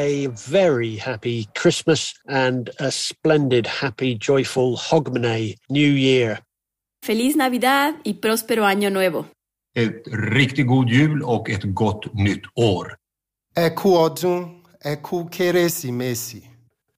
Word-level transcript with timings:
a 0.00 0.26
very 0.28 0.96
happy 0.96 1.46
Christmas 1.54 2.14
and 2.26 2.70
a 2.78 2.90
splendid, 2.90 3.66
happy, 3.66 4.14
joyful 4.14 4.76
Hogmanay 4.76 5.56
New 5.68 5.92
Year. 5.92 6.38
Feliz 7.02 7.36
Navidad 7.36 7.94
y 8.04 8.14
próspero 8.14 8.64
año 8.64 8.90
nuevo. 8.90 9.26
Ett 9.76 10.02
riktigt 10.06 10.66
god 10.66 10.88
jul 10.88 11.22
och 11.22 11.50
ett 11.50 11.64
gott 11.74 12.14
nytt 12.14 12.46
år. 12.56 12.96
Ẹ 13.56 13.70
kú 13.70 13.88
ọdún, 13.96 14.62
ẹ 14.84 14.96
kú 15.02 15.28
kérésìmesì. 15.30 16.42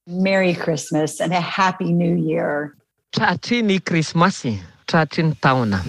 Merry 0.06 0.54
Christmas 0.54 1.20
and 1.20 1.32
a 1.32 1.40
Happy 1.40 1.92
New 1.92 2.16
Year. 2.16 2.74
Tratini 3.12 3.80
Christmasi, 3.80 4.58
Tratin 4.86 5.34
Tauna. 5.40 5.80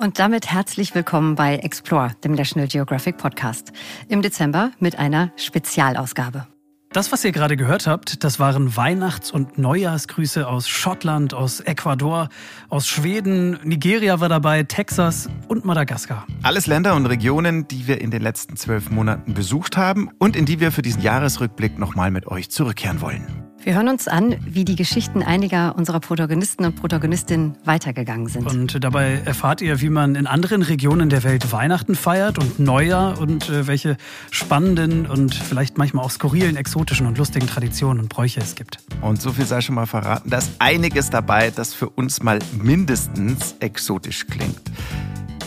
Und 0.00 0.20
damit 0.20 0.48
herzlich 0.48 0.94
willkommen 0.94 1.34
bei 1.34 1.56
Explore, 1.56 2.12
dem 2.22 2.30
National 2.30 2.68
Geographic 2.68 3.16
Podcast. 3.16 3.72
Im 4.06 4.22
Dezember 4.22 4.70
mit 4.78 4.96
einer 4.96 5.32
Spezialausgabe. 5.34 6.46
Das, 6.92 7.10
was 7.10 7.24
ihr 7.24 7.32
gerade 7.32 7.56
gehört 7.56 7.88
habt, 7.88 8.22
das 8.22 8.38
waren 8.38 8.76
Weihnachts- 8.76 9.32
und 9.32 9.58
Neujahrsgrüße 9.58 10.46
aus 10.46 10.68
Schottland, 10.68 11.34
aus 11.34 11.58
Ecuador, 11.58 12.28
aus 12.68 12.86
Schweden, 12.86 13.58
Nigeria 13.64 14.20
war 14.20 14.28
dabei, 14.28 14.62
Texas 14.62 15.28
und 15.48 15.64
Madagaskar. 15.64 16.28
Alles 16.44 16.68
Länder 16.68 16.94
und 16.94 17.06
Regionen, 17.06 17.66
die 17.66 17.88
wir 17.88 18.00
in 18.00 18.12
den 18.12 18.22
letzten 18.22 18.56
zwölf 18.56 18.90
Monaten 18.90 19.34
besucht 19.34 19.76
haben 19.76 20.10
und 20.18 20.36
in 20.36 20.46
die 20.46 20.60
wir 20.60 20.70
für 20.70 20.82
diesen 20.82 21.02
Jahresrückblick 21.02 21.76
nochmal 21.76 22.12
mit 22.12 22.28
euch 22.28 22.50
zurückkehren 22.50 23.00
wollen. 23.00 23.47
Wir 23.64 23.74
hören 23.74 23.88
uns 23.88 24.06
an, 24.06 24.36
wie 24.46 24.64
die 24.64 24.76
Geschichten 24.76 25.22
einiger 25.22 25.74
unserer 25.76 25.98
Protagonisten 25.98 26.64
und 26.64 26.76
Protagonistinnen 26.76 27.56
weitergegangen 27.64 28.28
sind. 28.28 28.46
Und 28.46 28.82
dabei 28.84 29.20
erfahrt 29.24 29.60
ihr, 29.60 29.80
wie 29.80 29.90
man 29.90 30.14
in 30.14 30.26
anderen 30.28 30.62
Regionen 30.62 31.10
der 31.10 31.24
Welt 31.24 31.50
Weihnachten 31.50 31.96
feiert 31.96 32.38
und 32.38 32.60
Neujahr 32.60 33.20
und 33.20 33.48
äh, 33.48 33.66
welche 33.66 33.96
spannenden 34.30 35.06
und 35.06 35.34
vielleicht 35.34 35.76
manchmal 35.76 36.04
auch 36.04 36.10
skurrilen, 36.10 36.56
exotischen 36.56 37.06
und 37.06 37.18
lustigen 37.18 37.48
Traditionen 37.48 38.00
und 38.00 38.08
Bräuche 38.08 38.40
es 38.40 38.54
gibt. 38.54 38.78
Und 39.02 39.20
so 39.20 39.32
viel 39.32 39.44
sei 39.44 39.60
schon 39.60 39.74
mal 39.74 39.86
verraten, 39.86 40.30
da 40.30 40.38
ist 40.38 40.52
einiges 40.60 41.10
dabei, 41.10 41.50
das 41.50 41.74
für 41.74 41.88
uns 41.88 42.22
mal 42.22 42.38
mindestens 42.56 43.56
exotisch 43.58 44.26
klingt. 44.28 44.62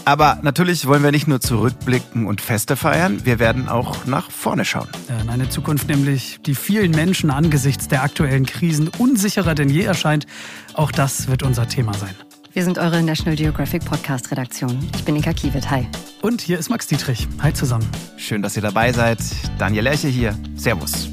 Aber 0.05 0.39
natürlich 0.41 0.87
wollen 0.87 1.03
wir 1.03 1.11
nicht 1.11 1.27
nur 1.27 1.39
zurückblicken 1.39 2.25
und 2.25 2.41
Feste 2.41 2.75
feiern, 2.75 3.25
wir 3.25 3.39
werden 3.39 3.69
auch 3.69 4.05
nach 4.05 4.31
vorne 4.31 4.65
schauen. 4.65 4.87
In 5.21 5.29
eine 5.29 5.49
Zukunft 5.49 5.87
nämlich, 5.87 6.39
die 6.45 6.55
vielen 6.55 6.91
Menschen 6.91 7.29
angesichts 7.29 7.87
der 7.87 8.03
aktuellen 8.03 8.45
Krisen 8.45 8.89
unsicherer 8.97 9.55
denn 9.55 9.69
je 9.69 9.83
erscheint. 9.83 10.25
Auch 10.73 10.91
das 10.91 11.27
wird 11.27 11.43
unser 11.43 11.67
Thema 11.67 11.93
sein. 11.93 12.15
Wir 12.53 12.65
sind 12.65 12.79
eure 12.79 13.01
National 13.01 13.37
Geographic 13.37 13.85
Podcast 13.85 14.29
Redaktion. 14.31 14.77
Ich 14.95 15.05
bin 15.05 15.15
Inka 15.15 15.31
Kiewit. 15.31 15.69
Hi. 15.69 15.87
Und 16.21 16.41
hier 16.41 16.59
ist 16.59 16.69
Max 16.69 16.85
Dietrich. 16.87 17.27
Hi 17.41 17.53
zusammen. 17.53 17.87
Schön, 18.17 18.41
dass 18.41 18.57
ihr 18.57 18.61
dabei 18.61 18.91
seid. 18.91 19.19
Daniel 19.57 19.85
Lerche 19.85 20.09
hier. 20.09 20.37
Servus. 20.55 21.09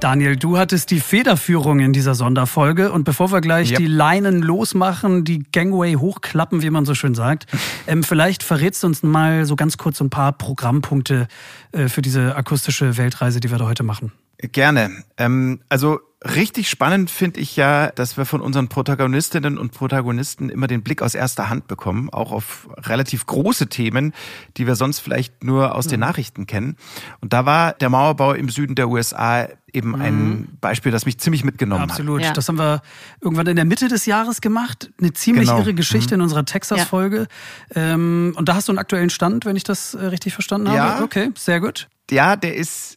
Daniel, 0.00 0.36
du 0.36 0.58
hattest 0.58 0.90
die 0.90 1.00
Federführung 1.00 1.80
in 1.80 1.94
dieser 1.94 2.14
Sonderfolge 2.14 2.92
und 2.92 3.04
bevor 3.04 3.32
wir 3.32 3.40
gleich 3.40 3.70
Yep. 3.70 3.78
die 3.78 3.86
Leinen 3.86 4.42
losmachen, 4.42 5.24
die 5.24 5.42
Gangway 5.52 5.94
hochklappen, 5.94 6.60
wie 6.62 6.68
man 6.68 6.84
so 6.84 6.94
schön 6.94 7.14
sagt, 7.14 7.46
ähm, 7.86 8.02
vielleicht 8.02 8.42
verrätst 8.42 8.82
du 8.82 8.88
uns 8.88 9.02
mal 9.02 9.46
so 9.46 9.56
ganz 9.56 9.78
kurz 9.78 10.00
ein 10.00 10.10
paar 10.10 10.32
Programmpunkte 10.32 11.28
äh, 11.72 11.88
für 11.88 12.02
diese 12.02 12.36
akustische 12.36 12.98
Weltreise, 12.98 13.40
die 13.40 13.50
wir 13.50 13.56
da 13.56 13.66
heute 13.66 13.84
machen. 13.84 14.12
Gerne. 14.38 14.90
Ähm, 15.16 15.60
also 15.70 16.00
richtig 16.34 16.68
spannend 16.68 17.10
finde 17.10 17.40
ich 17.40 17.56
ja, 17.56 17.90
dass 17.90 18.16
wir 18.16 18.24
von 18.24 18.40
unseren 18.40 18.68
Protagonistinnen 18.68 19.58
und 19.58 19.72
Protagonisten 19.72 20.48
immer 20.48 20.66
den 20.66 20.82
Blick 20.82 21.02
aus 21.02 21.14
erster 21.14 21.48
Hand 21.48 21.68
bekommen, 21.68 22.10
auch 22.10 22.32
auf 22.32 22.68
relativ 22.76 23.26
große 23.26 23.68
Themen, 23.68 24.12
die 24.56 24.66
wir 24.66 24.74
sonst 24.76 25.00
vielleicht 25.00 25.44
nur 25.44 25.74
aus 25.74 25.86
den 25.86 26.00
Nachrichten 26.00 26.46
kennen. 26.46 26.76
Und 27.20 27.32
da 27.32 27.46
war 27.46 27.72
der 27.72 27.88
Mauerbau 27.90 28.32
im 28.32 28.48
Süden 28.48 28.74
der 28.74 28.88
USA 28.88 29.48
eben 29.72 29.94
ein 29.94 30.56
Beispiel, 30.60 30.90
das 30.90 31.04
mich 31.06 31.18
ziemlich 31.18 31.44
mitgenommen 31.44 31.82
Absolut. 31.82 32.22
Ja. 32.22 32.32
Das 32.32 32.48
haben 32.48 32.58
wir 32.58 32.80
irgendwann 33.20 33.46
in 33.46 33.56
der 33.56 33.64
Mitte 33.64 33.88
des 33.88 34.06
Jahres 34.06 34.40
gemacht. 34.40 34.90
Eine 34.98 35.12
ziemlich 35.12 35.48
Genau. 35.48 35.60
irre 35.60 35.74
Geschichte 35.74 36.14
in 36.14 36.20
unserer 36.22 36.44
Texas-Folge. 36.44 37.26
Ähm, 37.74 38.32
und 38.36 38.48
da 38.48 38.54
hast 38.54 38.68
du 38.68 38.72
einen 38.72 38.78
aktuellen 38.78 39.10
Stand, 39.10 39.44
wenn 39.44 39.56
ich 39.56 39.64
das 39.64 39.94
äh, 39.94 40.06
richtig 40.06 40.32
verstanden 40.32 40.68
habe. 40.68 40.76
Ja. 40.78 41.02
Okay, 41.02 41.30
sehr 41.36 41.60
gut. 41.60 41.66
hat. 41.66 41.88
Ja, 42.10 42.36
der 42.36 42.54
ist, 42.56 42.95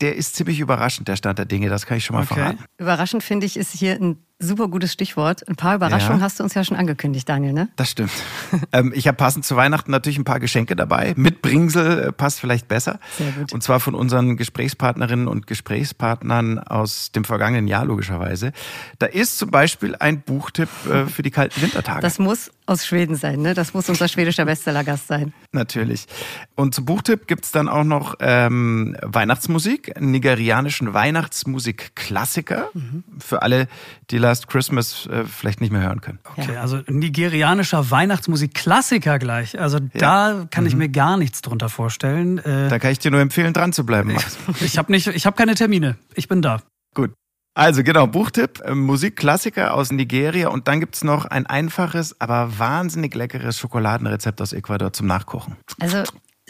der 0.00 0.16
ist 0.16 0.36
ziemlich 0.36 0.60
überraschend, 0.60 1.08
der 1.08 1.16
Stand 1.16 1.38
der 1.38 1.46
Dinge, 1.46 1.68
das 1.68 1.86
kann 1.86 1.96
ich 1.98 2.04
schon 2.04 2.16
mal 2.16 2.22
Okay. 2.22 2.34
verraten. 2.34 2.64
Überraschend 2.78 3.22
finde 3.22 3.46
ich, 3.46 3.56
ist 3.56 3.72
hier 3.72 3.94
ein 3.94 4.24
super 4.40 4.68
gutes 4.68 4.92
Stichwort. 4.92 5.46
Ein 5.48 5.56
paar 5.56 5.74
Überraschungen 5.74 6.20
Ja. 6.20 6.24
hast 6.24 6.38
du 6.38 6.44
uns 6.44 6.54
ja 6.54 6.62
schon 6.62 6.76
angekündigt, 6.76 7.28
Daniel, 7.28 7.52
ne? 7.52 7.68
Das 7.76 7.90
stimmt. 7.90 8.12
ähm, 8.72 8.92
ich 8.94 9.08
habe 9.08 9.16
passend 9.16 9.44
zu 9.44 9.56
Weihnachten 9.56 9.90
natürlich 9.90 10.18
ein 10.18 10.24
paar 10.24 10.38
Geschenke 10.40 10.76
dabei. 10.76 11.12
Mit 11.16 11.42
Bringsel 11.42 11.98
äh, 11.98 12.12
passt 12.12 12.38
vielleicht 12.40 12.68
besser. 12.68 13.00
Sehr 13.16 13.32
gut. 13.32 13.52
Und 13.52 13.62
zwar 13.62 13.80
von 13.80 13.94
unseren 13.94 14.36
Gesprächspartnerinnen 14.36 15.26
und 15.26 15.46
Gesprächspartnern 15.46 16.58
aus 16.60 17.10
dem 17.12 17.24
vergangenen 17.24 17.66
Jahr 17.66 17.84
logischerweise. 17.84 18.52
Da 18.98 19.06
ist 19.06 19.38
zum 19.38 19.50
Beispiel 19.50 19.96
ein 19.96 20.20
Buchtipp 20.22 20.68
äh, 20.88 21.06
für 21.06 21.22
die 21.22 21.30
kalten 21.30 21.60
Wintertage. 21.60 22.00
Das 22.00 22.18
muss 22.18 22.50
aus 22.66 22.86
Schweden 22.86 23.16
sein, 23.16 23.40
ne? 23.40 23.54
Das 23.54 23.74
muss 23.74 23.88
unser 23.88 24.08
schwedischer 24.08 24.44
Bestsellergast 24.44 25.06
sein. 25.08 25.32
Natürlich. 25.52 26.06
Und 26.54 26.74
zum 26.74 26.84
Buchtipp 26.84 27.26
gibt's 27.26 27.50
dann 27.50 27.68
auch 27.68 27.84
noch 27.84 28.14
ähm, 28.20 28.96
Weihnachtsmusik, 29.02 29.96
einen 29.96 30.10
nigerianischen 30.12 30.92
Weihnachtsmusik-Klassiker 30.92 32.70
für 33.18 33.42
alle, 33.42 33.68
die 34.10 34.18
Last 34.28 34.46
Christmas 34.46 35.06
äh, 35.06 35.24
vielleicht 35.24 35.62
nicht 35.62 35.72
mehr 35.72 35.80
hören 35.80 36.02
können. 36.02 36.18
Okay, 36.36 36.58
also 36.58 36.82
nigerianischer 36.86 37.90
Weihnachtsmusik-Klassiker 37.90 39.18
gleich. 39.18 39.58
Also 39.58 39.78
da 39.80 40.46
kann 40.50 40.66
ich 40.66 40.76
mir 40.76 40.90
gar 40.90 41.16
nichts 41.16 41.40
drunter 41.40 41.70
vorstellen. 41.70 42.36
Äh, 42.36 42.68
Da 42.68 42.78
kann 42.78 42.92
ich 42.92 42.98
dir 42.98 43.10
nur 43.10 43.20
empfehlen, 43.20 43.54
dran 43.54 43.72
zu 43.72 43.86
bleiben, 43.86 44.12
Max. 44.12 44.36
ich 44.60 44.76
habe 44.76 44.92
nicht, 44.92 45.06
ich 45.06 45.24
habe 45.24 45.34
keine 45.34 45.54
Termine. 45.54 45.96
Ich 46.14 46.28
bin 46.28 46.42
da. 46.42 46.60
Gut. 46.94 47.12
Also 47.54 47.82
genau, 47.82 48.06
Buchtipp, 48.06 48.60
äh, 48.60 48.74
Musikklassiker 48.74 49.72
aus 49.72 49.90
Nigeria 49.90 50.48
und 50.48 50.68
dann 50.68 50.80
gibt's 50.80 51.02
noch 51.02 51.24
ein 51.24 51.46
einfaches, 51.46 52.20
aber 52.20 52.58
wahnsinnig 52.58 53.14
leckeres 53.14 53.58
Schokoladenrezept 53.58 54.42
aus 54.42 54.52
Ecuador 54.52 54.92
zum 54.92 55.06
Nachkochen. 55.06 55.56
Also, 55.80 56.02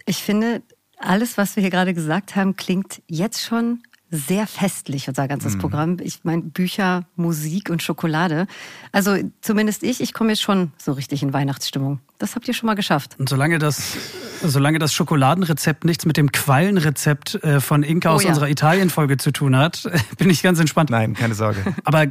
ich 0.04 0.18
finde, 0.18 0.62
alles, 0.98 1.38
was 1.38 1.54
wir 1.54 1.60
hier 1.60 1.70
gerade 1.70 1.94
gesagt 1.94 2.34
haben, 2.34 2.56
klingt 2.56 3.02
jetzt 3.06 3.40
schon 3.40 3.82
sehr 4.10 4.46
festlich, 4.46 5.08
unser 5.08 5.28
ganzes 5.28 5.54
Mhm. 5.54 5.58
Programm. 5.58 5.96
Ich 6.00 6.20
meine, 6.24 6.42
Bücher, 6.42 7.04
Musik 7.16 7.68
und 7.70 7.82
Schokolade. 7.82 8.46
Also, 8.90 9.16
zumindest 9.42 9.82
ich, 9.82 10.00
ich 10.00 10.14
komme 10.14 10.30
jetzt 10.30 10.42
schon 10.42 10.72
so 10.78 10.92
richtig 10.92 11.22
in 11.22 11.32
Weihnachtsstimmung. 11.32 12.00
Das 12.18 12.34
habt 12.34 12.48
ihr 12.48 12.54
schon 12.54 12.66
mal 12.66 12.74
geschafft. 12.74 13.16
Und 13.18 13.28
solange 13.28 13.58
das, 13.58 13.96
solange 14.42 14.78
das 14.78 14.92
Schokoladenrezept 14.94 15.84
nichts 15.84 16.06
mit 16.06 16.16
dem 16.16 16.32
Quallenrezept 16.32 17.42
äh, 17.44 17.60
von 17.60 17.82
Inka 17.82 18.10
Oh 18.10 18.14
aus 18.14 18.22
ja. 18.24 18.30
unserer 18.30 18.48
Italien-Folge 18.48 19.18
zu 19.18 19.30
tun 19.30 19.56
hat, 19.56 19.88
bin 20.18 20.30
ich 20.30 20.42
ganz 20.42 20.58
entspannt. 20.58 20.90
Nein, 20.90 21.14
keine 21.14 21.34
Sorge. 21.34 21.62
Aber 21.84 22.06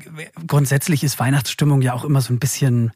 grundsätzlich 0.46 1.04
ist 1.04 1.20
Weihnachtsstimmung 1.20 1.82
ja 1.82 1.94
auch 1.94 2.06
immer 2.06 2.22
so 2.22 2.32
ein 2.34 2.40
bisschen 2.40 2.92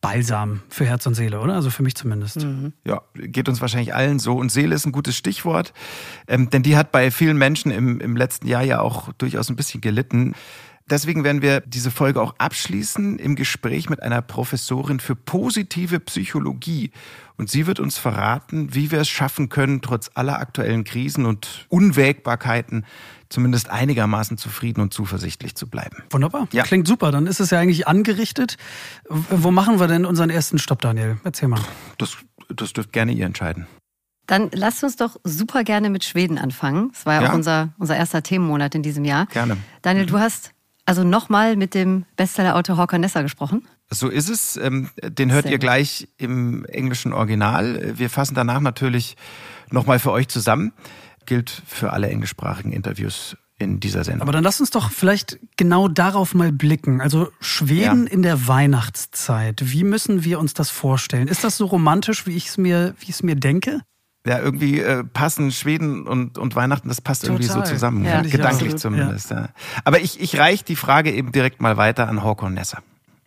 Balsam 0.00 0.62
für 0.70 0.86
Herz 0.86 1.06
und 1.06 1.14
Seele, 1.14 1.40
oder? 1.40 1.54
Also 1.54 1.70
für 1.70 1.82
mich 1.82 1.94
zumindest. 1.94 2.46
Ja, 2.84 3.02
geht 3.14 3.48
uns 3.48 3.60
wahrscheinlich 3.60 3.94
allen 3.94 4.18
so. 4.18 4.36
Und 4.36 4.50
Seele 4.50 4.74
ist 4.74 4.86
ein 4.86 4.92
gutes 4.92 5.16
Stichwort, 5.16 5.74
ähm, 6.26 6.48
denn 6.48 6.62
die 6.62 6.76
hat 6.76 6.90
bei 6.90 7.10
vielen 7.10 7.36
Menschen 7.36 7.70
im, 7.70 8.00
im 8.00 8.16
letzten 8.16 8.46
Jahr 8.46 8.62
ja 8.62 8.80
auch 8.80 9.12
durchaus 9.14 9.50
ein 9.50 9.56
bisschen 9.56 9.80
gelitten. 9.80 10.34
Deswegen 10.90 11.22
werden 11.22 11.40
wir 11.40 11.60
diese 11.60 11.92
Folge 11.92 12.20
auch 12.20 12.34
abschließen 12.38 13.18
im 13.20 13.36
Gespräch 13.36 13.88
mit 13.88 14.02
einer 14.02 14.22
Professorin 14.22 14.98
für 14.98 15.14
positive 15.14 16.00
Psychologie. 16.00 16.90
Und 17.36 17.48
sie 17.48 17.68
wird 17.68 17.78
uns 17.78 17.96
verraten, 17.96 18.74
wie 18.74 18.90
wir 18.90 19.00
es 19.00 19.08
schaffen 19.08 19.48
können, 19.48 19.82
trotz 19.82 20.10
aller 20.14 20.40
aktuellen 20.40 20.82
Krisen 20.82 21.26
und 21.26 21.66
Unwägbarkeiten 21.68 22.84
zumindest 23.30 23.70
einigermaßen 23.70 24.36
zufrieden 24.36 24.82
und 24.82 24.92
zuversichtlich 24.92 25.54
zu 25.54 25.68
bleiben. 25.68 26.02
Wunderbar. 26.10 26.48
Ja. 26.52 26.64
Klingt 26.64 26.86
super. 26.86 27.10
Dann 27.12 27.26
ist 27.26 27.40
es 27.40 27.50
ja 27.50 27.58
eigentlich 27.58 27.88
angerichtet. 27.88 28.56
Wo 29.08 29.50
machen 29.50 29.80
wir 29.80 29.86
denn 29.86 30.04
unseren 30.04 30.28
ersten 30.30 30.58
Stopp, 30.58 30.82
Daniel? 30.82 31.18
Erzähl 31.24 31.48
mal. 31.48 31.60
Das, 31.96 32.18
das 32.48 32.72
dürft 32.72 32.92
gerne 32.92 33.12
ihr 33.12 33.24
entscheiden. 33.24 33.66
Dann 34.26 34.50
lasst 34.52 34.84
uns 34.84 34.96
doch 34.96 35.16
super 35.24 35.64
gerne 35.64 35.90
mit 35.90 36.04
Schweden 36.04 36.38
anfangen. 36.38 36.90
Das 36.92 37.06
war 37.06 37.14
ja, 37.14 37.22
Ja. 37.22 37.30
auch 37.30 37.34
unser, 37.34 37.70
unser 37.78 37.96
erster 37.96 38.22
Themenmonat 38.22 38.74
in 38.74 38.82
diesem 38.82 39.04
Jahr. 39.04 39.26
Gerne. 39.26 39.56
Daniel, 39.82 40.06
du 40.06 40.18
hast 40.18 40.52
also 40.84 41.04
nochmal 41.04 41.56
mit 41.56 41.74
dem 41.74 42.04
Bestsellerautor 42.16 42.76
Håkan 42.76 43.00
Nessa 43.00 43.22
gesprochen. 43.22 43.66
So 43.90 44.08
ist 44.08 44.28
es. 44.28 44.56
Ähm, 44.56 44.90
Den 45.02 45.30
hört 45.32 45.44
Sehr 45.44 45.52
ihr 45.52 45.58
gleich 45.58 46.08
im 46.16 46.64
englischen 46.66 47.12
Original. 47.12 47.92
Wir 47.96 48.10
fassen 48.10 48.34
danach 48.34 48.60
natürlich 48.60 49.16
nochmal 49.70 49.98
für 49.98 50.10
euch 50.12 50.28
zusammen. 50.28 50.72
Gilt 51.30 51.62
für 51.64 51.92
alle 51.92 52.08
englischsprachigen 52.08 52.72
Interviews 52.72 53.36
in 53.56 53.78
dieser 53.78 54.02
Sendung. 54.02 54.22
Aber 54.22 54.32
dann 54.32 54.42
lass 54.42 54.58
uns 54.58 54.70
doch 54.70 54.90
vielleicht 54.90 55.38
genau 55.56 55.86
darauf 55.86 56.34
mal 56.34 56.50
blicken. 56.50 57.00
Also 57.00 57.28
Schweden 57.40 58.06
Ja. 58.08 58.12
in 58.12 58.22
der 58.22 58.48
Weihnachtszeit. 58.48 59.60
Wie 59.64 59.84
müssen 59.84 60.24
wir 60.24 60.40
uns 60.40 60.54
das 60.54 60.70
vorstellen? 60.70 61.28
Ist 61.28 61.44
das 61.44 61.56
so 61.56 61.66
romantisch, 61.66 62.26
wie 62.26 62.36
ich 62.36 62.48
es 62.48 62.58
mir, 62.58 62.94
wie 62.98 63.04
ich 63.04 63.10
es 63.10 63.22
mir 63.22 63.36
denke? 63.36 63.80
ja, 64.26 64.38
irgendwie 64.38 64.80
äh, 64.80 65.02
passen 65.02 65.50
Schweden 65.50 66.06
und, 66.06 66.36
und 66.36 66.54
Weihnachten, 66.54 66.88
das 66.88 67.00
passt 67.00 67.24
irgendwie 67.24 67.44
so 67.44 67.54
Total. 67.54 67.68
zusammen. 67.68 68.04
Ja. 68.04 68.20
Gedanklich 68.20 68.72
Absolut, 68.74 68.78
zumindest. 68.80 69.30
Ja. 69.30 69.48
Aber 69.84 70.00
ich, 70.00 70.20
ich 70.20 70.36
reiche 70.38 70.62
die 70.64 70.76
Frage 70.76 71.10
eben 71.12 71.32
direkt 71.32 71.62
mal 71.62 71.76
weiter 71.78 72.06
an 72.08 72.22
Håkon 72.22 72.52
Nesser. 72.52 72.82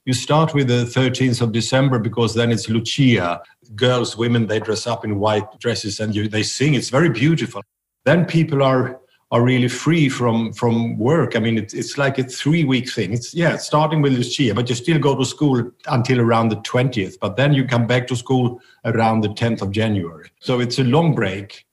You 0.06 0.14
start 0.14 0.54
with 0.54 0.66
the 0.68 0.86
13th 1.00 1.42
of 1.42 1.52
December 1.52 1.98
because 2.00 2.36
then 2.36 2.52
it's 2.52 2.68
Lucia. 2.68 3.42
Girls, 3.76 4.18
women, 4.18 4.48
they 4.48 4.60
dress 4.60 4.86
up 4.86 5.04
in 5.06 5.14
white 5.20 5.48
dresses 5.60 6.00
and 6.00 6.14
you, 6.14 6.28
they 6.30 6.44
sing. 6.44 6.76
It's 6.76 6.92
very 6.92 7.10
beautiful. 7.10 7.62
Then 8.06 8.26
people 8.26 8.64
are 8.64 9.00
are 9.34 9.42
really 9.42 9.68
free 9.68 10.10
from 10.10 10.54
from 10.54 10.98
work. 10.98 11.36
I 11.36 11.40
mean, 11.40 11.58
it's 11.58 11.74
it's 11.74 11.98
like 11.98 12.20
a 12.20 12.24
three 12.24 12.64
week 12.64 12.92
thing. 12.92 13.14
It's 13.14 13.34
yeah, 13.34 13.58
starting 13.58 14.02
with 14.02 14.14
Lucia, 14.14 14.54
but 14.54 14.70
you 14.70 14.76
still 14.76 15.00
go 15.00 15.18
to 15.18 15.26
school 15.26 15.72
until 15.88 16.22
around 16.22 16.50
the 16.50 16.58
twentieth. 16.58 17.20
But 17.20 17.36
then 17.36 17.54
you 17.54 17.66
come 17.66 17.88
back 17.88 18.08
to 18.08 18.16
school 18.16 18.62
around 18.86 19.22
the 19.22 19.34
tenth 19.34 19.62
of 19.64 19.72
January. 19.72 20.30
So 20.40 20.60
it's 20.60 20.78
a 20.78 20.84
long 20.84 21.16
break, 21.16 21.66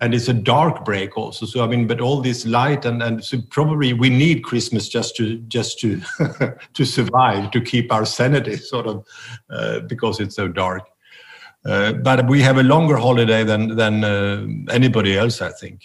and 0.00 0.14
it's 0.14 0.28
a 0.28 0.32
dark 0.32 0.84
break 0.84 1.18
also. 1.18 1.44
So 1.44 1.64
I 1.64 1.66
mean, 1.66 1.88
but 1.88 2.00
all 2.00 2.20
this 2.20 2.46
light 2.46 2.84
and 2.84 3.02
and 3.02 3.24
so 3.24 3.38
probably 3.50 3.92
we 3.92 4.10
need 4.10 4.44
Christmas 4.44 4.88
just 4.88 5.16
to 5.16 5.38
just 5.48 5.80
to 5.80 6.00
to 6.74 6.84
survive, 6.84 7.50
to 7.50 7.60
keep 7.60 7.92
our 7.92 8.06
sanity, 8.06 8.56
sort 8.56 8.86
of, 8.86 9.04
uh, 9.50 9.80
because 9.80 10.20
it's 10.20 10.36
so 10.36 10.46
dark. 10.46 10.88
Uh, 11.64 11.92
but 11.92 12.28
we 12.28 12.44
have 12.44 12.58
a 12.58 12.62
longer 12.62 12.96
holiday 12.96 13.44
than 13.44 13.76
than 13.76 14.04
uh, 14.04 14.72
anybody 14.72 15.16
else, 15.16 15.42
I 15.42 15.50
think. 15.52 15.80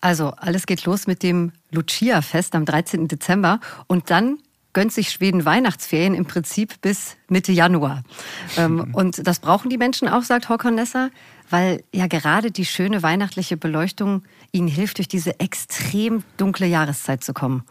Also, 0.00 0.30
alles 0.36 0.66
geht 0.66 0.84
los 0.84 1.06
mit 1.06 1.22
dem 1.22 1.52
Lucia-Fest 1.72 2.54
am 2.54 2.64
13. 2.64 3.08
Dezember 3.08 3.60
und 3.86 4.10
dann 4.10 4.38
gönnt 4.72 4.92
sich 4.92 5.10
Schweden 5.10 5.44
Weihnachtsferien 5.44 6.14
im 6.14 6.26
Prinzip 6.26 6.80
bis 6.80 7.16
Mitte 7.28 7.52
Januar. 7.52 8.02
Ähm, 8.56 8.90
und 8.94 9.26
das 9.26 9.40
brauchen 9.40 9.68
die 9.68 9.78
Menschen 9.78 10.08
auch, 10.08 10.22
sagt 10.22 10.48
Håkon 10.48 10.74
Nesser, 10.74 11.10
weil 11.50 11.82
ja 11.92 12.06
gerade 12.06 12.50
die 12.50 12.64
schöne 12.64 13.02
weihnachtliche 13.02 13.56
Beleuchtung 13.56 14.22
ihnen 14.52 14.68
hilft, 14.68 14.98
durch 14.98 15.08
diese 15.08 15.40
extrem 15.40 16.22
dunkle 16.36 16.66
Jahreszeit 16.66 17.24
zu 17.24 17.32
kommen. 17.32 17.64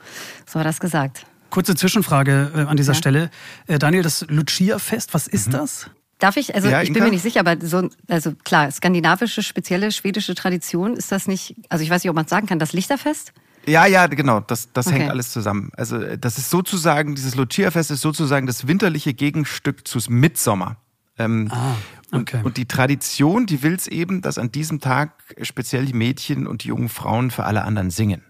So 0.46 0.60
hat 0.60 0.66
er 0.66 0.70
das 0.70 0.80
gesagt. 0.80 1.26
Kurze 1.50 1.76
Zwischenfrage 1.76 2.52
äh, 2.54 2.60
an 2.62 2.78
dieser 2.78 2.94
ja. 2.94 2.98
Stelle. 3.00 3.32
Äh, 3.68 3.80
Daniel, 3.80 4.04
das 4.04 4.26
Lucia-Fest, 4.30 5.14
was 5.14 5.28
ist 5.28 5.48
mhm. 5.48 5.52
das? 5.54 5.90
Darf 6.20 6.36
ich? 6.36 6.54
Also 6.54 6.68
ja, 6.68 6.82
ich 6.82 6.92
bin 6.92 7.02
mir 7.02 7.10
nicht 7.10 7.22
sicher, 7.22 7.40
aber 7.40 7.56
so, 7.66 7.90
also 8.10 8.34
klar, 8.44 8.70
skandinavische, 8.70 9.42
spezielle 9.42 9.92
schwedische 9.92 10.36
Tradition 10.36 10.96
ist 10.96 11.14
das 11.14 11.28
nicht, 11.28 11.56
also 11.70 11.82
ich 11.82 11.90
weiß 11.90 12.04
nicht, 12.04 12.10
ob 12.10 12.16
man 12.16 12.28
sagen 12.28 12.46
kann, 12.46 12.60
das 12.60 12.74
Lichterfest? 12.74 13.34
Ja, 13.66 13.86
ja, 13.86 14.08
genau, 14.08 14.42
das, 14.42 14.72
das 14.74 14.88
okay. 14.88 15.00
hängt 15.00 15.12
alles 15.12 15.32
zusammen. 15.32 15.72
Also 15.78 16.18
das 16.18 16.38
ist 16.38 16.50
sozusagen, 16.50 17.16
dieses 17.16 17.36
Lucia-Fest 17.36 17.92
ist 17.92 18.02
sozusagen 18.02 18.48
das 18.48 18.68
winterliche 18.68 19.14
Gegenstück 19.14 19.88
zu 19.88 20.00
Mitsommer. 20.10 20.76
Ähm, 21.18 21.50
ah, 21.52 21.76
okay. 22.12 22.38
und, 22.38 22.46
und 22.46 22.58
die 22.58 22.66
Tradition, 22.66 23.46
die 23.46 23.64
will 23.64 23.74
es 23.74 23.88
eben, 23.88 24.22
dass 24.22 24.38
an 24.38 24.52
diesem 24.52 24.82
Tag 24.82 25.14
speziell 25.42 25.86
die 25.86 25.94
Mädchen 25.94 26.48
und 26.48 26.64
die 26.64 26.70
jungen 26.70 26.90
Frauen 26.90 27.32
für 27.32 27.46
alle 27.46 27.64
anderen 27.64 27.92
singen. 27.92 28.24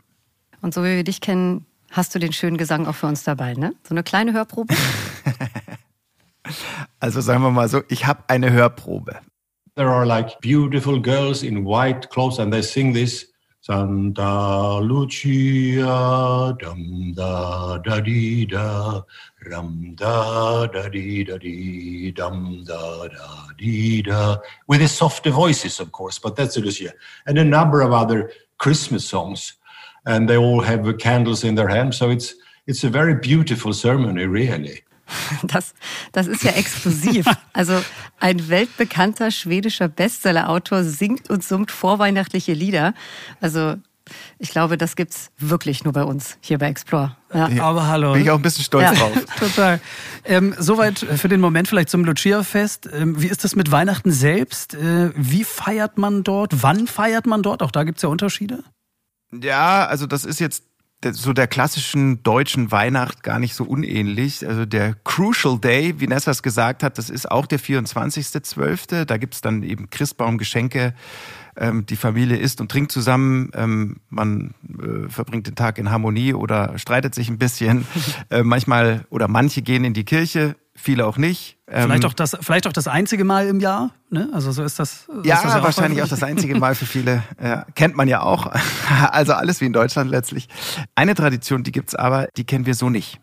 Und 0.62 0.74
so 0.76 0.84
wie 0.84 0.96
wir 0.96 1.04
dich 1.04 1.22
kennen, 1.22 1.66
hast 1.90 2.14
du 2.14 2.20
den 2.20 2.34
schönen 2.34 2.58
Gesang 2.58 2.86
auch 2.86 2.96
für 2.96 3.08
uns 3.08 3.24
dabei, 3.24 3.54
ne? 3.54 3.74
So 3.84 3.96
eine 3.96 4.04
kleine 4.04 4.34
Hörprobe? 4.34 4.76
Also 7.00 7.22
sagen 7.22 7.42
wir 7.42 7.52
mal 7.52 7.70
so, 7.70 7.84
ich 7.90 8.06
habe 8.06 8.24
eine 8.28 8.52
Hörprobe. 8.52 9.20
There 9.76 9.90
are 9.90 10.06
like 10.06 10.40
beautiful 10.42 11.02
girls 11.02 11.44
in 11.44 11.66
white 11.66 12.10
clothes 12.10 12.40
and 12.40 12.52
they 12.52 12.62
sing 12.62 12.94
this. 12.94 13.30
Santa 13.62 14.80
Lucia, 14.80 16.56
dum 16.60 17.14
da 17.14 17.78
da 17.78 18.00
di 18.00 18.46
da, 18.46 19.02
ram 19.46 19.94
da 19.96 20.66
da 20.66 20.84
da 20.84 21.38
di, 21.38 22.12
dum 22.12 22.64
da 22.66 23.08
da 23.08 24.02
da, 24.02 24.38
with 24.68 24.80
the 24.80 24.88
softer 24.88 25.30
voices, 25.30 25.80
of 25.80 25.92
course, 25.92 26.18
but 26.18 26.38
that's 26.38 26.58
Lucia, 26.58 26.94
and 27.28 27.38
a 27.38 27.44
number 27.44 27.82
of 27.82 27.92
other 27.92 28.32
Christmas 28.60 29.06
songs, 29.06 29.54
and 30.06 30.30
they 30.30 30.38
all 30.38 30.62
have 30.62 30.98
candles 30.98 31.44
in 31.44 31.56
their 31.56 31.68
hands, 31.68 31.98
so 31.98 32.10
it's 32.10 32.34
it's 32.66 32.86
a 32.86 32.90
very 32.90 33.16
beautiful 33.16 33.74
ceremony, 33.74 34.26
really. 34.26 34.84
Das, 35.44 35.74
das 36.12 36.28
ist 36.28 36.44
ja 36.44 36.52
exklusiv. 36.52 37.26
Also 37.54 37.82
ein 38.20 38.48
weltbekannter 38.48 39.32
schwedischer 39.32 39.90
Bestsellerautor 39.90 40.84
singt 40.84 41.30
und 41.30 41.44
summt 41.44 41.72
vorweihnachtliche 41.72 42.54
Lieder. 42.54 42.94
Also 43.42 43.76
ich 44.38 44.50
glaube, 44.50 44.78
das 44.78 44.96
gibt's 44.96 45.32
wirklich 45.38 45.84
nur 45.84 45.94
bei 45.94 46.04
uns 46.04 46.38
hier 46.42 46.58
bei 46.58 46.68
Explore. 46.68 47.16
Ja. 47.34 47.50
Aber 47.62 47.88
hallo. 47.88 48.14
Bin 48.14 48.22
ich 48.22 48.32
auch 48.32 48.38
ein 48.38 48.42
bisschen 48.42 48.64
stolz 48.64 48.86
ja. 48.86 48.94
drauf. 48.94 49.14
Total. 49.40 49.82
Ähm, 50.26 50.56
soweit 50.58 51.00
für 51.00 51.28
den 51.28 51.42
Moment 51.42 51.68
vielleicht 51.68 51.90
zum 51.90 52.04
Lucia-Fest. 52.06 52.90
Ähm, 52.92 53.22
wie 53.22 53.28
ist 53.28 53.44
das 53.44 53.56
mit 53.56 53.72
Weihnachten 53.72 54.12
selbst? 54.12 54.74
Äh, 54.74 55.12
wie 55.16 55.44
feiert 55.44 55.98
man 55.98 56.24
dort? 56.24 56.64
Wann 56.64 56.88
feiert 56.88 57.26
man 57.26 57.44
dort? 57.44 57.62
Auch 57.62 57.72
da 57.72 57.84
gibt's 57.84 58.02
ja 58.02 58.10
Unterschiede. 58.10 58.64
Ja, 59.32 59.86
also 59.86 60.08
das 60.08 60.26
ist 60.26 60.40
jetzt 60.40 60.64
so 61.04 61.34
der 61.34 61.48
klassischen 61.48 62.24
deutschen 62.24 62.72
Weihnacht 62.72 63.24
gar 63.24 63.40
nicht 63.40 63.56
so 63.56 63.64
unähnlich. 63.64 64.46
Also 64.46 64.66
der 64.66 64.96
Crucial 65.06 65.58
Day, 65.58 66.00
wie 66.00 66.08
Nessa 66.08 66.32
es 66.32 66.44
gesagt 66.44 66.84
hat, 66.84 66.98
das 66.98 67.10
ist 67.10 67.30
auch 67.30 67.46
der 67.46 67.60
24.12. 67.60 69.06
Da 69.06 69.18
gibt's 69.18 69.42
dann 69.42 69.64
eben 69.64 69.90
Christbaumgeschenke. 69.90 70.94
Ähm, 71.62 71.86
die 71.86 71.98
Familie 71.98 72.38
isst 72.38 72.62
und 72.62 72.72
trinkt 72.72 72.90
zusammen. 72.90 73.52
Ähm, 73.54 73.98
man 74.10 74.54
äh, 74.82 75.10
verbringt 75.10 75.46
den 75.46 75.56
Tag 75.56 75.78
in 75.78 75.92
Harmonie 75.92 76.34
oder 76.34 76.80
streitet 76.80 77.14
sich 77.14 77.28
ein 77.28 77.38
bisschen. 77.38 77.86
äh, 78.30 78.44
manchmal 78.44 79.06
oder 79.10 79.28
manche 79.28 79.62
gehen 79.62 79.84
in 79.84 79.94
die 79.94 80.06
Kirche, 80.06 80.56
viele 80.74 81.06
auch 81.06 81.18
nicht. 81.18 81.58
Vielleicht, 81.68 82.04
ähm, 82.04 82.10
auch 82.10 82.14
das, 82.14 82.38
vielleicht 82.40 82.66
auch 82.66 82.72
das 82.72 82.88
einzige 82.88 83.26
Mal 83.26 83.48
im 83.48 83.60
Jahr, 83.60 83.92
ne? 84.10 84.30
Also 84.34 84.54
so 84.54 84.64
ist 84.64 84.80
das. 84.80 85.04
So 85.06 85.22
ja, 85.24 85.36
ist 85.36 85.44
das 85.44 85.54
ja 85.54 85.64
wahrscheinlich 85.64 86.02
auch, 86.02 86.06
auch 86.06 86.10
das 86.10 86.24
einzige 86.24 86.58
Mal 86.58 86.76
für 86.76 86.86
viele. 86.86 87.24
Ja, 87.44 87.66
kennt 87.76 87.98
man 87.98 88.08
ja 88.08 88.22
auch. 88.22 88.48
also 89.12 89.34
alles 89.34 89.60
wie 89.60 89.66
in 89.66 89.74
Deutschland 89.74 90.10
letztlich. 90.10 90.48
Eine 90.96 91.14
Tradition, 91.14 91.64
die 91.64 91.74
gibt's 91.74 91.94
aber, 91.94 92.28
die 92.38 92.46
kennen 92.46 92.66
wir 92.66 92.74
so 92.74 92.90
nicht. 92.90 93.20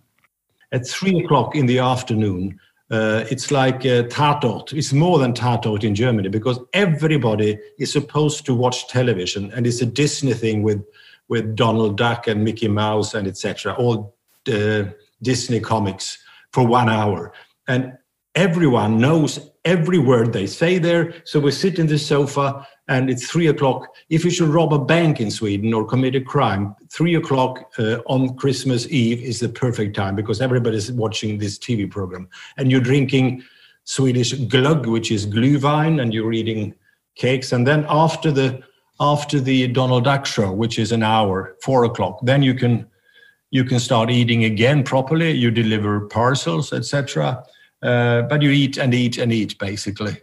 At 0.70 0.86
three 0.86 1.22
o'clock 1.22 1.54
in 1.54 1.68
the 1.68 1.80
afternoon, 1.80 2.60
uh, 2.90 3.24
it's 3.30 3.50
like 3.50 3.80
uh, 3.80 4.04
Tatort. 4.04 4.72
It's 4.72 4.92
more 4.92 5.18
than 5.18 5.32
Tatort 5.32 5.82
in 5.82 5.94
Germany 5.94 6.28
because 6.28 6.58
everybody 6.72 7.58
is 7.78 7.92
supposed 7.92 8.46
to 8.46 8.54
watch 8.54 8.88
television, 8.88 9.50
and 9.52 9.66
it's 9.66 9.80
a 9.80 9.86
Disney 9.86 10.34
thing 10.34 10.62
with 10.62 10.84
with 11.28 11.56
Donald 11.56 11.96
Duck 11.96 12.28
and 12.28 12.44
Mickey 12.44 12.68
Mouse 12.68 13.14
and 13.14 13.26
etc. 13.26 13.74
All 13.74 14.14
uh, 14.52 14.84
Disney 15.22 15.60
comics 15.60 16.18
for 16.52 16.66
one 16.66 16.88
hour 16.88 17.32
and 17.68 17.92
everyone 18.34 18.98
knows 18.98 19.50
every 19.64 19.98
word 19.98 20.32
they 20.32 20.46
say 20.46 20.78
there. 20.78 21.14
So 21.24 21.40
we 21.40 21.50
sit 21.50 21.78
in 21.78 21.86
the 21.86 21.98
sofa 21.98 22.66
and 22.88 23.10
it's 23.10 23.26
three 23.26 23.48
o'clock. 23.48 23.94
If 24.10 24.24
you 24.24 24.30
should 24.30 24.48
rob 24.48 24.72
a 24.72 24.78
bank 24.78 25.20
in 25.20 25.30
Sweden 25.30 25.74
or 25.74 25.84
commit 25.84 26.14
a 26.14 26.20
crime, 26.20 26.74
three 26.90 27.16
o'clock 27.16 27.72
uh, 27.78 27.98
on 28.06 28.36
Christmas 28.36 28.86
Eve 28.88 29.20
is 29.22 29.40
the 29.40 29.48
perfect 29.48 29.96
time 29.96 30.14
because 30.14 30.40
everybody's 30.40 30.92
watching 30.92 31.38
this 31.38 31.58
TV 31.58 31.90
program 31.90 32.28
and 32.56 32.70
you're 32.70 32.80
drinking 32.80 33.42
Swedish 33.84 34.32
glögg, 34.34 34.86
which 34.86 35.10
is 35.10 35.26
glühwein, 35.26 36.00
and 36.00 36.12
you're 36.12 36.32
eating 36.32 36.74
cakes. 37.14 37.52
And 37.52 37.66
then 37.66 37.86
after 37.88 38.30
the 38.30 38.62
after 38.98 39.40
the 39.40 39.68
Donald 39.68 40.04
Duck 40.04 40.26
show, 40.26 40.52
which 40.52 40.78
is 40.78 40.90
an 40.90 41.02
hour, 41.02 41.56
four 41.62 41.84
o'clock, 41.84 42.18
then 42.22 42.42
you 42.42 42.54
can 42.54 42.86
you 43.50 43.64
can 43.64 43.78
start 43.78 44.10
eating 44.10 44.44
again 44.44 44.82
properly. 44.82 45.30
You 45.30 45.50
deliver 45.50 46.08
parcels, 46.08 46.72
etc. 46.72 47.44
Uh, 47.82 48.22
but 48.22 48.42
you 48.42 48.50
eat 48.50 48.76
and 48.76 48.92
eat 48.92 49.18
and 49.18 49.32
eat, 49.32 49.58
basically. 49.58 50.16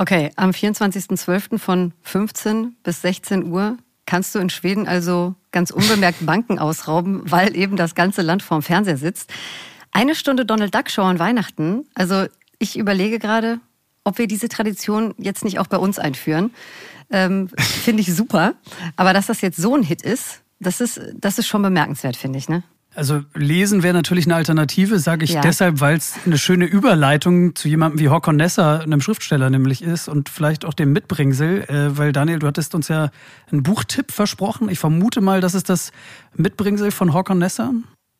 Okay, 0.00 0.30
am 0.36 0.50
24.12. 0.50 1.58
von 1.58 1.92
15 2.02 2.76
bis 2.84 3.02
16 3.02 3.50
Uhr 3.50 3.78
kannst 4.06 4.32
du 4.32 4.38
in 4.38 4.48
Schweden 4.48 4.86
also 4.86 5.34
ganz 5.50 5.72
unbemerkt 5.72 6.18
Banken 6.24 6.60
ausrauben, 6.60 7.22
weil 7.24 7.56
eben 7.56 7.76
das 7.76 7.96
ganze 7.96 8.22
Land 8.22 8.44
vorm 8.44 8.62
Fernseher 8.62 8.96
sitzt. 8.96 9.32
Eine 9.90 10.14
Stunde 10.14 10.46
Donald 10.46 10.72
Duck 10.72 10.88
Show 10.88 11.02
an 11.02 11.18
Weihnachten. 11.18 11.84
Also 11.94 12.26
ich 12.60 12.78
überlege 12.78 13.18
gerade, 13.18 13.58
ob 14.04 14.18
wir 14.18 14.28
diese 14.28 14.48
Tradition 14.48 15.14
jetzt 15.18 15.44
nicht 15.44 15.58
auch 15.58 15.66
bei 15.66 15.78
uns 15.78 15.98
einführen. 15.98 16.52
Ähm, 17.10 17.48
finde 17.58 18.02
ich 18.02 18.14
super. 18.14 18.54
Aber 18.94 19.12
dass 19.12 19.26
das 19.26 19.40
jetzt 19.40 19.56
so 19.56 19.74
ein 19.74 19.82
Hit 19.82 20.02
ist, 20.02 20.42
das 20.60 20.80
ist, 20.80 21.00
das 21.16 21.40
ist 21.40 21.48
schon 21.48 21.62
bemerkenswert, 21.62 22.16
finde 22.16 22.38
ich, 22.38 22.48
ne? 22.48 22.62
Also 22.98 23.22
lesen 23.32 23.84
wäre 23.84 23.94
natürlich 23.94 24.26
eine 24.26 24.34
Alternative, 24.34 24.98
sage 24.98 25.24
ich 25.24 25.34
ja. 25.34 25.40
deshalb, 25.40 25.78
weil 25.78 25.96
es 25.96 26.14
eine 26.26 26.36
schöne 26.36 26.64
Überleitung 26.64 27.54
zu 27.54 27.68
jemandem 27.68 28.00
wie 28.00 28.08
Håkon 28.08 28.34
Nesser, 28.34 28.80
einem 28.80 29.00
Schriftsteller 29.00 29.50
nämlich 29.50 29.82
ist 29.82 30.08
und 30.08 30.28
vielleicht 30.28 30.64
auch 30.64 30.74
dem 30.74 30.92
Mitbringsel, 30.92 31.62
äh, 31.68 31.96
weil 31.96 32.10
Daniel, 32.10 32.40
du 32.40 32.48
hattest 32.48 32.74
uns 32.74 32.88
ja 32.88 33.10
einen 33.52 33.62
Buchtipp 33.62 34.10
versprochen. 34.10 34.68
Ich 34.68 34.80
vermute 34.80 35.20
mal, 35.20 35.40
das 35.40 35.54
ist 35.54 35.68
das 35.68 35.92
Mitbringsel 36.34 36.90
von 36.90 37.14
Håkon 37.14 37.38
Nesser. 37.38 37.72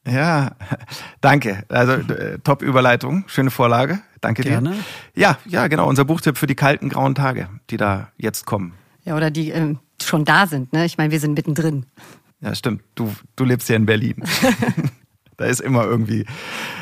Ja, 0.07 0.53
danke. 1.21 1.65
Also 1.69 1.95
äh, 1.95 2.39
top 2.45 2.63
Überleitung, 2.63 3.25
schöne 3.27 3.51
Vorlage. 3.51 3.99
Danke 4.21 4.45
Gerne. 4.45 4.71
dir. 4.71 4.77
Ja, 5.17 5.39
ja, 5.45 5.67
genau, 5.67 5.89
unser 5.89 6.05
Buchtipp 6.05 6.39
für 6.39 6.47
die 6.47 6.55
kalten 6.55 6.89
grauen 6.89 7.17
Tage, 7.17 7.49
die 7.71 7.79
da 7.79 8.13
jetzt 8.17 8.47
kommen. 8.47 8.75
Ja, 9.05 9.17
oder 9.17 9.33
die 9.33 9.51
äh, 9.51 9.75
schon 10.01 10.25
da 10.25 10.47
sind, 10.47 10.73
ne? 10.73 10.85
Ich 10.85 10.99
meine, 10.99 11.11
wir 11.11 11.19
sind 11.19 11.35
mittendrin. 11.35 11.87
Ja, 12.41 12.55
stimmt. 12.55 12.83
Du, 12.95 13.13
du 13.37 13.45
lebst 13.45 13.69
ja 13.69 13.77
in 13.77 13.87
Berlin. 13.87 14.23
da 15.37 15.47
ist 15.47 15.61
immer 15.61 15.85
irgendwie 15.85 16.25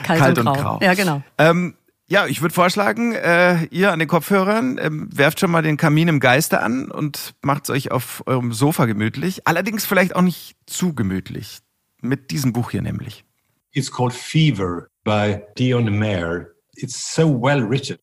kalt, 0.02 0.20
kalt 0.20 0.38
und, 0.38 0.48
und, 0.48 0.56
grau. 0.56 0.78
Ja, 0.82 0.94
genau. 0.94 1.22
Ähm, 1.38 1.75
ja, 2.08 2.26
ich 2.26 2.40
würde 2.40 2.54
vorschlagen, 2.54 3.12
äh, 3.12 3.64
ihr 3.66 3.92
an 3.92 3.98
den 3.98 4.06
Kopfhörern 4.06 4.78
ähm, 4.80 5.08
werft 5.10 5.40
schon 5.40 5.50
mal 5.50 5.62
den 5.62 5.76
Kamin 5.76 6.08
im 6.08 6.20
Geiste 6.20 6.60
an 6.60 6.90
und 6.90 7.34
macht 7.42 7.68
euch 7.68 7.90
auf 7.90 8.22
eurem 8.26 8.52
Sofa 8.52 8.86
gemütlich. 8.86 9.46
Allerdings 9.46 9.84
vielleicht 9.84 10.14
auch 10.14 10.22
nicht 10.22 10.56
zu 10.66 10.94
gemütlich. 10.94 11.58
Mit 12.02 12.30
diesem 12.30 12.52
Buch 12.52 12.70
hier 12.70 12.82
nämlich. 12.82 13.25
It's 13.72 13.90
called 13.90 14.12
Fever 14.12 14.88
by 15.04 15.42
Dion 15.58 15.98
Mayer. 15.98 16.52
It's 16.76 17.14
so 17.14 17.28
well 17.28 17.60
written. 17.60 17.98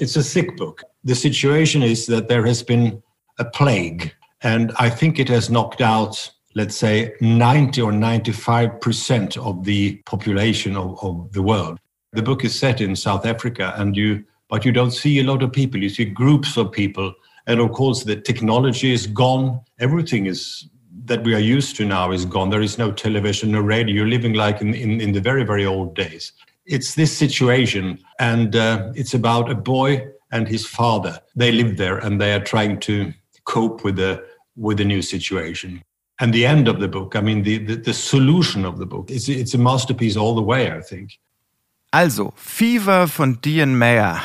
It's 0.00 0.16
a 0.16 0.22
thick 0.22 0.56
book. 0.56 0.82
The 1.04 1.14
situation 1.14 1.82
is 1.82 2.06
that 2.06 2.28
there 2.28 2.44
has 2.48 2.64
been 2.64 3.02
a 3.38 3.44
plague, 3.44 4.12
and 4.40 4.72
I 4.80 4.90
think 4.90 5.18
it 5.18 5.28
has 5.28 5.48
knocked 5.48 5.80
out, 5.80 6.32
let's 6.54 6.76
say, 6.76 7.14
90 7.20 7.80
or 7.82 7.92
95% 7.92 9.36
of 9.36 9.64
the 9.64 9.96
population 10.06 10.76
of, 10.76 11.02
of 11.02 11.32
the 11.32 11.42
world. 11.42 11.78
The 12.12 12.22
book 12.22 12.44
is 12.44 12.58
set 12.58 12.80
in 12.80 12.94
South 12.94 13.26
Africa, 13.26 13.74
and 13.76 13.96
you 13.96 14.24
but 14.50 14.64
you 14.64 14.72
don't 14.72 14.92
see 14.92 15.18
a 15.18 15.24
lot 15.24 15.42
of 15.42 15.52
people. 15.52 15.82
You 15.82 15.88
see 15.88 16.04
groups 16.04 16.56
of 16.56 16.70
people, 16.70 17.12
and 17.46 17.60
of 17.60 17.72
course, 17.72 18.04
the 18.04 18.16
technology 18.16 18.92
is 18.92 19.06
gone. 19.06 19.60
Everything 19.80 20.26
is 20.26 20.68
that 21.06 21.24
we 21.24 21.34
are 21.34 21.40
used 21.40 21.76
to 21.76 21.84
now 21.84 22.12
is 22.12 22.24
gone. 22.24 22.50
There 22.50 22.62
is 22.62 22.78
no 22.78 22.92
television, 22.92 23.50
no 23.52 23.60
radio. 23.60 23.96
You're 23.96 24.06
living 24.06 24.34
like 24.34 24.60
in, 24.60 24.74
in, 24.74 25.00
in 25.00 25.12
the 25.12 25.20
very, 25.20 25.44
very 25.44 25.66
old 25.66 25.94
days. 25.94 26.32
It's 26.66 26.94
this 26.94 27.14
situation, 27.16 27.98
and 28.20 28.54
uh, 28.54 28.92
it's 28.94 29.12
about 29.12 29.50
a 29.50 29.54
boy 29.54 30.06
and 30.30 30.46
his 30.46 30.64
father. 30.64 31.20
They 31.34 31.52
live 31.52 31.76
there, 31.76 31.98
and 31.98 32.20
they 32.20 32.32
are 32.32 32.42
trying 32.42 32.80
to 32.80 33.12
cope 33.44 33.82
with 33.82 33.96
the 33.96 34.24
with 34.56 34.78
the 34.78 34.84
new 34.84 35.02
situation. 35.02 35.82
And 36.20 36.32
the 36.32 36.46
end 36.46 36.68
of 36.68 36.78
the 36.78 36.88
book, 36.88 37.16
I 37.16 37.20
mean, 37.20 37.42
the, 37.42 37.58
the, 37.58 37.76
the 37.76 37.92
solution 37.92 38.64
of 38.64 38.78
the 38.78 38.86
book, 38.86 39.10
it's, 39.10 39.28
it's 39.28 39.54
a 39.54 39.58
masterpiece 39.58 40.16
all 40.16 40.34
the 40.34 40.42
way, 40.42 40.70
I 40.70 40.80
think. 40.80 41.18
Also, 41.92 42.32
Fever 42.36 43.06
von 43.06 43.34
Dean 43.40 43.78
Mayer. 43.78 44.20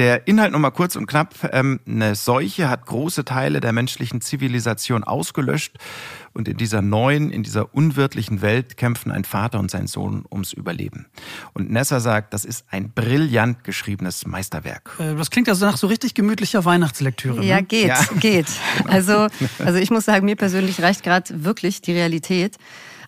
Der 0.00 0.26
Inhalt 0.26 0.50
nochmal 0.52 0.70
kurz 0.70 0.96
und 0.96 1.06
knapp. 1.06 1.34
Ähm, 1.52 1.78
eine 1.86 2.14
Seuche 2.14 2.70
hat 2.70 2.86
große 2.86 3.22
Teile 3.26 3.60
der 3.60 3.74
menschlichen 3.74 4.22
Zivilisation 4.22 5.04
ausgelöscht. 5.04 5.76
Und 6.32 6.48
in 6.48 6.56
dieser 6.56 6.80
neuen, 6.80 7.30
in 7.30 7.42
dieser 7.42 7.74
unwirtlichen 7.74 8.40
Welt 8.40 8.78
kämpfen 8.78 9.12
ein 9.12 9.24
Vater 9.24 9.58
und 9.58 9.70
sein 9.70 9.86
Sohn 9.86 10.24
ums 10.32 10.54
Überleben. 10.54 11.04
Und 11.52 11.70
Nessa 11.70 12.00
sagt, 12.00 12.32
das 12.32 12.46
ist 12.46 12.64
ein 12.70 12.92
brillant 12.92 13.62
geschriebenes 13.62 14.24
Meisterwerk. 14.24 14.96
Äh, 14.98 15.16
das 15.16 15.30
klingt 15.30 15.50
also 15.50 15.66
nach 15.66 15.76
so 15.76 15.86
richtig 15.86 16.14
gemütlicher 16.14 16.64
Weihnachtslektüre. 16.64 17.40
Ne? 17.40 17.44
Ja, 17.44 17.60
geht, 17.60 17.88
ja. 17.88 18.02
geht. 18.20 18.46
Also, 18.86 19.26
also 19.58 19.78
ich 19.78 19.90
muss 19.90 20.06
sagen, 20.06 20.24
mir 20.24 20.36
persönlich 20.36 20.80
reicht 20.80 21.02
gerade 21.02 21.44
wirklich 21.44 21.82
die 21.82 21.92
Realität. 21.92 22.56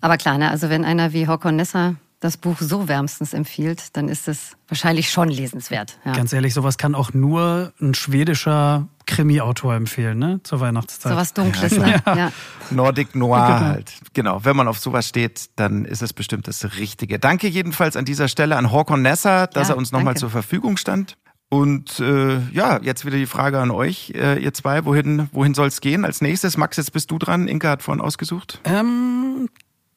Aber 0.02 0.18
klar, 0.18 0.36
ne, 0.36 0.50
also 0.50 0.68
wenn 0.68 0.84
einer 0.84 1.14
wie 1.14 1.26
Håkon 1.26 1.56
Nessa 1.56 1.94
das 2.22 2.36
Buch 2.36 2.56
so 2.60 2.86
wärmstens 2.86 3.34
empfiehlt, 3.34 3.96
dann 3.96 4.08
ist 4.08 4.28
es 4.28 4.56
wahrscheinlich 4.68 5.10
schon 5.10 5.28
lesenswert. 5.28 5.98
Ja. 6.04 6.12
Ganz 6.12 6.32
ehrlich, 6.32 6.54
sowas 6.54 6.78
kann 6.78 6.94
auch 6.94 7.12
nur 7.12 7.72
ein 7.80 7.94
schwedischer 7.94 8.86
Krimi-Autor 9.06 9.74
empfehlen, 9.74 10.18
ne? 10.18 10.40
Zur 10.44 10.60
Weihnachtszeit. 10.60 11.12
Sowas 11.12 11.34
Dunkles, 11.34 11.76
ne? 11.76 12.00
Ja. 12.06 12.16
ja. 12.16 12.32
Nordic 12.70 13.16
Noir 13.16 13.46
genau. 13.46 13.60
halt. 13.60 13.92
Genau. 14.14 14.44
Wenn 14.44 14.54
man 14.56 14.68
auf 14.68 14.78
sowas 14.78 15.08
steht, 15.08 15.50
dann 15.56 15.84
ist 15.84 16.00
es 16.00 16.12
bestimmt 16.12 16.46
das 16.46 16.64
Richtige. 16.76 17.18
Danke 17.18 17.48
jedenfalls 17.48 17.96
an 17.96 18.04
dieser 18.04 18.28
Stelle 18.28 18.56
an 18.56 18.70
Håkon 18.70 19.02
Nessa, 19.02 19.48
dass 19.48 19.68
ja, 19.68 19.74
er 19.74 19.78
uns 19.78 19.90
nochmal 19.90 20.16
zur 20.16 20.30
Verfügung 20.30 20.76
stand. 20.76 21.16
Und 21.48 21.98
äh, 21.98 22.38
ja, 22.52 22.80
jetzt 22.80 23.04
wieder 23.04 23.16
die 23.16 23.26
Frage 23.26 23.58
an 23.58 23.72
euch, 23.72 24.12
äh, 24.14 24.38
ihr 24.38 24.54
zwei, 24.54 24.84
wohin, 24.84 25.28
wohin 25.32 25.54
soll 25.54 25.66
es 25.66 25.80
gehen 25.80 26.04
als 26.04 26.20
nächstes? 26.20 26.56
Max, 26.56 26.76
jetzt 26.76 26.92
bist 26.92 27.10
du 27.10 27.18
dran. 27.18 27.48
Inka 27.48 27.68
hat 27.68 27.82
vorhin 27.82 28.00
ausgesucht. 28.00 28.60
Ähm, 28.64 29.48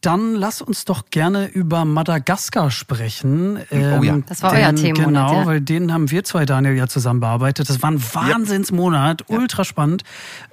dann 0.05 0.35
lass 0.35 0.61
uns 0.61 0.85
doch 0.85 1.05
gerne 1.09 1.47
über 1.47 1.83
Madagaskar 1.85 2.69
sprechen. 2.69 3.59
Ähm, 3.71 3.99
oh 3.99 4.03
ja. 4.03 4.17
Das 4.27 4.43
war 4.43 4.51
denn, 4.51 4.63
euer 4.63 4.75
Thema. 4.75 5.05
Genau, 5.05 5.33
ja. 5.33 5.45
weil 5.45 5.61
den 5.61 5.91
haben 5.93 6.11
wir 6.11 6.23
zwei, 6.23 6.45
Daniel, 6.45 6.75
ja 6.75 6.87
zusammen 6.87 7.19
bearbeitet. 7.19 7.69
Das 7.69 7.81
war 7.81 7.91
ein 7.91 8.01
Wahnsinnsmonat, 8.01 9.25
ja. 9.27 9.37
ultra 9.37 9.63
spannend. 9.63 10.03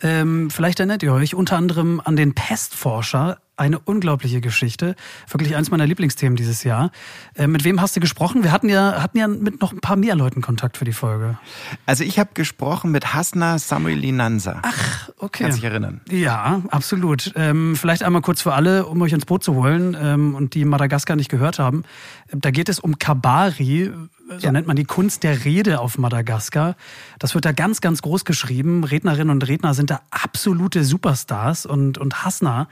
Ähm, 0.01 0.51
vielleicht 0.51 0.81
erinnert 0.81 1.03
ihr 1.03 1.13
euch 1.13 1.35
unter 1.35 1.57
anderem 1.57 2.01
an 2.03 2.17
den 2.17 2.35
Pestforscher 2.35 3.39
eine 3.63 3.79
unglaubliche 3.79 4.41
Geschichte. 4.41 4.97
Wirklich 5.29 5.57
eins 5.57 5.71
meiner 5.71 5.87
Lieblingsthemen 5.87 6.37
dieses 6.37 6.65
Jahr. 6.65 6.91
Äh, 7.35 7.47
mit 7.47 7.65
wem 7.65 7.81
hast 7.81 7.95
du 7.97 8.01
gesprochen? 8.01 8.43
Wir 8.43 8.51
hatten 8.51 8.69
ja, 8.69 9.01
hatten 9.01 9.19
ja 9.19 9.29
mit 9.29 9.61
noch 9.61 9.73
ein 9.73 9.81
paar 9.81 9.97
mehr 9.97 10.17
Leuten 10.17 10.43
Kontakt 10.43 10.77
für 10.77 10.85
die 10.85 10.93
Folge. 10.93 11.39
Also 11.87 12.03
ich 12.03 12.19
habe 12.19 12.31
gesprochen 12.35 12.91
mit 12.91 13.15
Hasna 13.15 13.59
Samuelinansa. 13.59 14.61
Ach, 14.63 15.11
okay. 15.19 15.45
Kannst 15.45 15.59
dich 15.59 15.65
erinnern? 15.65 16.01
Ja, 16.11 16.63
absolut. 16.71 17.33
Ähm, 17.37 17.77
vielleicht 17.77 18.03
einmal 18.03 18.23
kurz 18.23 18.43
für 18.43 18.53
alle, 18.53 18.87
um 18.87 19.01
euch 19.03 19.13
ins 19.13 19.27
Boot 19.27 19.45
zu 19.45 19.55
holen 19.55 19.97
ähm, 19.99 20.35
und 20.35 20.55
die 20.55 20.65
Madagaskar 20.65 21.17
nicht 21.17 21.29
gehört 21.29 21.59
haben. 21.59 21.85
Da 22.33 22.51
geht 22.51 22.69
es 22.69 22.81
um 22.81 22.99
Kabari, 22.99 23.93
so 24.29 24.47
ja. 24.47 24.53
nennt 24.53 24.67
man 24.67 24.77
die 24.77 24.85
Kunst 24.85 25.23
der 25.23 25.45
Rede 25.45 25.81
auf 25.81 25.99
Madagaskar. 25.99 26.77
Das 27.19 27.35
wird 27.35 27.45
da 27.45 27.53
ganz, 27.53 27.81
ganz 27.81 28.03
groß 28.03 28.25
geschrieben. 28.25 28.85
Rednerinnen 28.85 29.31
und 29.31 29.47
Redner 29.47 29.75
sind 29.75 29.91
da 29.91 30.01
absolute 30.11 30.85
Superstars 30.85 31.67
und, 31.67 31.99
und 31.99 32.25
Hasna, 32.25 32.69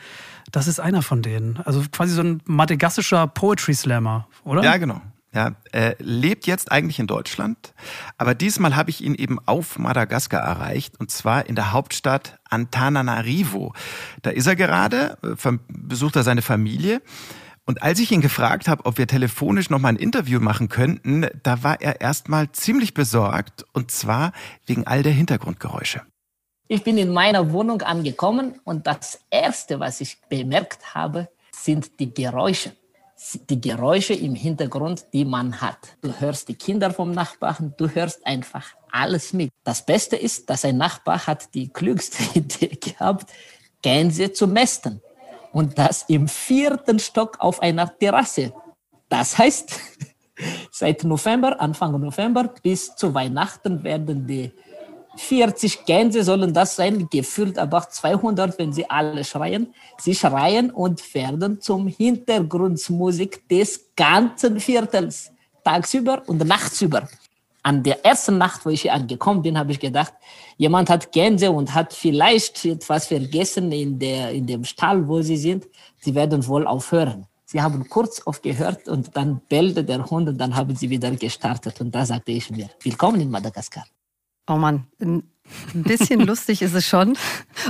das 0.52 0.66
ist 0.68 0.80
einer 0.80 1.02
von 1.02 1.22
denen. 1.22 1.58
Also 1.58 1.82
quasi 1.92 2.14
so 2.14 2.22
ein 2.22 2.42
madagassischer 2.44 3.26
Poetry 3.26 3.74
Slammer, 3.74 4.28
oder? 4.44 4.62
Ja, 4.62 4.76
genau. 4.76 5.00
Ja, 5.32 5.52
er 5.70 5.94
lebt 6.00 6.48
jetzt 6.48 6.72
eigentlich 6.72 6.98
in 6.98 7.06
Deutschland, 7.06 7.72
aber 8.18 8.34
diesmal 8.34 8.74
habe 8.74 8.90
ich 8.90 9.00
ihn 9.00 9.14
eben 9.14 9.38
auf 9.46 9.78
Madagaskar 9.78 10.40
erreicht 10.40 10.98
und 10.98 11.12
zwar 11.12 11.46
in 11.46 11.54
der 11.54 11.70
Hauptstadt 11.70 12.40
Antananarivo. 12.48 13.72
Da 14.22 14.30
ist 14.30 14.48
er 14.48 14.56
gerade, 14.56 15.18
äh, 15.22 15.52
besucht 15.68 16.16
er 16.16 16.24
seine 16.24 16.42
Familie 16.42 17.00
und 17.64 17.84
als 17.84 18.00
ich 18.00 18.10
ihn 18.10 18.20
gefragt 18.20 18.66
habe, 18.66 18.84
ob 18.86 18.98
wir 18.98 19.06
telefonisch 19.06 19.70
noch 19.70 19.78
mal 19.78 19.90
ein 19.90 19.96
Interview 19.96 20.40
machen 20.40 20.68
könnten, 20.68 21.28
da 21.44 21.62
war 21.62 21.80
er 21.80 22.00
erstmal 22.00 22.50
ziemlich 22.50 22.94
besorgt 22.94 23.64
und 23.72 23.92
zwar 23.92 24.32
wegen 24.66 24.88
all 24.88 25.04
der 25.04 25.12
Hintergrundgeräusche. 25.12 26.02
Ich 26.72 26.84
bin 26.84 26.98
in 26.98 27.10
meiner 27.12 27.52
Wohnung 27.52 27.82
angekommen 27.82 28.60
und 28.62 28.86
das 28.86 29.18
erste, 29.28 29.80
was 29.80 30.00
ich 30.00 30.20
bemerkt 30.28 30.94
habe, 30.94 31.28
sind 31.50 31.98
die 31.98 32.14
Geräusche. 32.14 32.70
Die 33.48 33.60
Geräusche 33.60 34.14
im 34.14 34.36
Hintergrund, 34.36 35.04
die 35.12 35.24
man 35.24 35.60
hat. 35.60 35.78
Du 36.00 36.12
hörst 36.20 36.48
die 36.48 36.54
Kinder 36.54 36.92
vom 36.92 37.10
Nachbarn, 37.10 37.74
du 37.76 37.88
hörst 37.88 38.24
einfach 38.24 38.66
alles 38.92 39.32
mit. 39.32 39.50
Das 39.64 39.84
Beste 39.84 40.14
ist, 40.14 40.48
dass 40.48 40.64
ein 40.64 40.76
Nachbar 40.76 41.26
hat 41.26 41.52
die 41.54 41.70
klügste 41.70 42.22
Idee 42.38 42.76
gehabt, 42.76 43.32
Gänse 43.82 44.32
zu 44.32 44.46
mästen 44.46 45.02
und 45.50 45.76
das 45.76 46.04
im 46.06 46.28
vierten 46.28 47.00
Stock 47.00 47.40
auf 47.40 47.60
einer 47.62 47.98
Terrasse. 47.98 48.52
Das 49.08 49.36
heißt, 49.36 49.76
seit 50.70 51.02
November, 51.02 51.60
Anfang 51.60 52.00
November 52.00 52.44
bis 52.62 52.94
zu 52.94 53.12
Weihnachten 53.12 53.82
werden 53.82 54.24
die 54.28 54.52
40 55.16 55.84
Gänse 55.84 56.22
sollen 56.22 56.54
das 56.54 56.76
sein, 56.76 57.08
gefühlt 57.10 57.58
aber 57.58 57.88
200, 57.88 58.58
wenn 58.58 58.72
sie 58.72 58.88
alle 58.88 59.24
schreien. 59.24 59.74
Sie 59.98 60.14
schreien 60.14 60.70
und 60.70 61.14
werden 61.14 61.60
zum 61.60 61.88
Hintergrundmusik 61.88 63.48
des 63.48 63.90
ganzen 63.96 64.60
Viertels, 64.60 65.32
tagsüber 65.64 66.22
und 66.26 66.46
nachtsüber 66.46 67.08
an 67.62 67.82
der 67.82 68.04
ersten 68.04 68.38
Nacht, 68.38 68.64
wo 68.64 68.70
ich 68.70 68.82
hier 68.82 68.94
angekommen 68.94 69.42
bin, 69.42 69.58
habe 69.58 69.72
ich 69.72 69.80
gedacht, 69.80 70.14
jemand 70.56 70.88
hat 70.88 71.12
Gänse 71.12 71.50
und 71.50 71.74
hat 71.74 71.92
vielleicht 71.92 72.64
etwas 72.64 73.06
vergessen 73.06 73.70
in, 73.72 73.98
der, 73.98 74.30
in 74.30 74.46
dem 74.46 74.64
Stall, 74.64 75.06
wo 75.06 75.20
sie 75.20 75.36
sind. 75.36 75.66
Sie 76.00 76.14
werden 76.14 76.46
wohl 76.46 76.66
aufhören. 76.66 77.26
Sie 77.44 77.60
haben 77.60 77.88
kurz 77.88 78.20
aufgehört 78.22 78.88
und 78.88 79.16
dann 79.16 79.40
bellte 79.48 79.84
der 79.84 80.08
Hund 80.08 80.28
und 80.28 80.38
dann 80.38 80.54
haben 80.54 80.74
sie 80.76 80.88
wieder 80.88 81.10
gestartet. 81.10 81.80
Und 81.80 81.94
da 81.94 82.06
sagte 82.06 82.32
ich 82.32 82.50
mir, 82.50 82.70
willkommen 82.82 83.20
in 83.20 83.30
Madagaskar. 83.30 83.84
Oh 84.50 84.56
Mann, 84.56 84.84
ein 85.00 85.22
bisschen 85.74 86.20
lustig 86.26 86.60
ist 86.60 86.74
es 86.74 86.88
schon. 86.88 87.16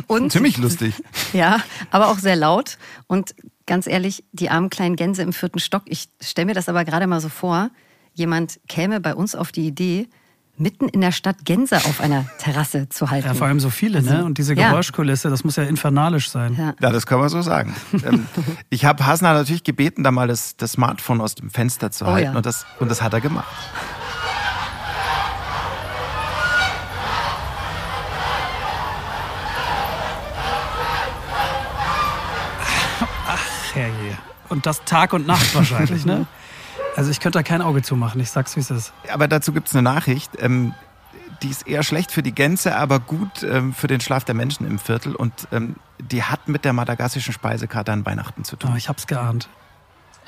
Und, 0.07 0.33
Ziemlich 0.33 0.57
lustig. 0.57 0.95
Ja, 1.35 1.61
aber 1.91 2.09
auch 2.09 2.19
sehr 2.19 2.37
laut. 2.37 2.79
Und 3.07 3.35
ganz 3.67 3.87
ehrlich, 3.87 4.25
die 4.33 4.49
armen 4.49 4.71
kleinen 4.71 4.97
Gänse 4.97 5.21
im 5.21 5.35
vierten 5.35 5.59
Stock, 5.59 5.83
ich 5.85 6.09
stelle 6.23 6.47
mir 6.47 6.55
das 6.55 6.71
aber 6.71 6.87
gerade 6.87 7.07
mal 7.07 7.21
so 7.21 7.29
vor, 7.29 7.69
jemand 8.15 8.61
käme 8.67 8.99
bei 8.99 9.15
uns 9.15 9.35
auf 9.35 9.53
die 9.53 9.67
Idee, 9.67 10.09
mitten 10.57 10.89
in 10.89 11.03
der 11.03 11.13
Stadt 11.13 11.45
Gänse 11.45 11.77
auf 11.77 12.01
einer 12.01 12.25
Terrasse 12.39 12.89
zu 12.89 13.11
halten. 13.11 13.29
Ja, 13.29 13.35
vor 13.35 13.47
allem 13.47 13.61
so 13.61 13.69
viele, 13.69 14.01
ne? 14.01 14.09
also, 14.11 14.23
ne? 14.23 14.25
Und 14.25 14.39
diese 14.39 14.55
Geräuschkulisse, 14.55 15.29
ja. 15.29 15.31
das 15.31 15.45
muss 15.45 15.57
ja 15.57 15.65
infernalisch 15.65 16.31
sein. 16.31 16.57
Ja, 16.59 16.75
ja 16.81 16.91
das 16.91 17.07
kann 17.07 17.21
man 17.21 17.29
so 17.29 17.43
sagen. 17.43 17.77
Ähm, 17.93 18.27
ich 18.71 18.87
habe 18.87 19.05
Hasna 19.05 19.35
natürlich 19.35 19.65
gebeten, 19.65 20.03
da 20.03 20.11
mal 20.11 20.29
das, 20.29 20.57
das 20.57 20.73
Smartphone 20.73 21.21
aus 21.21 21.35
dem 21.35 21.51
Fenster 21.51 21.91
zu 21.91 22.07
oh, 22.07 22.09
halten. 22.09 22.33
Ja. 22.33 22.37
Und, 22.39 22.47
das, 22.47 22.65
und 22.79 22.91
das 22.91 23.03
hat 23.03 23.13
er 23.13 23.21
gemacht. 23.21 23.55
Und 34.51 34.67
das 34.67 34.85
Tag 34.85 35.13
und 35.13 35.27
Nacht 35.27 35.55
wahrscheinlich, 35.55 36.05
ne? 36.05 36.27
Also 36.97 37.13
ich 37.13 37.21
könnte 37.21 37.39
da 37.39 37.45
kein 37.45 37.63
Auge 37.63 37.83
zumachen, 37.83 38.21
ich 38.21 38.31
sag's 38.31 38.57
wie 38.57 38.61
es 38.61 38.71
ist. 38.71 38.93
Aber 39.13 39.29
dazu 39.29 39.53
gibt's 39.53 39.73
eine 39.75 39.83
Nachricht. 39.83 40.33
Ähm, 40.41 40.75
die 41.43 41.49
ist 41.49 41.67
eher 41.67 41.85
schlecht 41.85 42.11
für 42.11 42.23
die 42.23 42.33
Gänse, 42.33 42.75
aber 42.75 42.99
gut 42.99 43.45
ähm, 43.45 43.73
für 43.73 43.87
den 43.87 44.01
Schlaf 44.01 44.25
der 44.25 44.35
Menschen 44.35 44.67
im 44.67 44.79
Viertel. 44.79 45.15
Und 45.15 45.33
ähm, 45.53 45.77
die 46.01 46.25
hat 46.25 46.49
mit 46.49 46.65
der 46.65 46.73
madagassischen 46.73 47.33
Speisekarte 47.33 47.93
an 47.93 48.05
Weihnachten 48.05 48.45
zu 48.45 48.57
tun. 48.57 48.73
Oh, 48.75 48.77
ich 48.77 48.89
hab's 48.89 49.07
geahnt. 49.07 49.49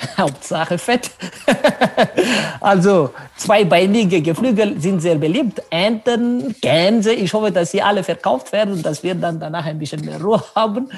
Hauptsache 0.18 0.78
Fett. 0.78 1.10
also 2.60 3.12
zweibeinige 3.36 4.22
Geflügel 4.22 4.80
sind 4.80 5.00
sehr 5.00 5.16
beliebt. 5.16 5.62
Enten, 5.70 6.54
Gänse. 6.60 7.12
Ich 7.12 7.32
hoffe, 7.34 7.50
dass 7.50 7.70
sie 7.72 7.82
alle 7.82 8.02
verkauft 8.04 8.52
werden 8.52 8.74
und 8.74 8.86
dass 8.86 9.02
wir 9.02 9.14
dann 9.14 9.38
danach 9.38 9.66
ein 9.66 9.78
bisschen 9.78 10.04
mehr 10.04 10.20
Ruhe 10.20 10.42
haben. 10.54 10.88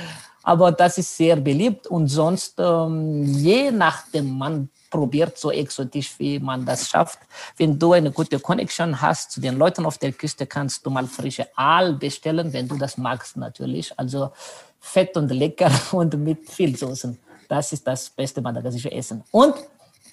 Aber 0.45 0.71
das 0.71 0.99
ist 0.99 1.17
sehr 1.17 1.37
beliebt 1.37 1.87
und 1.87 2.09
sonst, 2.09 2.55
ähm, 2.59 3.25
je 3.25 3.71
nachdem, 3.71 4.37
man 4.37 4.69
probiert, 4.91 5.39
so 5.39 5.51
exotisch 5.51 6.15
wie 6.19 6.39
man 6.39 6.65
das 6.65 6.89
schafft. 6.89 7.19
Wenn 7.57 7.79
du 7.79 7.95
eine 7.95 8.13
gute 8.13 8.39
Connection 8.39 9.01
hast 9.01 9.33
zu 9.33 9.41
den 9.41 9.57
Leuten 9.57 9.85
auf 9.87 9.99
der 9.99 10.13
Küste, 10.13 10.47
kannst 10.47 10.85
du 10.85 10.91
mal 10.91 11.07
frische 11.07 11.49
Aal 11.57 11.95
bestellen, 11.95 12.53
wenn 12.53 12.69
du 12.69 12.77
das 12.77 12.97
magst 12.99 13.37
natürlich. 13.37 13.99
Also 13.99 14.31
fett 14.79 15.17
und 15.17 15.31
lecker 15.31 15.73
und 15.93 16.15
mit 16.19 16.49
viel 16.49 16.77
Soßen. 16.77 17.19
Das 17.49 17.73
ist 17.73 17.87
das 17.87 18.11
beste 18.11 18.41
madagassische 18.41 18.93
Essen. 18.93 19.25
Und 19.31 19.55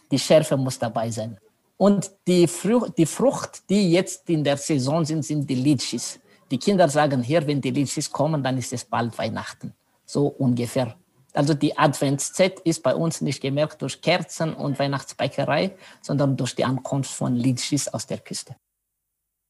die 0.09 0.19
Schärfe 0.19 0.55
muss 0.57 0.79
dabei 0.79 1.11
sein. 1.11 1.37
Und 1.77 2.09
die, 2.25 2.47
Frucht, 2.47 2.97
die 2.97 3.05
Frucht, 3.05 3.69
die 3.69 3.91
jetzt 3.91 4.29
in 4.29 4.43
der 4.43 4.57
Saison 4.57 5.03
sind, 5.03 5.23
sind 5.25 5.49
die 5.49 5.55
Litschis. 5.55 6.19
Die 6.49 6.57
Kinder 6.57 6.87
sagen 6.87 7.21
hier, 7.21 7.45
wenn 7.45 7.59
die 7.59 7.71
Litschis 7.71 8.09
kommen, 8.09 8.41
dann 8.43 8.57
ist 8.57 8.71
es 8.73 8.85
bald 8.85 9.17
Weihnachten. 9.17 9.73
So 10.11 10.27
ungefähr. 10.27 10.97
Also 11.33 11.53
die 11.53 11.77
Adventszeit 11.77 12.59
ist 12.59 12.83
bei 12.83 12.93
uns 12.93 13.21
nicht 13.21 13.41
gemerkt 13.41 13.81
durch 13.81 14.01
Kerzen 14.01 14.53
und 14.53 14.77
Weihnachtsbäckerei, 14.77 15.73
sondern 16.01 16.35
durch 16.35 16.53
die 16.53 16.65
Ankunft 16.65 17.11
von 17.11 17.33
Litschis 17.37 17.87
aus 17.87 18.07
der 18.07 18.17
Küste. 18.17 18.57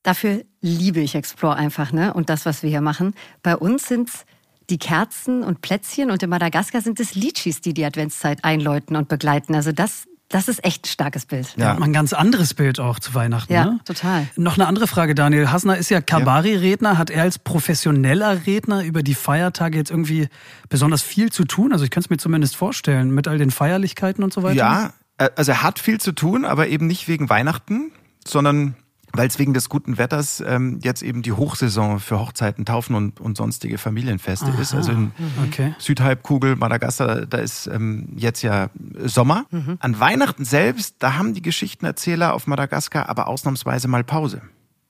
Dafür 0.03 0.43
liebe 0.61 0.99
ich 0.99 1.15
Explore 1.15 1.55
einfach, 1.55 1.91
ne? 1.91 2.13
Und 2.13 2.29
das, 2.29 2.45
was 2.45 2.61
wir 2.61 2.69
hier 2.69 2.81
machen. 2.81 3.15
Bei 3.41 3.57
uns 3.57 3.87
sind 3.87 4.09
es 4.09 4.25
die 4.69 4.77
Kerzen 4.77 5.43
und 5.43 5.61
Plätzchen 5.61 6.11
und 6.11 6.21
in 6.21 6.29
Madagaskar 6.29 6.81
sind 6.81 6.99
es 6.99 7.15
Litschis, 7.15 7.61
die 7.61 7.73
die 7.73 7.83
Adventszeit 7.83 8.43
einläuten 8.43 8.95
und 8.95 9.07
begleiten. 9.07 9.55
Also 9.55 9.71
das 9.71 10.05
das 10.31 10.47
ist 10.47 10.63
echt 10.63 10.85
ein 10.85 10.89
starkes 10.89 11.25
Bild. 11.25 11.53
Ja, 11.57 11.77
ein 11.77 11.93
ganz 11.93 12.13
anderes 12.13 12.53
Bild 12.53 12.79
auch 12.79 12.99
zu 12.99 13.13
Weihnachten. 13.13 13.53
Ja, 13.53 13.65
ne? 13.65 13.79
total. 13.85 14.27
Noch 14.35 14.55
eine 14.55 14.67
andere 14.67 14.87
Frage, 14.87 15.13
Daniel. 15.15 15.51
Hasner 15.51 15.77
ist 15.77 15.89
ja 15.89 16.01
Kabari-Redner. 16.01 16.97
Hat 16.97 17.09
er 17.09 17.23
als 17.23 17.39
professioneller 17.39 18.45
Redner 18.45 18.83
über 18.83 19.03
die 19.03 19.13
Feiertage 19.13 19.77
jetzt 19.77 19.91
irgendwie 19.91 20.29
besonders 20.69 21.01
viel 21.01 21.31
zu 21.31 21.43
tun? 21.45 21.73
Also 21.73 21.83
ich 21.83 21.91
könnte 21.91 22.07
es 22.07 22.09
mir 22.09 22.17
zumindest 22.17 22.55
vorstellen, 22.55 23.11
mit 23.11 23.27
all 23.27 23.37
den 23.37 23.51
Feierlichkeiten 23.51 24.23
und 24.23 24.33
so 24.33 24.43
weiter. 24.43 24.55
Ja, 24.55 24.93
äh, 25.17 25.29
also 25.35 25.51
er 25.51 25.63
hat 25.63 25.79
viel 25.79 25.99
zu 25.99 26.11
tun, 26.11 26.45
aber 26.45 26.67
eben 26.67 26.87
nicht 26.87 27.07
wegen 27.07 27.29
Weihnachten, 27.29 27.91
sondern 28.25 28.75
weil 29.13 29.27
es 29.27 29.39
wegen 29.39 29.53
des 29.53 29.69
guten 29.69 29.97
Wetters 29.97 30.43
ähm, 30.45 30.79
jetzt 30.83 31.03
eben 31.03 31.21
die 31.21 31.31
Hochsaison 31.31 31.99
für 31.99 32.19
Hochzeiten, 32.19 32.65
Taufen 32.65 32.95
und, 32.95 33.19
und 33.19 33.37
sonstige 33.37 33.77
Familienfeste 33.77 34.47
Aha. 34.47 34.61
ist. 34.61 34.73
Also 34.73 34.91
in 34.91 35.11
okay. 35.47 35.75
Südhalbkugel, 35.77 36.55
Madagaskar, 36.55 37.25
da 37.25 37.37
ist 37.37 37.67
ähm, 37.67 38.13
jetzt 38.15 38.41
ja 38.41 38.69
Sommer. 39.03 39.45
Mhm. 39.51 39.77
An 39.79 39.99
Weihnachten 39.99 40.45
selbst, 40.45 40.95
da 40.99 41.15
haben 41.17 41.33
die 41.33 41.41
Geschichtenerzähler 41.41 42.33
auf 42.33 42.47
Madagaskar 42.47 43.09
aber 43.09 43.27
ausnahmsweise 43.27 43.87
mal 43.87 44.03
Pause. 44.03 44.41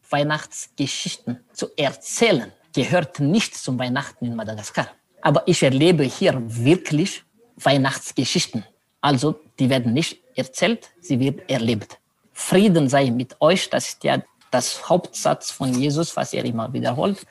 Weihnachtsgeschichten 0.09 1.39
zu 1.53 1.67
erzählen 1.77 2.51
gehört 2.73 3.19
nicht 3.19 3.55
zum 3.55 3.79
Weihnachten 3.79 4.25
in 4.25 4.35
Madagaskar. 4.35 4.87
Aber 5.21 5.43
ich 5.47 5.63
erlebe 5.63 6.03
hier 6.03 6.41
wirklich 6.45 7.23
Weihnachtsgeschichten. 7.57 8.65
Also 9.01 9.39
die 9.59 9.69
werden 9.69 9.93
nicht 9.93 10.21
erzählt, 10.35 10.91
sie 10.99 11.19
werden 11.19 11.41
erlebt. 11.47 12.00
Frieden 12.41 12.89
sei 12.89 13.11
mit 13.11 13.39
euch, 13.39 13.69
das 13.69 13.87
ist 13.89 14.03
ja 14.03 14.21
das 14.49 14.89
Hauptsatz 14.89 15.51
von 15.51 15.73
Jesus, 15.73 16.15
was 16.17 16.33
er 16.33 16.43
immer 16.43 16.73
wiederholt. 16.73 17.25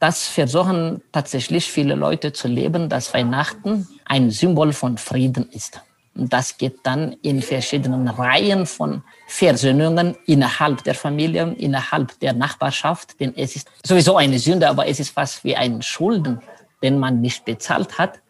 Das 0.00 0.26
versuchen 0.26 1.00
tatsächlich 1.12 1.70
viele 1.70 1.94
Leute 1.94 2.32
zu 2.32 2.48
leben, 2.48 2.88
dass 2.88 3.14
Weihnachten 3.14 3.88
ein 4.04 4.30
Symbol 4.30 4.72
von 4.72 4.98
Frieden 4.98 5.48
ist. 5.50 5.80
Und 6.14 6.32
das 6.32 6.58
geht 6.58 6.80
dann 6.82 7.16
in 7.22 7.40
verschiedenen 7.40 8.08
Reihen 8.08 8.66
von 8.66 9.02
Versöhnungen 9.28 10.16
innerhalb 10.26 10.84
der 10.84 10.94
Familie, 10.94 11.54
innerhalb 11.56 12.18
der 12.20 12.34
Nachbarschaft. 12.34 13.18
Denn 13.20 13.32
es 13.36 13.56
ist 13.56 13.70
sowieso 13.82 14.16
eine 14.16 14.38
Sünde, 14.38 14.68
aber 14.68 14.86
es 14.86 15.00
ist 15.00 15.10
fast 15.10 15.42
wie 15.44 15.56
ein 15.56 15.80
Schulden, 15.80 16.40
den 16.82 16.98
man 16.98 17.20
nicht 17.20 17.44
bezahlt 17.44 17.96
hat. 17.96 18.20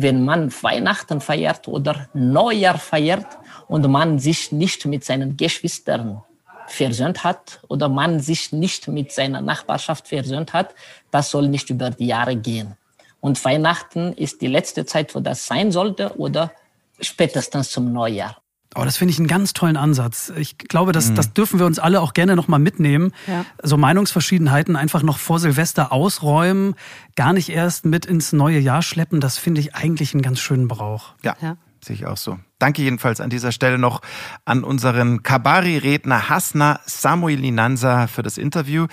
Wenn 0.00 0.24
man 0.24 0.52
Weihnachten 0.62 1.20
feiert 1.20 1.66
oder 1.66 2.08
Neujahr 2.14 2.78
feiert, 2.78 3.26
und 3.68 3.86
man 3.88 4.18
sich 4.18 4.50
nicht 4.50 4.86
mit 4.86 5.04
seinen 5.04 5.36
Geschwistern 5.36 6.22
versöhnt 6.66 7.22
hat 7.22 7.60
oder 7.68 7.88
man 7.88 8.20
sich 8.20 8.52
nicht 8.52 8.88
mit 8.88 9.12
seiner 9.12 9.40
Nachbarschaft 9.40 10.08
versöhnt 10.08 10.52
hat, 10.52 10.74
das 11.10 11.30
soll 11.30 11.48
nicht 11.48 11.70
über 11.70 11.90
die 11.90 12.06
Jahre 12.06 12.36
gehen. 12.36 12.76
Und 13.20 13.42
Weihnachten 13.44 14.12
ist 14.14 14.40
die 14.40 14.46
letzte 14.46 14.84
Zeit, 14.84 15.14
wo 15.14 15.20
das 15.20 15.46
sein 15.46 15.70
sollte 15.72 16.16
oder 16.18 16.52
spätestens 17.00 17.70
zum 17.70 17.92
Neujahr. 17.92 18.36
Oh, 18.74 18.84
das 18.84 18.98
finde 18.98 19.12
ich 19.12 19.18
einen 19.18 19.28
ganz 19.28 19.54
tollen 19.54 19.76
Ansatz. 19.76 20.30
Ich 20.36 20.58
glaube, 20.58 20.92
das, 20.92 21.10
mhm. 21.10 21.14
das 21.14 21.32
dürfen 21.32 21.58
wir 21.58 21.66
uns 21.66 21.78
alle 21.78 22.00
auch 22.00 22.12
gerne 22.12 22.36
nochmal 22.36 22.60
mitnehmen. 22.60 23.12
Ja. 23.26 23.44
So 23.62 23.76
Meinungsverschiedenheiten 23.76 24.76
einfach 24.76 25.02
noch 25.02 25.18
vor 25.18 25.38
Silvester 25.38 25.90
ausräumen, 25.90 26.74
gar 27.16 27.32
nicht 27.32 27.48
erst 27.48 27.86
mit 27.86 28.04
ins 28.04 28.32
neue 28.32 28.58
Jahr 28.58 28.82
schleppen, 28.82 29.20
das 29.20 29.38
finde 29.38 29.60
ich 29.60 29.74
eigentlich 29.74 30.12
einen 30.12 30.22
ganz 30.22 30.40
schönen 30.40 30.68
Brauch. 30.68 31.14
Ja. 31.22 31.36
ja. 31.40 31.56
Sehe 31.82 31.94
ich 31.94 32.06
auch 32.06 32.16
so. 32.16 32.38
Danke 32.58 32.82
jedenfalls 32.82 33.20
an 33.20 33.30
dieser 33.30 33.52
Stelle 33.52 33.78
noch 33.78 34.02
an 34.44 34.64
unseren 34.64 35.22
Kabari-Redner 35.22 36.28
Hasna 36.28 36.80
Samuelinansa 36.84 38.08
für 38.08 38.22
das 38.22 38.36
Interview. 38.36 38.88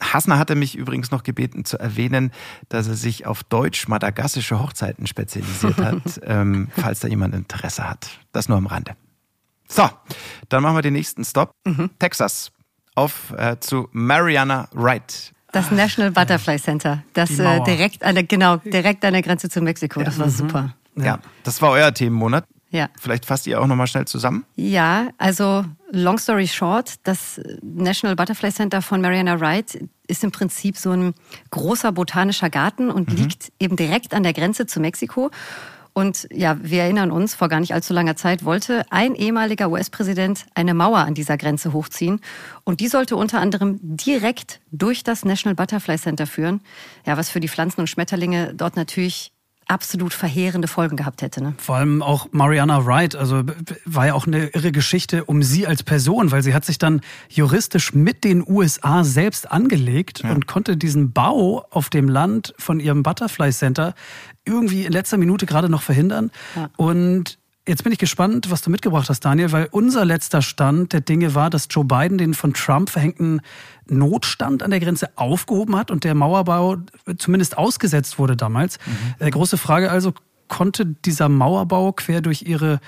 Hasna 0.00 0.38
hatte 0.38 0.54
mich 0.54 0.76
übrigens 0.76 1.10
noch 1.10 1.22
gebeten 1.22 1.64
zu 1.64 1.78
erwähnen, 1.78 2.30
dass 2.68 2.88
er 2.88 2.94
sich 2.94 3.26
auf 3.26 3.42
deutsch-madagassische 3.42 4.60
Hochzeiten 4.60 5.06
spezialisiert 5.06 5.78
hat, 5.78 6.20
ähm, 6.24 6.68
falls 6.76 7.00
da 7.00 7.08
jemand 7.08 7.34
Interesse 7.34 7.88
hat. 7.88 8.10
Das 8.32 8.48
nur 8.50 8.58
am 8.58 8.66
Rande. 8.66 8.96
So, 9.68 9.88
dann 10.48 10.62
machen 10.62 10.76
wir 10.76 10.82
den 10.82 10.94
nächsten 10.94 11.24
Stop. 11.24 11.52
Mhm. 11.64 11.90
Texas. 11.98 12.50
Auf 12.94 13.34
äh, 13.36 13.56
zu 13.60 13.88
Mariana 13.92 14.68
Wright. 14.72 15.32
Das 15.52 15.70
National 15.70 16.10
Butterfly 16.10 16.58
Center, 16.58 17.02
das 17.12 17.38
äh, 17.38 17.62
direkt 17.62 18.02
an 18.02 18.14
der, 18.14 18.24
genau, 18.24 18.56
direkt 18.56 19.04
an 19.04 19.12
der 19.12 19.22
Grenze 19.22 19.48
zu 19.48 19.60
Mexiko. 19.60 20.02
Das 20.02 20.18
war 20.18 20.26
mhm. 20.26 20.30
super. 20.30 20.74
Ja. 20.96 21.04
ja, 21.04 21.18
das 21.44 21.60
war 21.60 21.70
euer 21.70 21.92
Themenmonat. 21.92 22.44
Ja. 22.70 22.88
Vielleicht 22.98 23.24
fasst 23.26 23.46
ihr 23.46 23.60
auch 23.60 23.66
nochmal 23.66 23.86
schnell 23.86 24.06
zusammen? 24.06 24.44
Ja, 24.56 25.08
also 25.18 25.64
long 25.92 26.18
story 26.18 26.48
short, 26.48 26.94
das 27.04 27.40
National 27.62 28.16
Butterfly 28.16 28.52
Center 28.52 28.82
von 28.82 29.00
Mariana 29.00 29.40
Wright 29.40 29.78
ist 30.08 30.24
im 30.24 30.32
Prinzip 30.32 30.76
so 30.76 30.90
ein 30.90 31.14
großer 31.50 31.92
botanischer 31.92 32.50
Garten 32.50 32.90
und 32.90 33.10
mhm. 33.10 33.16
liegt 33.16 33.52
eben 33.60 33.76
direkt 33.76 34.14
an 34.14 34.24
der 34.24 34.32
Grenze 34.32 34.66
zu 34.66 34.80
Mexiko. 34.80 35.30
Und 35.96 36.28
ja, 36.30 36.58
wir 36.60 36.82
erinnern 36.82 37.10
uns, 37.10 37.34
vor 37.34 37.48
gar 37.48 37.58
nicht 37.58 37.72
allzu 37.72 37.94
langer 37.94 38.16
Zeit 38.16 38.44
wollte 38.44 38.84
ein 38.90 39.14
ehemaliger 39.14 39.70
US-Präsident 39.70 40.44
eine 40.54 40.74
Mauer 40.74 40.98
an 40.98 41.14
dieser 41.14 41.38
Grenze 41.38 41.72
hochziehen. 41.72 42.20
Und 42.64 42.80
die 42.80 42.88
sollte 42.88 43.16
unter 43.16 43.40
anderem 43.40 43.78
direkt 43.80 44.60
durch 44.70 45.04
das 45.04 45.24
National 45.24 45.54
Butterfly 45.54 45.96
Center 45.96 46.26
führen. 46.26 46.60
Ja, 47.06 47.16
was 47.16 47.30
für 47.30 47.40
die 47.40 47.48
Pflanzen 47.48 47.80
und 47.80 47.86
Schmetterlinge 47.86 48.52
dort 48.52 48.76
natürlich 48.76 49.32
absolut 49.66 50.14
verheerende 50.14 50.68
Folgen 50.68 50.96
gehabt 50.96 51.22
hätte. 51.22 51.42
Ne? 51.42 51.54
Vor 51.58 51.76
allem 51.76 52.02
auch 52.02 52.28
Mariana 52.32 52.86
Wright, 52.86 53.16
also 53.16 53.42
war 53.84 54.06
ja 54.06 54.14
auch 54.14 54.26
eine 54.26 54.46
irre 54.48 54.72
Geschichte 54.72 55.24
um 55.24 55.42
sie 55.42 55.66
als 55.66 55.82
Person, 55.82 56.30
weil 56.30 56.42
sie 56.42 56.54
hat 56.54 56.64
sich 56.64 56.78
dann 56.78 57.00
juristisch 57.28 57.92
mit 57.92 58.24
den 58.24 58.44
USA 58.46 59.04
selbst 59.04 59.50
angelegt 59.50 60.22
ja. 60.22 60.32
und 60.32 60.46
konnte 60.46 60.76
diesen 60.76 61.12
Bau 61.12 61.66
auf 61.70 61.90
dem 61.90 62.08
Land 62.08 62.54
von 62.58 62.80
ihrem 62.80 63.02
Butterfly 63.02 63.50
Center 63.50 63.94
irgendwie 64.44 64.84
in 64.84 64.92
letzter 64.92 65.16
Minute 65.16 65.46
gerade 65.46 65.68
noch 65.68 65.82
verhindern. 65.82 66.30
Ja. 66.54 66.70
Und 66.76 67.38
Jetzt 67.68 67.82
bin 67.82 67.92
ich 67.92 67.98
gespannt, 67.98 68.50
was 68.50 68.62
du 68.62 68.70
mitgebracht 68.70 69.08
hast, 69.08 69.20
Daniel, 69.24 69.50
weil 69.50 69.68
unser 69.72 70.04
letzter 70.04 70.40
Stand 70.40 70.92
der 70.92 71.00
Dinge 71.00 71.34
war, 71.34 71.50
dass 71.50 71.66
Joe 71.68 71.84
Biden 71.84 72.16
den 72.16 72.32
von 72.32 72.54
Trump 72.54 72.90
verhängten 72.90 73.40
Notstand 73.88 74.62
an 74.62 74.70
der 74.70 74.78
Grenze 74.78 75.10
aufgehoben 75.16 75.74
hat 75.76 75.90
und 75.90 76.04
der 76.04 76.14
Mauerbau 76.14 76.76
zumindest 77.18 77.58
ausgesetzt 77.58 78.20
wurde 78.20 78.36
damals. 78.36 78.78
Mhm. 78.86 79.26
Äh, 79.26 79.30
große 79.30 79.58
Frage 79.58 79.90
also, 79.90 80.14
konnte 80.46 80.86
dieser 80.86 81.28
Mauerbau 81.28 81.92
quer 81.92 82.20
durch 82.20 82.42
ihre 82.42 82.78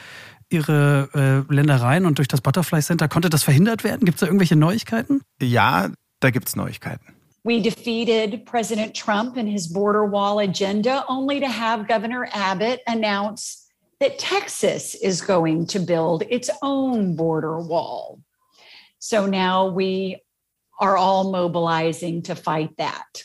ihre 0.51 1.45
äh, 1.51 1.53
Ländereien 1.53 2.07
und 2.07 2.17
durch 2.17 2.29
das 2.29 2.41
Butterfly 2.41 2.81
Center, 2.81 3.07
konnte 3.07 3.29
das 3.29 3.43
verhindert 3.43 3.85
werden? 3.85 4.07
Gibt 4.07 4.17
es 4.17 4.21
da 4.21 4.27
irgendwelche 4.27 4.57
Neuigkeiten? 4.57 5.21
Ja, 5.43 5.91
da 6.21 6.31
gibt 6.31 6.49
es 6.49 6.57
Neuigkeiten. 6.57 7.05
We 7.45 7.61
defeated 7.61 8.47
President 8.47 8.97
Trump 8.97 9.37
and 9.37 9.49
his 9.49 9.71
border 9.71 10.11
wall 10.11 10.39
agenda 10.39 11.05
only 11.09 11.39
to 11.41 11.47
have 11.47 11.87
Governor 11.87 12.27
Abbott 12.33 12.81
announce 12.87 13.68
that 14.01 14.19
Texas 14.19 14.95
is 14.95 15.21
going 15.21 15.67
to 15.67 15.79
build 15.79 16.23
its 16.31 16.51
own 16.63 17.17
border 17.17 17.59
wall. 17.59 18.21
So 18.99 19.27
now 19.27 19.69
we 19.69 20.23
are 20.81 20.97
all 20.97 21.31
mobilizing 21.31 22.23
to 22.23 22.35
fight 22.35 22.77
that. 22.79 23.25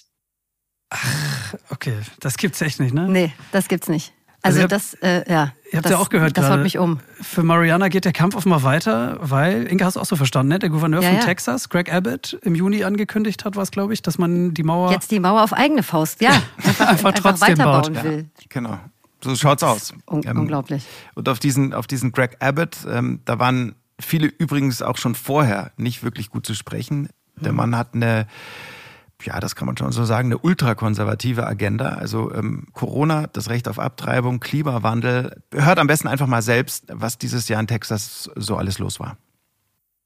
Ach, 0.90 1.56
okay, 1.72 1.98
das 2.20 2.38
gibt's 2.38 2.62
echt 2.62 2.80
nicht, 2.80 2.94
ne? 2.94 3.08
Nee, 3.08 3.34
das 3.52 3.68
gibt's 3.68 3.88
nicht. 3.88 4.14
Also, 4.46 4.60
also 4.60 4.68
das, 4.68 4.94
äh, 4.96 5.24
ja. 5.32 5.54
Ihr 5.72 5.78
habt 5.78 5.90
ja 5.90 5.98
auch 5.98 6.10
gehört 6.10 6.38
Das 6.38 6.50
haut 6.50 6.60
mich 6.60 6.78
um. 6.78 7.00
Für 7.22 7.44
Mariana 7.44 7.88
geht 7.88 8.04
der 8.04 8.12
Kampf 8.12 8.36
offenbar 8.36 8.62
weiter, 8.64 9.18
weil, 9.22 9.68
Inge, 9.68 9.86
hast 9.86 9.96
du 9.96 10.02
auch 10.02 10.06
so 10.06 10.18
verstanden, 10.18 10.50
ne? 10.50 10.60
Der 10.60 10.70
Gouverneur 10.70 11.02
ja, 11.02 11.10
von 11.10 11.18
ja. 11.20 11.24
Texas, 11.24 11.70
Greg 11.70 11.92
Abbott, 11.92 12.38
im 12.42 12.54
Juni 12.54 12.84
angekündigt 12.84 13.46
hat, 13.46 13.56
was 13.56 13.72
glaube 13.72 13.94
ich, 13.94 14.02
dass 14.02 14.18
man 14.18 14.54
die 14.54 14.64
Mauer... 14.64 14.92
Jetzt 14.92 15.12
die 15.12 15.20
Mauer 15.22 15.44
auf 15.44 15.54
eigene 15.54 15.82
Faust, 15.82 16.22
ja. 16.22 16.32
Einfach, 16.58 16.58
einfach, 16.88 16.88
einfach 16.88 17.14
trotzdem 17.14 17.58
weiterbauen 17.58 17.94
baut. 17.94 18.04
will. 18.04 18.30
Ja, 18.38 18.46
genau. 18.50 18.80
So 19.24 19.36
schaut's 19.36 19.64
aus. 19.64 19.94
Un 20.10 20.22
ähm, 20.26 20.40
unglaublich. 20.40 20.86
Und 21.16 21.30
auf 21.30 21.40
diesen, 21.40 21.74
auf 21.74 21.88
diesen 21.88 22.12
Greg 22.12 22.38
Abbott, 22.40 22.78
ähm, 22.88 23.22
da 23.26 23.40
waren 23.40 23.76
viele 24.00 24.28
übrigens 24.28 24.82
auch 24.82 24.98
schon 24.98 25.16
vorher 25.16 25.72
nicht 25.78 26.04
wirklich 26.04 26.30
gut 26.30 26.46
zu 26.46 26.54
sprechen. 26.54 27.10
Der 27.36 27.52
mhm. 27.52 27.58
Mann 27.58 27.78
hat 27.78 27.94
eine 27.94 28.28
ja, 29.26 29.40
das 29.40 29.56
kann 29.56 29.66
man 29.66 29.78
schon 29.78 29.92
so 29.92 30.04
sagen, 30.06 30.28
eine 30.28 30.38
ultrakonservative 30.38 31.46
Agenda. 31.46 31.94
Also 31.94 32.32
ähm, 32.34 32.68
Corona, 32.74 33.28
das 33.28 33.50
Recht 33.50 33.68
auf 33.68 33.80
Abtreibung, 33.80 34.40
Klimawandel. 34.40 35.42
Hört 35.54 35.80
am 35.80 35.88
besten 35.88 36.08
einfach 36.08 36.28
mal 36.28 36.42
selbst, 36.42 36.86
was 36.90 37.18
dieses 37.18 37.48
Jahr 37.48 37.60
in 37.60 37.68
Texas 37.68 38.30
so 38.36 38.56
alles 38.58 38.80
los 38.80 39.00
war. 39.00 39.18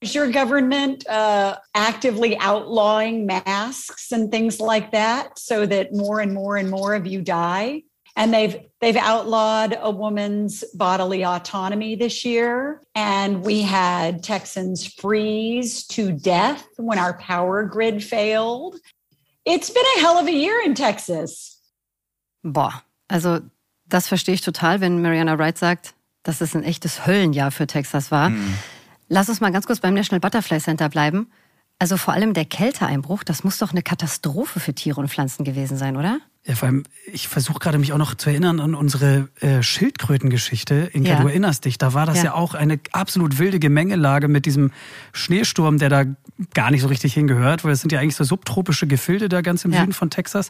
Is 0.00 0.14
your 0.14 0.30
government 0.30 1.04
uh, 1.08 1.56
actively 1.74 2.38
outlawing 2.38 3.26
masks 3.26 4.12
and 4.12 4.30
things 4.30 4.60
like 4.60 4.92
that 4.92 5.36
so 5.36 5.66
that 5.66 5.92
more 5.92 6.20
and 6.20 6.32
more 6.32 6.56
and 6.56 6.70
more 6.70 6.94
of 6.94 7.04
you 7.04 7.20
die? 7.20 7.82
And 8.18 8.34
they've 8.34 8.56
they've 8.80 8.96
outlawed 8.96 9.78
a 9.80 9.92
woman's 9.92 10.64
bodily 10.74 11.24
autonomy 11.24 11.94
this 11.94 12.24
year. 12.24 12.82
And 12.96 13.44
we 13.44 13.62
had 13.62 14.24
Texans 14.24 14.86
freeze 14.86 15.86
to 15.88 16.10
death 16.10 16.66
when 16.76 16.98
our 16.98 17.16
power 17.16 17.62
grid 17.64 18.02
failed. 18.02 18.74
It's 19.44 19.70
been 19.70 19.84
a 19.96 20.00
hell 20.00 20.18
of 20.18 20.26
a 20.26 20.32
year 20.32 20.60
in 20.66 20.74
Texas. 20.74 21.62
Boah, 22.42 22.82
also 23.08 23.40
das 23.86 24.08
verstehe 24.08 24.34
ich 24.34 24.42
total, 24.42 24.80
wenn 24.80 25.00
Mariana 25.00 25.38
Wright 25.38 25.56
sagt, 25.56 25.94
dass 26.24 26.40
es 26.40 26.56
ein 26.56 26.64
echtes 26.64 27.06
Höllenjahr 27.06 27.52
für 27.52 27.68
Texas 27.68 28.10
war. 28.10 28.30
Mhm. 28.30 28.58
Lass 29.08 29.28
uns 29.28 29.40
mal 29.40 29.52
ganz 29.52 29.66
kurz 29.66 29.78
beim 29.78 29.94
National 29.94 30.20
Butterfly 30.20 30.58
Center 30.58 30.88
bleiben. 30.88 31.30
Also 31.78 31.96
vor 31.96 32.14
allem 32.14 32.34
der 32.34 32.44
Kälteeinbruch, 32.44 33.22
das 33.22 33.44
muss 33.44 33.58
doch 33.58 33.70
eine 33.70 33.82
Katastrophe 33.82 34.58
für 34.58 34.74
Tiere 34.74 35.00
und 35.00 35.08
Pflanzen 35.08 35.44
gewesen 35.44 35.76
sein, 35.76 35.96
oder? 35.96 36.18
Ja, 36.48 36.54
vor 36.54 36.66
allem, 36.66 36.84
ich 37.12 37.28
versuche 37.28 37.58
gerade 37.58 37.76
mich 37.76 37.92
auch 37.92 37.98
noch 37.98 38.14
zu 38.14 38.30
erinnern 38.30 38.58
an 38.58 38.74
unsere 38.74 39.28
äh, 39.40 39.62
Schildkrötengeschichte. 39.62 40.88
Inka, 40.94 41.10
ja. 41.10 41.20
du 41.20 41.28
erinnerst 41.28 41.66
dich, 41.66 41.76
da 41.76 41.92
war 41.92 42.06
das 42.06 42.18
ja. 42.18 42.24
ja. 42.24 42.34
auch 42.34 42.54
eine 42.54 42.80
absolut 42.92 43.38
wilde 43.38 43.58
Gemengelage 43.58 44.28
mit 44.28 44.46
diesem 44.46 44.72
Schneesturm, 45.12 45.76
der 45.76 45.90
da 45.90 46.04
gar 46.54 46.70
nicht 46.70 46.80
so 46.80 46.88
richtig 46.88 47.12
hingehört, 47.12 47.64
weil 47.64 47.72
es 47.72 47.82
sind 47.82 47.92
ja 47.92 48.00
eigentlich 48.00 48.16
so 48.16 48.24
subtropische 48.24 48.86
Gefilde 48.86 49.28
da 49.28 49.42
ganz 49.42 49.66
im 49.66 49.72
ja. 49.72 49.80
Süden 49.80 49.92
von 49.92 50.08
Texas. 50.08 50.48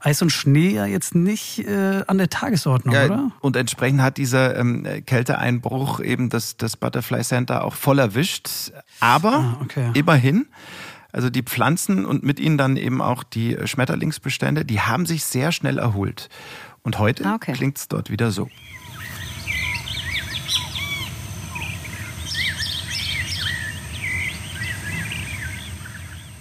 Eis 0.00 0.20
und 0.20 0.30
Schnee 0.30 0.74
ja 0.74 0.84
jetzt 0.84 1.14
nicht 1.14 1.66
äh, 1.66 2.02
an 2.06 2.18
der 2.18 2.28
Tagesordnung, 2.28 2.94
ja, 2.94 3.06
oder? 3.06 3.32
Und 3.40 3.56
entsprechend 3.56 4.02
hat 4.02 4.18
dieser 4.18 4.54
ähm, 4.54 4.86
Kälteeinbruch 5.06 6.00
eben 6.00 6.28
das, 6.28 6.58
das 6.58 6.76
Butterfly 6.76 7.22
Center 7.22 7.64
auch 7.64 7.74
voll 7.74 8.00
erwischt. 8.00 8.50
Aber 9.00 9.32
ah, 9.32 9.58
okay. 9.62 9.92
immerhin 9.94 10.44
also 11.12 11.30
die 11.30 11.42
Pflanzen 11.42 12.04
und 12.04 12.22
mit 12.22 12.38
ihnen 12.38 12.58
dann 12.58 12.76
eben 12.76 13.00
auch 13.00 13.22
die 13.22 13.56
Schmetterlingsbestände, 13.64 14.64
die 14.64 14.80
haben 14.80 15.06
sich 15.06 15.24
sehr 15.24 15.52
schnell 15.52 15.78
erholt. 15.78 16.28
Und 16.82 16.98
heute 16.98 17.24
ah, 17.26 17.34
okay. 17.34 17.52
klingt 17.52 17.78
es 17.78 17.88
dort 17.88 18.10
wieder 18.10 18.30
so. 18.30 18.48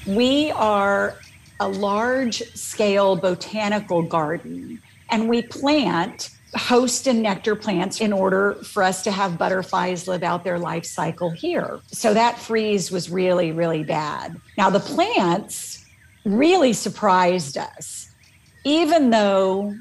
We 0.06 0.56
are 0.56 1.16
a 1.60 1.68
large 1.68 2.42
scale 2.56 3.18
botanical 3.18 4.04
garden 4.04 4.82
and 5.10 5.30
we 5.30 5.44
plant 5.44 6.32
host 6.58 7.08
and 7.08 7.22
nectar 7.22 7.56
plants 7.56 8.02
in 8.02 8.12
order 8.12 8.54
for 8.64 8.84
us 8.84 9.04
to 9.04 9.12
have 9.12 9.38
butterflies 9.38 10.08
live 10.08 10.24
out 10.24 10.44
their 10.44 10.60
life 10.60 10.86
cycle 10.86 11.30
here. 11.30 11.80
So 11.88 12.14
that 12.14 12.40
freeze 12.40 12.92
was 12.92 13.10
really, 13.10 13.52
really 13.52 13.84
bad. 13.84 14.40
Now, 14.58 14.70
the 14.70 14.80
plants 14.80 15.86
really 16.26 16.74
surprised 16.74 17.58
us, 17.58 18.10
even 18.64 19.10
though 19.10 19.76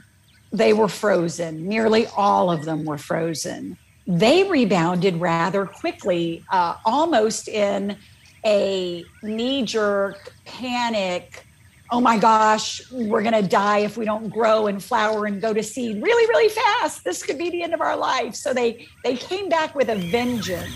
they 0.53 0.73
were 0.73 0.89
frozen, 0.89 1.67
nearly 1.69 2.07
all 2.17 2.51
of 2.51 2.65
them 2.65 2.85
were 2.85 2.99
frozen. 2.99 3.77
They 4.07 4.45
rebounded 4.45 5.17
rather 5.17 5.67
quickly, 5.67 6.45
uh, 6.51 6.77
almost 6.85 7.49
in 7.49 7.97
a 8.45 9.05
knee 9.23 9.65
jerk 9.65 10.33
panic 10.45 11.46
oh 11.91 12.01
my 12.01 12.19
gosh, 12.19 12.83
we're 12.91 13.23
going 13.23 13.41
to 13.41 13.47
die 13.47 13.81
if 13.81 13.97
we 13.97 14.05
don't 14.05 14.29
grow 14.29 14.67
and 14.67 14.83
flower 14.83 15.27
and 15.27 15.41
go 15.41 15.53
to 15.53 15.63
seed 15.63 16.03
really, 16.03 16.27
really 16.29 16.49
fast. 16.49 17.05
This 17.05 17.23
could 17.23 17.39
be 17.39 17.51
the 17.51 17.63
end 17.63 17.75
of 17.75 17.81
our 17.81 17.97
life. 17.97 18.35
So 18.35 18.53
they, 18.53 18.89
they 19.05 19.17
came 19.17 19.49
back 19.49 19.75
with 19.75 19.89
a 19.89 19.97
vengeance. 20.11 20.73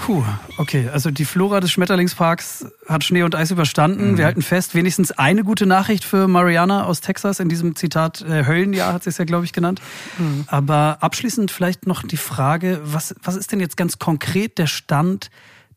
Puh, 0.00 0.24
okay. 0.56 0.88
Also 0.88 1.10
die 1.10 1.26
Flora 1.26 1.60
des 1.60 1.70
Schmetterlingsparks 1.70 2.66
hat 2.88 3.04
Schnee 3.04 3.22
und 3.22 3.34
Eis 3.34 3.50
überstanden. 3.50 4.12
Mhm. 4.12 4.18
Wir 4.18 4.24
halten 4.24 4.40
fest, 4.40 4.74
wenigstens 4.74 5.12
eine 5.12 5.44
gute 5.44 5.66
Nachricht 5.66 6.04
für 6.04 6.26
Mariana 6.26 6.86
aus 6.86 7.00
Texas. 7.00 7.38
In 7.38 7.50
diesem 7.50 7.76
Zitat 7.76 8.22
äh, 8.22 8.46
Höllenjahr 8.46 8.94
hat 8.94 9.04
sie 9.04 9.10
es 9.10 9.18
ja, 9.18 9.26
glaube 9.26 9.44
ich, 9.44 9.52
genannt. 9.52 9.82
Mhm. 10.18 10.44
Aber 10.46 10.98
abschließend 11.00 11.50
vielleicht 11.50 11.86
noch 11.86 12.02
die 12.02 12.16
Frage, 12.16 12.80
was, 12.82 13.14
was 13.22 13.36
ist 13.36 13.52
denn 13.52 13.60
jetzt 13.60 13.76
ganz 13.76 13.98
konkret 13.98 14.56
der 14.56 14.66
Stand 14.66 15.30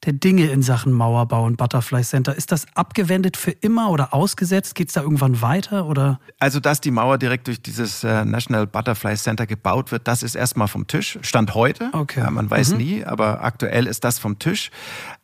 der 0.06 0.14
Dinge 0.14 0.48
in 0.48 0.62
Sachen 0.62 0.92
Mauerbau 0.92 1.46
und 1.46 1.58
Butterfly 1.58 2.04
Center? 2.04 2.36
Ist 2.36 2.52
das 2.52 2.66
abgewendet 2.76 3.38
für 3.38 3.52
immer 3.52 3.90
oder 3.90 4.14
ausgesetzt? 4.14 4.76
Geht 4.76 4.90
es 4.90 4.94
da 4.94 5.02
irgendwann 5.02 5.42
weiter? 5.42 5.86
Oder? 5.86 6.20
Also, 6.40 6.60
dass 6.60 6.82
die 6.82 6.92
Mauer 6.92 7.18
direkt 7.18 7.48
durch 7.48 7.62
dieses 7.62 8.04
äh, 8.04 8.26
National 8.26 8.68
Butterfly 8.68 9.16
Center 9.16 9.46
gebaut 9.46 9.92
wird, 9.92 10.08
das 10.08 10.24
ist 10.24 10.36
erstmal 10.36 10.68
vom 10.68 10.88
Tisch. 10.88 11.20
Stand 11.22 11.56
heute. 11.56 11.90
Okay. 11.94 12.20
Ja, 12.22 12.32
man 12.32 12.50
weiß 12.50 12.72
mhm. 12.72 12.78
nie, 12.78 13.06
aber 13.06 13.44
aktuell 13.44 13.88
ist 13.88 14.04
das 14.04 14.20
vom 14.20 14.40
Tisch. 14.40 14.72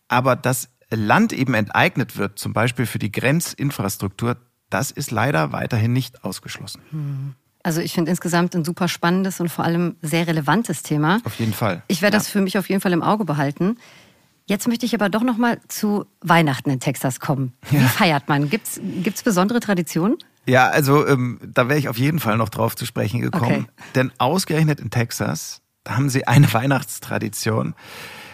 Aber 0.08 0.36
dass 0.36 0.70
Land 0.92 1.34
eben 1.34 1.54
enteignet 1.54 2.18
wird, 2.18 2.40
zum 2.40 2.54
Beispiel 2.54 2.86
für 2.86 3.00
die 3.00 3.12
Grenzinfrastruktur, 3.12 4.38
das 4.70 4.92
ist 4.92 5.12
leider 5.12 5.52
weiterhin 5.52 5.94
nicht 5.94 6.24
ausgeschlossen. 6.24 6.82
Mhm. 6.92 7.36
Also 7.62 7.82
ich 7.82 7.94
finde 7.94 8.10
insgesamt 8.10 8.56
ein 8.56 8.64
super 8.64 8.88
spannendes 8.88 9.40
und 9.42 9.50
vor 9.50 9.66
allem 9.66 9.98
sehr 10.02 10.28
relevantes 10.28 10.82
Thema. 10.82 11.20
Auf 11.26 11.36
jeden 11.40 11.54
Fall. 11.54 11.84
Ich 11.88 12.02
werde 12.02 12.16
ja. 12.16 12.20
das 12.20 12.30
für 12.30 12.42
mich 12.42 12.58
auf 12.58 12.70
jeden 12.70 12.80
Fall 12.80 12.94
im 12.94 13.04
Auge 13.04 13.26
behalten. 13.26 13.78
Jetzt 14.50 14.68
möchte 14.68 14.84
ich 14.84 14.96
aber 14.96 15.10
doch 15.10 15.22
noch 15.22 15.38
mal 15.38 15.60
zu 15.68 16.08
Weihnachten 16.22 16.72
in 16.72 16.80
Texas 16.80 17.20
kommen. 17.20 17.54
Wie 17.70 17.76
ja. 17.76 17.84
feiert 17.84 18.28
man? 18.28 18.50
Gibt 18.50 18.66
es 18.66 19.24
besondere 19.24 19.60
Traditionen? 19.60 20.18
Ja, 20.48 20.70
also 20.70 21.06
ähm, 21.06 21.40
da 21.54 21.70
wäre 21.70 21.78
ich 21.78 21.88
auf 21.88 22.00
jeden 22.00 22.20
Fall 22.20 22.36
noch 22.36 22.50
drauf 22.50 22.76
zu 22.76 22.88
sprechen 22.88 23.22
gekommen. 23.22 23.68
Okay. 23.70 23.92
Denn 23.94 24.12
ausgerechnet 24.18 24.80
in 24.80 24.90
Texas, 24.90 25.62
da 25.84 25.98
haben 25.98 26.10
sie 26.10 26.26
eine 26.26 26.52
Weihnachtstradition. 26.54 27.76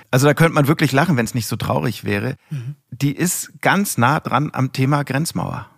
Also 0.10 0.25
da 0.28 0.34
könnte 0.34 0.54
man 0.54 0.69
wirklich 0.69 0.93
lachen, 0.93 1.17
wenn 1.17 1.25
es 1.25 1.34
nicht 1.34 1.47
so 1.47 1.58
traurig 1.58 2.06
wäre. 2.06 2.38
Mhm. 2.49 2.78
Die 2.91 3.13
ist 3.13 3.51
ganz 3.60 3.97
nah 3.97 4.21
dran 4.21 4.51
am 4.54 4.71
Thema 4.71 5.04
Grenzmauer. 5.04 5.69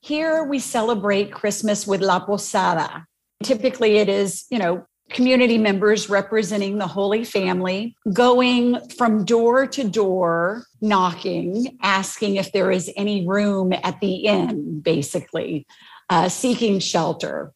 Here 0.00 0.46
we 0.48 0.60
celebrate 0.60 1.32
Christmas 1.32 1.88
with 1.88 2.00
La 2.00 2.20
Posada. 2.20 3.04
Typically 3.42 3.98
it 3.98 4.08
is, 4.08 4.46
you 4.48 4.60
know, 4.60 4.84
community 5.10 5.58
members 5.58 6.08
representing 6.08 6.78
the 6.78 6.86
Holy 6.86 7.24
Family 7.24 7.96
going 8.12 8.88
from 8.90 9.24
door 9.24 9.66
to 9.66 9.88
door, 9.88 10.64
knocking, 10.80 11.78
asking 11.82 12.36
if 12.36 12.52
there 12.52 12.70
is 12.70 12.90
any 12.96 13.26
room 13.26 13.72
at 13.72 14.00
the 14.00 14.26
inn, 14.26 14.80
basically, 14.80 15.66
uh, 16.08 16.28
seeking 16.28 16.78
shelter. 16.78 17.52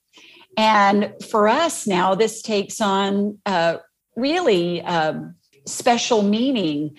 And 0.57 1.13
for 1.31 1.49
us 1.49 1.87
now, 1.87 2.15
this 2.15 2.43
takes 2.43 2.81
on 2.81 3.39
uh, 3.47 3.79
really 4.17 4.83
um, 4.83 5.35
special 5.67 6.23
meaning 6.23 6.97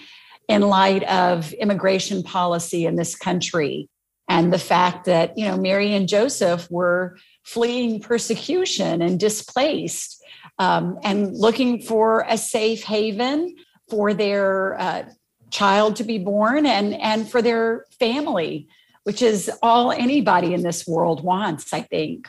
in 0.48 0.62
light 0.62 1.04
of 1.04 1.54
immigration 1.54 2.24
policy 2.24 2.86
in 2.86 2.96
this 2.96 3.16
country 3.16 3.90
and 4.30 4.52
the 4.52 4.60
fact 4.60 5.06
that, 5.06 5.38
you 5.38 5.46
know, 5.46 5.58
Mary 5.58 5.94
and 5.94 6.08
Joseph 6.08 6.70
were 6.70 7.18
fleeing 7.44 8.02
persecution 8.02 9.02
and 9.02 9.20
displaced 9.20 10.17
um, 10.60 10.98
and 11.04 11.34
looking 11.34 11.82
for 11.82 12.26
a 12.28 12.38
safe 12.38 12.84
haven 12.84 13.56
for 13.90 14.14
their 14.14 14.80
uh, 14.80 15.04
child 15.50 15.96
to 15.98 16.04
be 16.04 16.18
born 16.18 16.66
and, 16.66 16.94
and 16.96 17.30
for 17.30 17.42
their 17.42 17.86
family, 18.00 18.68
which 19.04 19.22
is 19.22 19.52
all 19.62 19.92
anybody 19.92 20.54
in 20.54 20.64
this 20.64 20.88
world 20.88 21.24
wants, 21.24 21.74
I 21.74 21.82
think. 21.82 22.28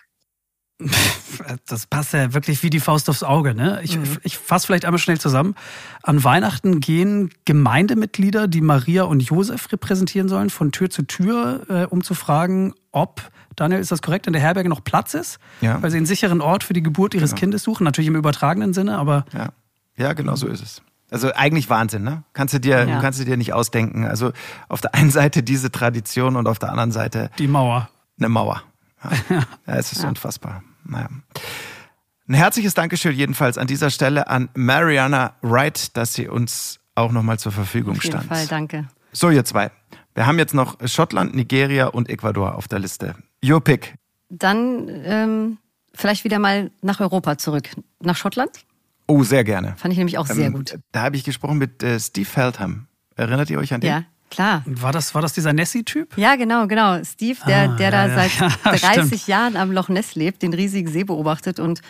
Das 1.67 1.87
passt 1.87 2.15
ja 2.15 2.33
wirklich 2.35 2.63
wie 2.63 2.71
die 2.71 2.81
Faust 2.81 3.09
aufs 3.09 3.23
Auge. 3.23 3.55
Ne? 3.55 3.81
Ich, 3.83 3.97
mhm. 3.97 4.19
ich 4.23 4.39
fasse 4.39 4.67
vielleicht 4.67 4.85
einmal 4.85 4.99
schnell 4.99 5.21
zusammen. 5.21 5.55
An 6.03 6.25
Weihnachten 6.25 6.81
gehen 6.81 7.31
Gemeindemitglieder, 7.45 8.49
die 8.49 8.61
Maria 8.61 9.05
und 9.05 9.21
Josef 9.21 9.71
repräsentieren 9.71 10.29
sollen, 10.29 10.51
von 10.51 10.73
Tür 10.73 10.91
zu 10.91 11.03
Tür, 11.03 11.67
äh, 11.69 11.85
um 11.85 12.03
zu 12.03 12.15
fragen, 12.15 12.75
ob 12.93 13.31
Daniel, 13.61 13.81
ist 13.81 13.91
das 13.91 14.03
korrekt, 14.03 14.27
in 14.27 14.33
der 14.33 14.43
Herberge 14.43 14.69
noch 14.69 14.85
Platz 14.85 15.15
ist? 15.15 15.39
Ja. 15.61 15.83
Weil 15.83 15.91
sie 15.91 15.97
einen 15.97 16.07
sicheren 16.07 16.41
Ort 16.41 16.65
für 16.65 16.75
die 16.75 16.83
Geburt 16.83 17.15
ihres 17.15 17.31
genau. 17.31 17.41
Kindes 17.41 17.63
suchen, 17.63 17.85
natürlich 17.85 18.09
im 18.09 18.17
übertragenen 18.17 18.73
Sinne, 18.73 18.99
aber. 18.99 19.25
Ja, 19.33 19.49
ja 19.97 20.13
genau 20.13 20.37
so 20.37 20.47
ist 20.47 20.63
es. 20.63 20.83
Also 21.11 21.33
eigentlich 21.35 21.71
Wahnsinn, 21.71 22.03
ne? 22.03 22.23
Kannst 22.35 22.55
du 22.55 22.61
dir, 22.61 22.87
ja. 22.87 23.01
kannst 23.01 23.19
du 23.19 23.25
dir 23.25 23.37
nicht 23.37 23.55
ausdenken. 23.55 24.05
Also 24.05 24.33
auf 24.69 24.81
der 24.81 24.95
einen 24.95 25.11
Seite 25.11 25.43
diese 25.43 25.73
Tradition 25.73 26.37
und 26.37 26.47
auf 26.47 26.59
der 26.59 26.71
anderen 26.71 26.93
Seite. 26.93 27.31
Die 27.39 27.49
Mauer. 27.49 27.89
Eine 28.19 28.29
Mauer. 28.29 28.63
Ja, 29.03 29.11
ja 29.67 29.75
es 29.75 29.93
ist 29.93 30.05
unfassbar. 30.05 30.63
Naja. 30.85 31.09
Ein 32.29 32.35
herzliches 32.35 32.75
Dankeschön 32.75 33.15
jedenfalls 33.15 33.57
an 33.57 33.67
dieser 33.67 33.91
Stelle 33.91 34.29
an 34.29 34.51
Mariana 34.55 35.33
Wright, 35.41 35.97
dass 35.97 36.13
sie 36.13 36.29
uns 36.29 36.79
auch 36.95 37.11
nochmal 37.11 37.39
zur 37.39 37.53
Verfügung 37.53 38.01
stand. 38.01 38.17
Auf 38.17 38.23
jeden 38.23 38.47
stand. 38.47 38.49
Fall, 38.71 38.79
danke. 38.79 38.89
So, 39.13 39.31
ihr 39.31 39.45
zwei. 39.45 39.71
Wir 40.15 40.27
haben 40.27 40.39
jetzt 40.39 40.53
noch 40.53 40.77
Schottland, 40.85 41.35
Nigeria 41.35 41.87
und 41.87 42.11
Ecuador 42.11 42.55
auf 42.55 42.69
der 42.69 42.81
Liste. 42.81 43.15
Your 43.45 43.63
pick. 43.63 43.95
Dann 44.29 44.89
ähm, 45.05 45.59
vielleicht 45.95 46.25
wieder 46.25 46.39
mal 46.39 46.71
nach 46.83 47.01
Europa 47.01 47.39
zurück. 47.39 47.71
Nach 48.01 48.17
Schottland? 48.17 48.51
Oh, 49.07 49.23
sehr 49.23 49.43
gerne. 49.43 49.75
Fand 49.77 49.93
ich 49.93 49.99
nämlich 49.99 50.19
auch 50.19 50.27
sehr 50.27 50.47
ähm, 50.47 50.53
gut. 50.53 50.79
Da 50.93 51.03
habe 51.03 51.17
ich 51.17 51.25
gesprochen 51.25 51.59
mit 51.59 51.83
äh, 51.83 51.99
Steve 51.99 52.27
Feldham. 52.27 52.89
Erinnert 53.17 53.51
ihr 53.51 53.59
euch 53.59 53.73
an 53.73 53.81
den? 53.81 53.89
Ja, 53.89 54.05
Klar. 54.31 54.63
War 54.67 54.93
das, 54.93 55.15
war 55.15 55.23
das 55.23 55.33
dieser 55.33 55.53
Nessie-Typ? 55.53 56.17
Ja, 56.19 56.37
genau, 56.37 56.67
genau. 56.67 57.03
Steve, 57.05 57.39
der, 57.47 57.71
Ah, 57.71 57.77
der 57.77 57.91
da 57.91 58.07
ja, 58.09 58.15
seit 58.15 58.33
ja. 58.41 58.49
30 58.65 58.81
Stimmt. 59.07 59.27
Jahren 59.27 59.57
am 59.57 59.73
Loch 59.73 59.89
Ness 59.89 60.15
lebt, 60.15 60.43
den 60.43 60.53
riesigen 60.55 60.89
See 60.91 61.05
beobachtet 61.05 61.59
und 61.59 61.81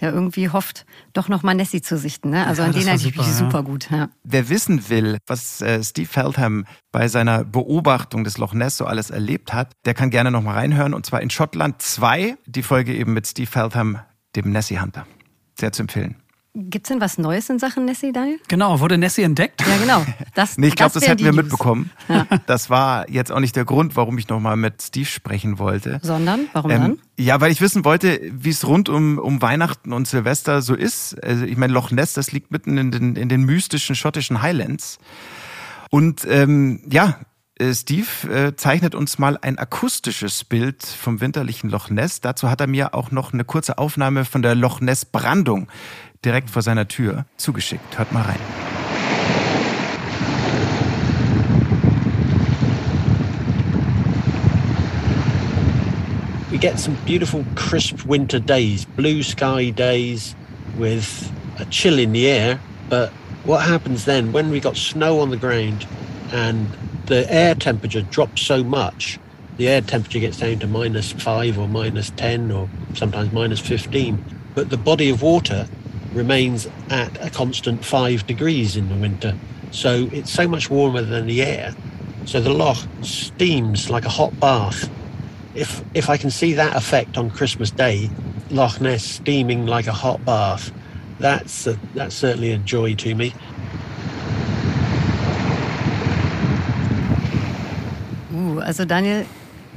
ja 0.00 0.10
irgendwie 0.10 0.48
hofft, 0.48 0.86
doch 1.12 1.28
nochmal 1.28 1.54
Nessie 1.54 1.82
zu 1.82 1.98
sichten. 1.98 2.30
Ne? 2.30 2.46
Also 2.46 2.62
Ja, 2.62 2.68
an 2.68 2.72
den 2.74 2.86
erinnere 2.86 3.08
ich 3.08 3.16
mich 3.16 3.26
super, 3.26 3.58
ja. 3.58 3.60
gut. 3.62 3.90
Ja. 3.90 4.08
Wer 4.24 4.48
wissen 4.48 4.88
will, 4.88 5.18
was 5.26 5.60
äh, 5.60 5.82
Steve 5.82 6.08
Feldham 6.08 6.64
bei 6.92 7.08
seiner 7.08 7.44
Beobachtung 7.44 8.24
des 8.24 8.38
Loch 8.38 8.54
Ness 8.54 8.76
so 8.76 8.84
alles 8.86 9.10
erlebt 9.10 9.52
hat, 9.52 9.72
der 9.84 9.94
kann 9.94 10.10
gerne 10.10 10.30
noch 10.30 10.42
mal 10.42 10.54
reinhören. 10.54 10.94
Und 10.94 11.04
zwar 11.04 11.20
in 11.20 11.30
Schottland 11.30 11.82
2, 11.82 12.36
die 12.46 12.62
Folge 12.62 12.94
eben 12.94 13.12
mit 13.12 13.26
Steve 13.26 13.50
Feldham, 13.50 13.98
dem 14.36 14.50
Nessie 14.52 14.80
Hunter. 14.80 15.06
Sehr 15.58 15.72
zu 15.72 15.82
empfehlen. 15.82 16.16
Gibt's 16.60 16.88
denn 16.88 17.00
was 17.00 17.18
Neues 17.18 17.48
in 17.50 17.60
Sachen 17.60 17.84
Nessie, 17.84 18.10
Daniel? 18.10 18.40
Genau, 18.48 18.80
wurde 18.80 18.98
Nessie 18.98 19.22
entdeckt? 19.22 19.60
Ja, 19.64 19.76
genau. 19.76 20.04
Das, 20.34 20.58
Nee, 20.58 20.66
ich 20.68 20.74
glaube, 20.74 20.92
das, 20.92 21.02
wären 21.02 21.10
hätten 21.12 21.24
wir 21.24 21.30
News. 21.32 21.42
mitbekommen. 21.44 21.90
Das 22.46 22.68
war 22.68 23.08
jetzt 23.08 23.30
auch 23.30 23.38
nicht 23.38 23.54
der 23.54 23.64
Grund, 23.64 23.94
warum 23.94 24.18
ich 24.18 24.28
noch 24.28 24.40
mal 24.40 24.56
mit 24.56 24.82
Steve 24.82 25.06
sprechen 25.06 25.60
wollte. 25.60 26.00
Sondern, 26.02 26.46
warum 26.52 26.70
Ähm, 26.72 26.80
dann? 26.80 26.98
Ja, 27.16 27.40
weil 27.40 27.52
ich 27.52 27.60
wissen 27.60 27.84
wollte, 27.84 28.20
wie 28.32 28.50
es 28.50 28.66
rund 28.66 28.88
um, 28.88 29.18
um 29.18 29.40
Weihnachten 29.40 29.92
und 29.92 30.08
Silvester 30.08 30.60
so 30.60 30.74
ist. 30.74 31.22
Also 31.22 31.44
ich 31.44 31.56
meine, 31.56 31.72
Loch 31.72 31.92
Ness, 31.92 32.12
das 32.14 32.32
liegt 32.32 32.50
mitten 32.50 32.76
in 32.76 32.90
den, 32.90 33.14
in 33.14 33.28
den 33.28 33.44
mystischen 33.44 33.94
schottischen 33.94 34.42
Highlands. 34.42 34.98
Und 35.90 36.26
ähm, 36.28 36.80
ja, 36.90 37.18
äh, 37.58 37.72
Steve 37.74 38.06
äh, 38.32 38.56
zeichnet 38.56 38.94
uns 38.94 39.18
mal 39.18 39.38
ein 39.40 39.58
akustisches 39.58 40.44
Bild 40.44 40.84
vom 40.84 41.20
winterlichen 41.20 41.70
Loch 41.70 41.90
Ness. 41.90 42.20
Dazu 42.20 42.50
hat 42.50 42.60
er 42.60 42.66
mir 42.66 42.94
auch 42.94 43.10
noch 43.10 43.32
eine 43.32 43.44
kurze 43.44 43.78
Aufnahme 43.78 44.24
von 44.24 44.42
der 44.42 44.54
Loch 44.54 44.80
Ness 44.80 45.04
Brandung 45.04 45.68
direkt 46.24 46.50
vor 46.50 46.62
seiner 46.62 46.88
Tür 46.88 47.26
zugeschickt. 47.36 47.98
Hört 47.98 48.12
mal 48.12 48.22
rein. 48.22 48.40
we 56.58 56.62
get 56.62 56.80
some 56.80 56.96
beautiful 57.04 57.44
crisp 57.54 58.04
winter 58.04 58.40
days, 58.40 58.84
blue 58.84 59.22
sky 59.22 59.70
days 59.70 60.34
with 60.76 61.32
a 61.60 61.64
chill 61.66 62.00
in 62.00 62.12
the 62.12 62.28
air. 62.28 62.60
But 62.88 63.10
what 63.44 63.64
happens 63.64 64.06
then 64.06 64.32
when 64.32 64.50
we 64.50 64.58
got 64.58 64.76
snow 64.76 65.20
on 65.20 65.30
the 65.30 65.36
ground 65.36 65.86
and 66.32 66.68
the 67.06 67.32
air 67.32 67.54
temperature 67.54 68.02
drops 68.02 68.42
so 68.42 68.64
much, 68.64 69.20
the 69.56 69.68
air 69.68 69.80
temperature 69.82 70.18
gets 70.18 70.38
down 70.38 70.58
to 70.58 70.66
minus 70.66 71.12
five 71.12 71.60
or 71.60 71.68
minus 71.68 72.10
10 72.10 72.50
or 72.50 72.68
sometimes 72.94 73.32
minus 73.32 73.60
15. 73.60 74.24
But 74.56 74.70
the 74.70 74.76
body 74.76 75.10
of 75.10 75.22
water 75.22 75.68
remains 76.12 76.66
at 76.90 77.24
a 77.24 77.30
constant 77.30 77.84
five 77.84 78.26
degrees 78.26 78.76
in 78.76 78.88
the 78.88 78.96
winter. 78.96 79.34
So 79.70 80.08
it's 80.12 80.30
so 80.30 80.48
much 80.48 80.70
warmer 80.70 81.02
than 81.02 81.26
the 81.26 81.42
air. 81.42 81.74
So 82.24 82.40
the 82.40 82.52
loch 82.52 82.78
steams 83.02 83.90
like 83.90 84.04
a 84.04 84.10
hot 84.10 84.38
bath 84.40 84.88
if 85.58 85.82
if 85.94 86.08
I 86.08 86.16
can 86.16 86.30
see 86.30 86.54
that 86.54 86.76
effect 86.76 87.18
on 87.18 87.30
Christmas 87.30 87.70
Day, 87.70 88.10
Loch 88.50 88.80
Ness 88.80 89.04
steaming 89.04 89.66
like 89.66 89.86
a 89.86 89.92
hot 89.92 90.24
bath, 90.24 90.72
that's 91.18 91.66
a, 91.66 91.76
that's 91.94 92.14
certainly 92.14 92.52
a 92.52 92.58
joy 92.58 92.94
to 92.94 93.14
me. 93.14 93.32
Uh, 98.32 98.60
also 98.64 98.84
Daniel, 98.84 99.24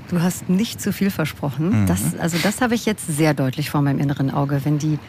du 0.09 0.21
hast 0.21 0.49
nicht 0.49 0.81
zu 0.81 0.91
viel 0.91 1.09
versprochen. 1.09 1.83
Mhm. 1.83 1.87
Das, 1.87 2.15
also 2.19 2.37
das 2.43 2.61
habe 2.61 2.75
ich 2.75 2.85
jetzt 2.85 3.07
sehr 3.07 3.33
deutlich 3.33 3.69
vor 3.69 3.81
meinem 3.81 3.99
inneren 3.99 4.31
Auge, 4.31 4.61
wenn 4.63 4.77
die 4.77 4.99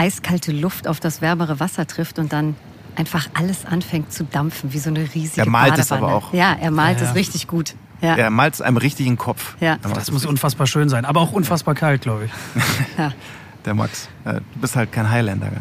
eiskalte 0.00 0.50
Luft 0.52 0.88
auf 0.88 0.98
das 0.98 1.20
wärmere 1.20 1.60
Wasser 1.60 1.86
trifft 1.86 2.18
und 2.18 2.32
dann 2.32 2.56
einfach 2.96 3.28
alles 3.34 3.66
anfängt 3.66 4.12
zu 4.12 4.24
dampfen, 4.24 4.72
wie 4.72 4.78
so 4.78 4.88
eine 4.90 5.00
riesige 5.14 5.42
Er 5.42 5.48
malt 5.48 5.78
es 5.78 5.88
Badewanne. 5.88 6.12
aber 6.14 6.26
auch. 6.26 6.32
Ja, 6.32 6.56
er 6.60 6.70
malt 6.70 6.98
Ja, 6.98 7.04
ja. 7.04 7.10
es 7.10 7.14
richtig 7.16 7.46
gut. 7.46 7.74
Ja. 8.00 8.16
Er 8.16 8.30
malt 8.30 8.54
es 8.54 8.62
einem 8.62 8.78
richtigen 8.78 9.18
Kopf. 9.18 9.56
Ja. 9.60 9.76
Das 9.82 9.92
es 9.98 10.10
muss 10.10 10.24
unfassbar 10.24 10.66
schön 10.66 10.88
sein, 10.88 11.04
aber 11.04 11.20
auch 11.20 11.32
unfassbar 11.32 11.74
kalt, 11.74 12.00
glaube 12.00 12.24
ich. 12.24 12.30
ja. 12.98 13.12
Der 13.66 13.74
Max. 13.74 14.08
Äh, 14.24 14.40
Du 14.54 14.60
bist 14.60 14.74
halt 14.74 14.90
kein 14.90 15.10
Highlander. 15.10 15.48
Gell? 15.50 15.60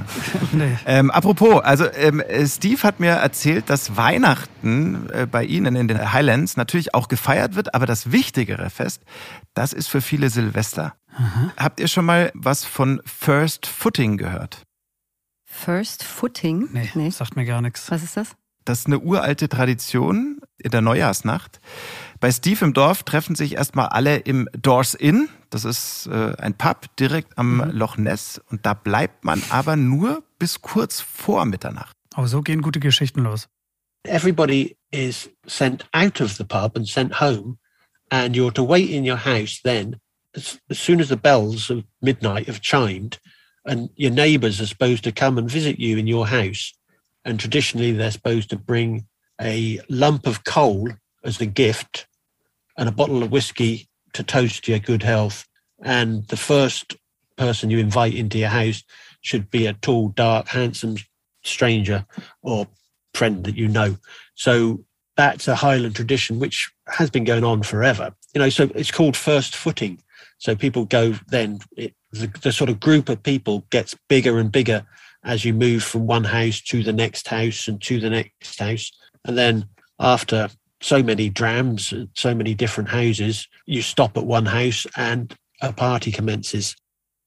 Nee. 0.54 0.78
Ähm, 0.86 1.12
apropos, 1.12 1.62
also 1.62 1.86
ähm, 1.98 2.22
äh, 2.22 2.48
Steve 2.48 2.82
hat 2.84 3.02
mir 3.02 3.12
erzählt, 3.12 3.70
dass 3.70 3.98
Weihnachten 3.98 5.10
äh, 5.12 5.26
bei 5.26 5.44
Ihnen 5.44 5.76
in 5.76 5.90
den 5.90 6.14
Highlands 6.14 6.56
natürlich 6.56 6.94
auch 6.96 7.10
gefeiert 7.10 7.56
wird, 7.56 7.76
aber 7.76 7.86
das 7.86 8.14
wichtigere 8.14 8.70
Fest, 8.70 9.04
das 9.54 9.74
ist 9.74 9.90
für 9.90 10.00
viele 10.00 10.30
Silvester. 10.30 10.94
Habt 11.58 11.80
ihr 11.80 11.88
schon 11.88 12.06
mal 12.06 12.32
was 12.34 12.66
von 12.66 13.02
First 13.06 13.66
Footing 13.66 14.18
gehört? 14.18 14.64
First 15.46 16.04
Footing? 16.04 16.70
Nee, 16.72 17.10
sagt 17.10 17.36
mir 17.36 17.46
gar 17.46 17.62
nichts. 17.62 17.90
Was 17.92 18.04
ist 18.04 18.16
das? 18.16 18.36
Das 18.66 18.82
ist 18.82 18.86
eine 18.86 19.00
uralte 19.00 19.50
Tradition 19.50 20.42
in 20.60 20.72
der 20.72 20.82
Neujahrsnacht. 20.82 21.60
Bei 22.20 22.32
Steve 22.32 22.66
im 22.66 22.74
Dorf 22.74 23.04
treffen 23.04 23.36
sich 23.36 23.56
erstmal 23.56 23.88
alle 23.88 24.18
im 24.18 24.48
Doors 24.54 24.94
Inn. 24.94 25.28
Das 25.50 25.66
ist 25.66 26.08
äh, 26.08 26.36
ein 26.38 26.54
Pub 26.54 26.96
direkt 26.98 27.38
am 27.38 27.72
Loch 27.72 27.98
Ness. 27.98 28.40
Und 28.50 28.66
da 28.66 28.76
bleibt 28.76 29.26
man 29.26 29.42
aber 29.50 29.76
nur 29.76 30.24
bis 30.38 30.62
kurz 30.62 31.02
vor 31.02 31.46
Mitternacht. 31.46 31.96
Aber 32.14 32.28
so 32.28 32.42
gehen 32.42 32.62
gute 32.62 32.80
Geschichten 32.80 33.22
los. 33.22 33.48
Everybody 34.04 34.78
is 34.92 35.30
sent 35.48 35.88
out 35.92 36.22
of 36.22 36.34
the 36.34 36.44
pub 36.44 36.78
and 36.78 36.88
sent 36.88 37.20
home, 37.20 37.58
and 38.10 38.36
you're 38.36 38.54
to 38.54 38.68
wait 38.68 38.90
in 38.90 39.04
your 39.04 39.26
house 39.26 39.62
then 39.64 39.98
as, 40.70 40.80
soon 40.80 41.00
as 41.00 41.10
the 41.10 41.18
bells 41.18 41.70
of 41.70 41.84
midnight 42.02 42.48
have 42.48 42.62
chimed, 42.62 43.20
and 43.66 43.90
your 43.96 44.12
neighbours 44.12 44.60
are 44.62 44.66
supposed 44.66 45.04
to 45.04 45.12
come 45.12 45.38
and 45.38 45.50
visit 45.50 45.80
you 45.80 45.98
in 45.98 46.08
your 46.08 46.28
house. 46.28 46.74
And 47.26 47.40
traditionally, 47.40 47.92
they're 47.92 48.12
supposed 48.12 48.50
to 48.52 48.58
bring 48.58 49.06
a 49.42 49.80
lump 49.90 50.26
of 50.26 50.44
coal 50.44 50.90
as 51.24 51.40
a 51.40 51.46
gift 51.46 52.08
and 52.78 52.88
a 52.88 52.94
bottle 52.94 53.24
of 53.24 53.32
whiskey 53.32 53.88
to 54.14 54.24
toast 54.24 54.68
your 54.68 54.80
good 54.80 55.04
health. 55.04 55.46
And 55.84 56.28
the 56.28 56.38
first 56.38 56.96
person 57.38 57.70
you 57.70 57.80
invite 57.80 58.16
into 58.16 58.38
your 58.38 58.50
house 58.50 58.84
should 59.22 59.50
be 59.50 59.66
a 59.66 59.74
tall, 59.74 60.10
dark, 60.10 60.48
handsome 60.48 60.96
stranger 61.44 62.06
or 62.42 62.68
friend 63.14 63.44
that 63.44 63.56
you 63.56 63.68
know. 63.68 63.98
So 64.36 64.84
that's 65.18 65.48
a 65.48 65.56
Highland 65.56 65.96
tradition 65.96 66.40
which 66.40 66.72
has 66.88 67.10
been 67.10 67.26
going 67.26 67.44
on 67.44 67.64
forever. 67.64 68.14
You 68.34 68.40
know, 68.40 68.50
so 68.50 68.70
it's 68.76 68.92
called 68.92 69.18
first 69.18 69.56
footing. 69.56 70.02
So 70.40 70.56
people 70.56 70.86
go 70.86 71.14
then 71.28 71.60
it, 71.78 71.94
the, 72.12 72.28
the 72.42 72.52
sort 72.52 72.70
of 72.70 72.80
group 72.80 73.10
of 73.10 73.22
people 73.22 73.66
gets 73.70 73.96
bigger 74.08 74.40
and 74.40 74.52
bigger 74.52 74.86
as 75.24 75.44
you 75.44 75.54
move 75.54 75.84
from 75.84 76.08
one 76.08 76.24
house 76.24 76.62
to 76.62 76.82
the 76.82 76.94
next 76.94 77.28
house 77.28 77.68
and 77.68 77.82
to 77.82 78.00
the 78.00 78.10
next 78.10 78.60
house. 78.60 78.92
And 79.26 79.38
then 79.38 79.66
after 80.00 80.50
so 80.82 81.04
many 81.04 81.30
drams, 81.30 81.92
and 81.92 82.08
so 82.16 82.34
many 82.34 82.56
different 82.56 82.90
houses, 82.90 83.48
you 83.66 83.82
stop 83.82 84.18
at 84.18 84.26
one 84.26 84.46
house 84.46 84.88
and 84.96 85.36
a 85.62 85.74
party 85.74 86.12
commences. 86.12 86.76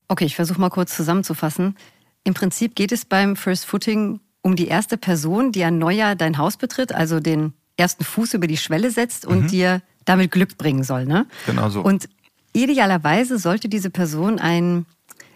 Okay, 0.08 0.24
ich 0.24 0.34
versuche 0.34 0.58
mal 0.58 0.70
kurz 0.70 0.96
zusammenzufassen. 0.96 1.76
Im 2.24 2.34
Prinzip 2.34 2.74
geht 2.74 2.92
es 2.92 3.04
beim 3.04 3.36
First 3.36 3.66
Footing 3.66 4.20
um 4.40 4.56
die 4.56 4.68
erste 4.68 4.96
Person, 4.96 5.52
die 5.52 5.64
an 5.64 5.78
Neujahr 5.78 6.16
dein 6.16 6.38
Haus 6.38 6.56
betritt, 6.56 6.92
also 6.92 7.20
den 7.20 7.52
ersten 7.76 8.04
Fuß 8.04 8.34
über 8.34 8.46
die 8.46 8.56
Schwelle 8.56 8.90
setzt 8.90 9.26
und 9.26 9.42
Mhm. 9.42 9.48
dir 9.48 9.82
damit 10.04 10.30
Glück 10.30 10.56
bringen 10.56 10.82
soll. 10.82 11.04
Ne? 11.04 11.26
Genau 11.46 11.68
so. 11.68 11.82
Und 11.82 12.08
idealerweise 12.52 13.38
sollte 13.38 13.68
diese 13.68 13.90
Person 13.90 14.38
ein 14.38 14.86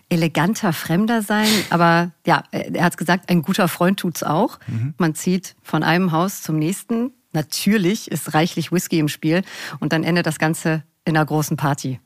eleganter 0.09 0.73
Fremder 0.73 1.23
sein, 1.23 1.49
aber 1.71 2.13
ja, 2.25 2.45
er 2.53 2.85
hat 2.85 2.97
gesagt, 2.97 3.29
ein 3.29 3.43
guter 3.43 3.67
Freund 3.67 3.99
tut's 3.99 4.23
auch. 4.23 4.59
Mhm. 4.67 4.95
Man 4.99 5.15
zieht 5.15 5.57
von 5.63 5.83
einem 5.83 6.13
Haus 6.13 6.43
zum 6.43 6.59
nächsten. 6.59 7.11
Natürlich 7.33 8.11
ist 8.11 8.33
reichlich 8.33 8.71
Whisky 8.71 8.99
im 8.99 9.09
Spiel 9.09 9.43
und 9.81 9.93
dann 9.93 10.05
endet 10.05 10.27
das 10.27 10.39
Ganze 10.39 10.85
in 11.05 11.17
einer 11.17 11.27
großen 11.27 11.57
Party. 11.57 12.01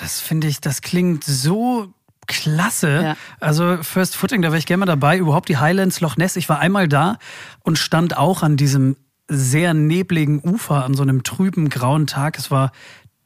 Das 0.00 0.20
finde 0.20 0.46
ich, 0.46 0.60
das 0.60 0.80
klingt 0.80 1.24
so 1.24 1.92
klasse. 2.26 3.02
Ja. 3.02 3.16
Also 3.40 3.78
First 3.82 4.16
Footing, 4.16 4.42
da 4.42 4.48
wäre 4.48 4.58
ich 4.58 4.66
gerne 4.66 4.80
mal 4.80 4.86
dabei. 4.86 5.18
Überhaupt 5.18 5.48
die 5.48 5.56
Highlands, 5.56 6.00
Loch 6.00 6.16
Ness. 6.16 6.36
Ich 6.36 6.48
war 6.48 6.58
einmal 6.60 6.88
da 6.88 7.18
und 7.62 7.78
stand 7.78 8.16
auch 8.16 8.42
an 8.42 8.56
diesem 8.56 8.96
sehr 9.28 9.74
nebligen 9.74 10.40
Ufer 10.42 10.84
an 10.84 10.94
so 10.94 11.02
einem 11.02 11.22
trüben 11.22 11.68
grauen 11.68 12.06
Tag. 12.06 12.38
Es 12.38 12.50
war 12.50 12.72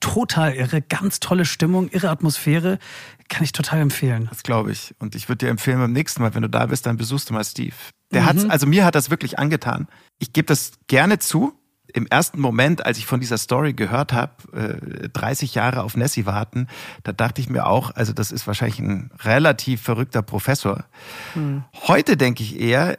total 0.03 0.55
irre, 0.55 0.83
ganz 0.83 1.21
tolle 1.21 1.47
Stimmung, 1.47 1.89
irre 1.89 2.11
Atmosphäre. 2.11 2.79
Kann 3.31 3.45
ich 3.45 3.53
total 3.53 3.81
empfehlen. 3.81 4.27
Das 4.29 4.43
glaube 4.43 4.73
ich. 4.73 4.95
Und 4.99 5.15
ich 5.15 5.29
würde 5.31 5.47
dir 5.47 5.51
empfehlen, 5.51 5.79
beim 5.79 5.93
nächsten 5.93 6.21
Mal, 6.21 6.35
wenn 6.35 6.43
du 6.43 6.51
da 6.51 6.67
bist, 6.67 6.85
dann 6.85 6.99
besuchst 6.99 7.31
du 7.31 7.35
mal 7.35 7.45
Steve. 7.45 7.75
Der 8.13 8.23
Mhm. 8.23 8.27
hat's, 8.27 8.45
also 8.51 8.67
mir 8.67 8.85
hat 8.85 8.95
das 8.95 9.09
wirklich 9.09 9.39
angetan. 9.39 9.89
Ich 10.19 10.35
gebe 10.35 10.47
das 10.47 10.73
gerne 10.89 11.19
zu. 11.19 11.55
Im 11.95 12.07
ersten 12.07 12.41
Moment, 12.41 12.85
als 12.87 12.99
ich 12.99 13.07
von 13.07 13.21
dieser 13.21 13.39
Story 13.39 13.75
gehört 13.75 14.13
habe, 14.13 14.33
äh, 15.03 15.09
30 15.11 15.55
Jahre 15.55 15.83
auf 15.83 15.97
Nessie 15.97 16.27
warten, 16.27 16.67
da 17.05 17.13
dachte 17.13 17.41
ich 17.41 17.49
mir 17.51 17.67
auch, 17.67 17.91
also 17.95 18.13
das 18.13 18.33
ist 18.33 18.47
wahrscheinlich 18.47 18.79
ein 18.79 19.11
relativ 19.21 19.83
verrückter 19.83 20.23
Professor. 20.23 20.85
Hm. 21.35 21.65
Heute 21.87 22.17
denke 22.17 22.43
ich 22.43 22.59
eher, 22.59 22.99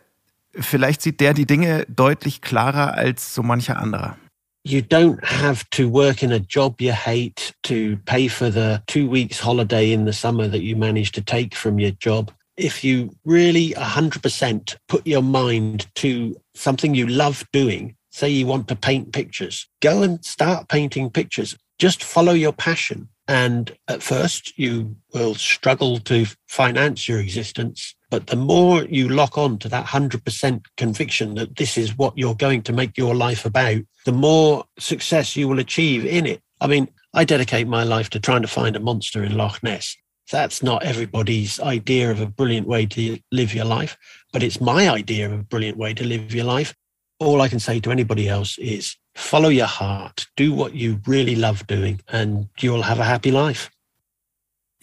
vielleicht 0.60 1.02
sieht 1.02 1.20
der 1.22 1.34
die 1.34 1.48
Dinge 1.48 1.86
deutlich 1.90 2.42
klarer 2.42 2.94
als 2.94 3.34
so 3.34 3.42
mancher 3.42 3.80
anderer. 3.80 4.16
You 4.64 4.82
don't 4.82 5.24
have 5.26 5.70
to 5.72 5.90
work 5.90 6.24
in 6.24 6.32
a 6.32 6.40
job 6.40 6.80
you 6.80 6.94
hate 6.94 7.54
to 7.64 7.98
pay 8.06 8.28
for 8.28 8.50
the 8.50 8.82
two 8.88 9.10
weeks 9.10 9.40
holiday 9.40 9.92
in 9.92 10.06
the 10.06 10.14
summer 10.14 10.48
that 10.48 10.64
you 10.64 10.76
manage 10.76 11.12
to 11.12 11.22
take 11.22 11.54
from 11.54 11.80
your 11.80 11.92
job. 11.92 12.32
If 12.56 12.84
you 12.84 13.14
really 13.26 13.72
100% 13.72 14.76
put 14.88 15.06
your 15.06 15.24
mind 15.24 15.88
to 15.96 16.40
something 16.54 16.96
you 16.96 17.08
love 17.08 17.46
doing, 17.52 17.96
say 18.12 18.30
you 18.30 18.46
want 18.46 18.68
to 18.70 18.76
paint 18.76 19.12
pictures, 19.12 19.68
go 19.82 20.02
and 20.02 20.24
start 20.24 20.70
painting 20.70 21.10
pictures. 21.10 21.58
Just 21.80 22.04
follow 22.04 22.34
your 22.34 22.54
passion. 22.54 23.10
And 23.28 23.76
at 23.88 24.04
first, 24.04 24.58
you 24.58 24.96
will 25.14 25.36
struggle 25.36 26.00
to 26.02 26.26
finance 26.48 27.08
your 27.08 27.20
existence. 27.20 27.96
But 28.14 28.28
the 28.28 28.36
more 28.36 28.84
you 28.84 29.10
lock 29.10 29.40
on 29.40 29.58
to 29.58 29.70
that 29.70 29.88
100% 29.88 30.66
conviction 30.78 31.34
that 31.34 31.56
this 31.56 31.80
is 31.80 31.98
what 31.98 32.16
you're 32.16 32.36
going 32.36 32.62
to 32.62 32.72
make 32.72 32.96
your 32.96 33.16
life 33.16 33.44
about, 33.44 33.82
the 34.06 34.12
more 34.12 34.66
success 34.78 35.36
you 35.36 35.48
will 35.48 35.58
achieve 35.58 36.06
in 36.06 36.28
it. 36.28 36.40
I 36.62 36.68
mean, 36.68 36.90
I 37.16 37.24
dedicate 37.24 37.68
my 37.68 37.84
life 37.84 38.12
to 38.12 38.20
trying 38.20 38.44
to 38.44 38.48
find 38.48 38.76
a 38.76 38.80
monster 38.80 39.24
in 39.24 39.36
Loch 39.36 39.64
Ness. 39.64 39.98
That's 40.32 40.62
not 40.62 40.84
everybody's 40.84 41.60
idea 41.60 42.12
of 42.12 42.22
a 42.22 42.28
brilliant 42.28 42.68
way 42.68 42.86
to 42.86 43.18
live 43.32 43.56
your 43.56 43.66
life, 43.66 43.98
but 44.32 44.44
it's 44.44 44.62
my 44.62 44.88
idea 44.90 45.26
of 45.26 45.32
a 45.32 45.44
brilliant 45.44 45.80
way 45.80 45.96
to 45.96 46.04
live 46.04 46.36
your 46.36 46.46
life. 46.46 46.76
All 47.18 47.42
I 47.42 47.50
can 47.50 47.60
say 47.60 47.80
to 47.80 47.92
anybody 47.92 48.30
else 48.30 48.60
is 48.60 48.96
follow 49.16 49.50
your 49.50 49.66
heart, 49.66 50.28
do 50.38 50.54
what 50.54 50.76
you 50.76 51.02
really 51.08 51.36
love 51.36 51.66
doing, 51.66 52.00
and 52.10 52.48
you'll 52.60 52.84
have 52.84 53.00
a 53.00 53.06
happy 53.06 53.32
life. 53.32 53.72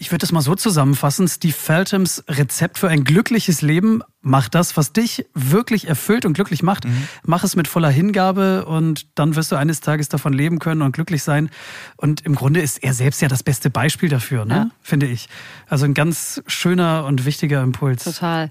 Ich 0.03 0.11
würde 0.11 0.25
es 0.25 0.33
mal 0.33 0.41
so 0.41 0.55
zusammenfassen. 0.55 1.29
Steve 1.29 1.53
Felthams 1.53 2.25
Rezept 2.27 2.79
für 2.79 2.89
ein 2.89 3.05
glückliches 3.05 3.61
Leben. 3.61 4.01
Mach 4.23 4.49
das, 4.49 4.79
was 4.79 4.95
dich 4.95 5.27
wirklich 5.35 5.89
erfüllt 5.89 6.25
und 6.25 6.33
glücklich 6.33 6.63
macht. 6.63 6.87
Mhm. 6.87 7.07
Mach 7.23 7.45
es 7.45 7.55
mit 7.55 7.69
voller 7.69 7.91
Hingabe 7.91 8.65
und 8.65 9.07
dann 9.19 9.37
wirst 9.37 9.53
du 9.53 9.57
eines 9.57 9.81
Tages 9.81 10.09
davon 10.09 10.33
leben 10.33 10.59
können 10.59 10.81
und 10.81 10.93
glücklich 10.93 11.23
sein. 11.23 11.51
Und 11.99 12.25
im 12.25 12.35
Grunde 12.35 12.63
ist 12.63 12.83
er 12.83 12.95
selbst 12.95 13.21
ja 13.21 13.29
das 13.29 13.43
beste 13.43 13.69
Beispiel 13.69 14.09
dafür, 14.09 14.47
ne? 14.47 14.55
Ja. 14.55 14.71
finde 14.81 15.07
ich. 15.07 15.29
Also 15.69 15.85
ein 15.85 15.93
ganz 15.93 16.43
schöner 16.47 17.05
und 17.05 17.27
wichtiger 17.27 17.63
Impuls. 17.63 18.05
Total. 18.05 18.51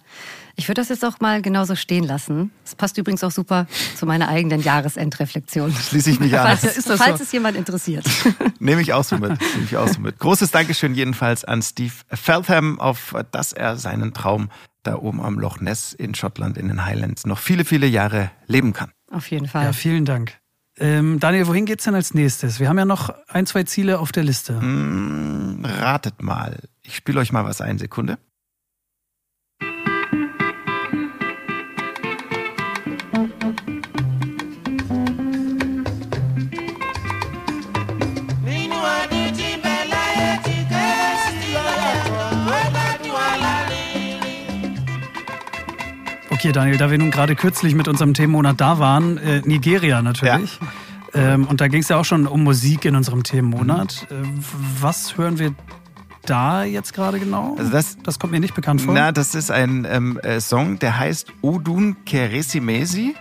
Ich 0.59 0.67
würde 0.67 0.81
das 0.81 0.89
jetzt 0.89 1.05
auch 1.05 1.21
mal 1.21 1.41
genauso 1.41 1.77
stehen 1.77 2.03
lassen. 2.03 2.51
Es 2.65 2.75
passt 2.75 2.97
übrigens 2.97 3.23
auch 3.23 3.31
super 3.31 3.65
zu 3.95 4.05
meiner 4.05 4.27
eigenen 4.27 4.61
Jahresendreflexion. 4.61 5.71
Schließe 5.71 6.11
ich 6.11 6.19
mich 6.19 6.37
an. 6.37 6.57
Falls, 6.57 6.77
es, 6.77 6.85
falls 6.85 7.19
so? 7.19 7.23
es 7.23 7.31
jemand 7.31 7.55
interessiert. 7.55 8.05
Nehme 8.59 8.81
ich 8.81 8.91
auch 8.91 9.05
so 9.05 9.17
mit. 9.17 9.39
Nehme 9.39 9.63
ich 9.63 9.77
auch 9.77 9.87
so 9.87 10.01
mit. 10.01 10.19
Großes 10.19 10.51
Dankeschön 10.51 10.95
jedenfalls 10.95 11.45
an 11.45 11.61
Steve 11.61 11.93
Feltham, 12.09 12.77
auf 12.77 13.15
dass 13.31 13.53
er 13.53 13.77
seinen 13.77 14.13
Traum 14.13 14.49
da 14.83 14.95
oben 14.95 15.21
am 15.21 15.39
Loch 15.39 15.61
Ness 15.61 15.93
in 15.93 16.13
Schottland 16.13 16.57
in 16.57 16.67
den 16.67 16.85
Highlands 16.85 17.25
noch 17.25 17.39
viele, 17.39 17.63
viele 17.63 17.87
Jahre 17.87 18.29
leben 18.45 18.73
kann. 18.73 18.91
Auf 19.09 19.31
jeden 19.31 19.47
Fall. 19.47 19.63
Ja, 19.63 19.71
vielen 19.71 20.03
Dank. 20.03 20.33
Ähm, 20.77 21.21
Daniel, 21.21 21.47
wohin 21.47 21.67
geht's 21.67 21.85
denn 21.85 21.95
als 21.95 22.13
nächstes? 22.13 22.59
Wir 22.59 22.67
haben 22.67 22.77
ja 22.77 22.85
noch 22.85 23.13
ein, 23.29 23.45
zwei 23.45 23.63
Ziele 23.63 23.99
auf 23.99 24.11
der 24.11 24.23
Liste. 24.23 24.59
Mm, 24.59 25.63
ratet 25.63 26.21
mal. 26.21 26.59
Ich 26.81 26.97
spiele 26.97 27.21
euch 27.21 27.31
mal 27.31 27.45
was 27.45 27.61
ein. 27.61 27.77
Sekunde. 27.77 28.17
Okay, 46.39 46.53
Daniel, 46.53 46.77
da 46.77 46.89
wir 46.89 46.97
nun 46.97 47.11
gerade 47.11 47.35
kürzlich 47.35 47.75
mit 47.75 47.89
unserem 47.89 48.13
Themenmonat 48.13 48.61
da 48.61 48.79
waren, 48.79 49.17
äh, 49.17 49.41
Nigeria 49.43 50.01
natürlich. 50.01 50.57
Ja. 51.13 51.33
Ähm, 51.33 51.45
und 51.45 51.59
da 51.59 51.67
ging 51.67 51.81
es 51.81 51.89
ja 51.89 51.97
auch 51.97 52.05
schon 52.05 52.27
um 52.27 52.45
Musik 52.45 52.85
in 52.85 52.95
unserem 52.95 53.23
Themenmonat. 53.23 54.07
Mhm. 54.09 54.15
Äh, 54.15 54.29
was 54.79 55.17
hören 55.17 55.37
wir 55.37 55.53
da 56.25 56.63
jetzt 56.63 56.93
gerade 56.93 57.19
genau? 57.19 57.57
Also 57.59 57.69
das, 57.69 57.97
das 58.03 58.19
kommt 58.19 58.31
mir 58.31 58.39
nicht 58.39 58.55
bekannt 58.55 58.79
vor. 58.79 58.93
Na, 58.93 59.11
das 59.11 59.35
ist 59.35 59.51
ein 59.51 59.85
ähm, 59.89 60.17
äh, 60.19 60.39
Song, 60.39 60.79
der 60.79 60.97
heißt 60.97 61.27
Odun 61.41 61.97
Keresimesi. 62.05 63.15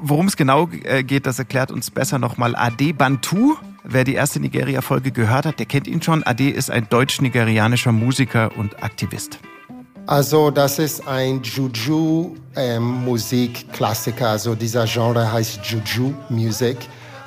Worum 0.00 0.28
es 0.28 0.38
genau 0.38 0.70
äh, 0.84 1.04
geht, 1.04 1.26
das 1.26 1.38
erklärt 1.38 1.70
uns 1.70 1.90
besser 1.90 2.18
nochmal 2.18 2.56
Ade 2.56 2.94
Bantu. 2.94 3.56
Wer 3.84 4.04
die 4.04 4.14
erste 4.14 4.40
Nigeria-Folge 4.40 5.12
gehört 5.12 5.44
hat, 5.44 5.58
der 5.58 5.66
kennt 5.66 5.86
ihn 5.86 6.00
schon. 6.00 6.22
Ade 6.22 6.48
ist 6.48 6.70
ein 6.70 6.88
deutsch-nigerianischer 6.88 7.92
Musiker 7.92 8.56
und 8.56 8.82
Aktivist. 8.82 9.40
Also 10.08 10.50
das 10.50 10.78
ist 10.78 11.06
ein 11.06 11.42
Juju-Musikklassiker. 11.42 14.24
Ähm, 14.24 14.30
also 14.30 14.54
dieser 14.54 14.86
Genre 14.86 15.30
heißt 15.30 15.60
Juju-Musik. 15.62 16.78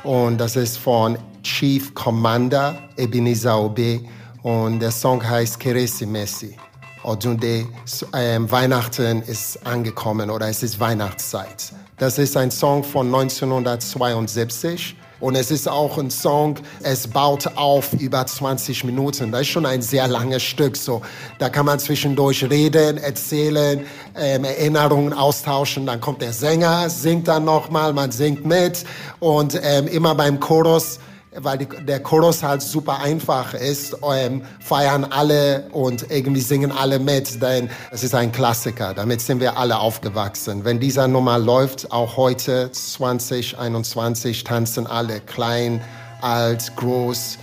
Und 0.04 0.40
das 0.40 0.56
ist 0.56 0.78
von 0.78 1.20
Chief 1.44 1.94
Commander 1.94 2.76
Ebenezer 2.98 3.60
Obe. 3.60 4.02
Und 4.42 4.80
der 4.80 4.90
Song 4.90 5.24
heißt 5.24 5.60
Keresimesi. 5.60 6.58
Und 7.04 7.24
ähm, 7.24 8.50
Weihnachten 8.50 9.22
ist 9.22 9.64
angekommen 9.64 10.32
oder 10.32 10.50
es 10.50 10.64
ist 10.64 10.80
Weihnachtszeit. 10.80 11.74
Das 12.00 12.18
ist 12.18 12.36
ein 12.36 12.50
Song 12.50 12.84
von 12.84 13.06
1972. 13.06 14.96
Und 15.22 15.36
es 15.36 15.52
ist 15.52 15.70
auch 15.70 15.98
ein 16.00 16.10
Song, 16.10 16.56
es 16.82 17.08
baut 17.08 17.56
auf 17.56 17.94
über 17.94 18.26
20 18.26 18.84
Minuten. 18.84 19.32
Das 19.32 19.42
ist 19.42 19.48
schon 19.50 19.68
ein 19.68 19.84
sehr 19.84 20.08
langes 20.08 20.42
Stück. 20.42 20.76
So, 20.76 21.04
da 21.38 21.50
kann 21.50 21.68
man 21.68 21.78
zwischendurch 21.80 22.44
reden, 22.50 22.98
erzählen, 22.98 23.86
ähm, 24.18 24.44
Erinnerungen 24.44 25.14
austauschen. 25.14 25.86
Dann 25.86 26.02
kommt 26.02 26.22
der 26.24 26.34
Sänger, 26.34 26.90
singt 26.90 27.28
dann 27.28 27.46
nochmal, 27.46 27.94
man 27.94 28.12
singt 28.12 28.46
mit. 28.46 28.84
Und 29.20 29.60
ähm, 29.64 29.88
immer 29.88 30.16
beim 30.16 30.40
Chorus 30.40 31.00
weil 31.36 31.58
die, 31.60 31.66
der 31.66 32.02
Chorus 32.02 32.44
halt 32.44 32.62
super 32.62 33.00
einfach 33.00 33.54
ist, 33.54 33.96
ähm, 34.14 34.44
feiern 34.60 35.06
alle 35.06 35.70
und 35.72 36.12
irgendwie 36.12 36.42
singen 36.42 36.72
alle 36.72 37.00
mit, 37.00 37.42
denn 37.42 37.70
es 37.92 38.04
ist 38.04 38.14
ein 38.14 38.32
Klassiker. 38.32 38.94
Damit 38.94 39.22
sind 39.22 39.40
wir 39.40 39.58
alle 39.58 39.80
aufgewachsen. 39.80 40.66
Wenn 40.66 40.80
dieser 40.80 41.08
Nummer 41.08 41.40
läuft, 41.40 41.92
auch 41.92 42.18
heute 42.18 42.72
2021, 42.72 44.44
tanzen 44.44 44.88
alle, 44.88 45.22
klein, 45.22 45.82
alt, 46.22 46.76
groß, 46.76 47.38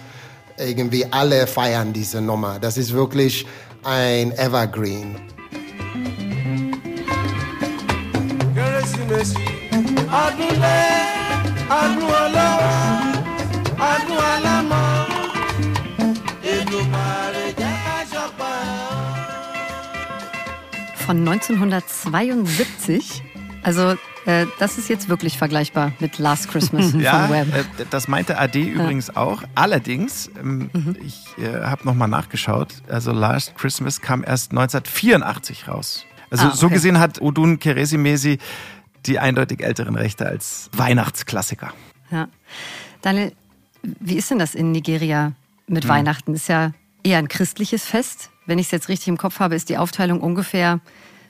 irgendwie 0.59 1.07
alle 1.11 1.47
feiern 1.47 1.93
diese 1.93 2.21
Nummer. 2.21 2.59
Das 2.59 2.77
ist 2.77 2.93
wirklich 2.93 3.47
ein 3.85 4.33
Evergreen. 4.33 5.17
Kérésìmesì 8.55 9.49
ọdún. 13.79 14.19
Von 21.09 21.27
1972. 21.27 23.23
Also 23.63 23.97
äh, 24.27 24.45
das 24.59 24.77
ist 24.77 24.91
jetzt 24.91 25.09
wirklich 25.09 25.39
vergleichbar 25.39 25.93
mit 26.01 26.19
Last 26.19 26.51
Christmas 26.51 26.93
ja, 26.99 27.21
von 27.27 27.31
Wham. 27.35 27.49
Äh, 27.51 27.65
das 27.89 28.09
meinte 28.09 28.37
AD 28.39 28.61
übrigens 28.61 29.17
auch. 29.17 29.43
Allerdings, 29.55 30.31
ähm, 30.39 30.69
mhm. 30.71 30.97
ich 31.03 31.25
äh, 31.39 31.63
habe 31.63 31.87
nochmal 31.87 32.09
nachgeschaut, 32.09 32.75
also 32.91 33.13
Last 33.13 33.57
Christmas 33.57 34.03
kam 34.03 34.23
erst 34.23 34.51
1984 34.51 35.67
raus. 35.69 36.05
Also 36.29 36.45
ah, 36.45 36.49
okay. 36.49 36.59
so 36.59 36.69
gesehen 36.69 36.99
hat 36.99 37.23
Odun 37.23 37.59
Keresimesi 37.59 38.37
die 39.07 39.19
eindeutig 39.19 39.63
älteren 39.63 39.97
Rechte 39.97 40.27
als 40.27 40.69
Weihnachtsklassiker. 40.77 41.73
Ja. 42.11 42.29
Daniel, 43.01 43.33
wie 44.01 44.17
ist 44.17 44.31
denn 44.31 44.39
das 44.39 44.55
in 44.55 44.73
Nigeria 44.73 45.33
mit 45.67 45.85
hm. 45.85 45.91
Weihnachten? 45.91 46.35
Ist 46.35 46.49
ja 46.49 46.73
eher 47.03 47.19
ein 47.19 47.29
christliches 47.29 47.85
Fest. 47.85 48.31
Wenn 48.47 48.59
ich 48.59 48.67
es 48.67 48.73
jetzt 48.73 48.89
richtig 48.89 49.09
im 49.09 49.19
Kopf 49.19 49.41
habe, 49.41 49.55
ist 49.55 49.69
die 49.69 49.79
Aufteilung 49.79 50.21
ungefähr 50.21 50.81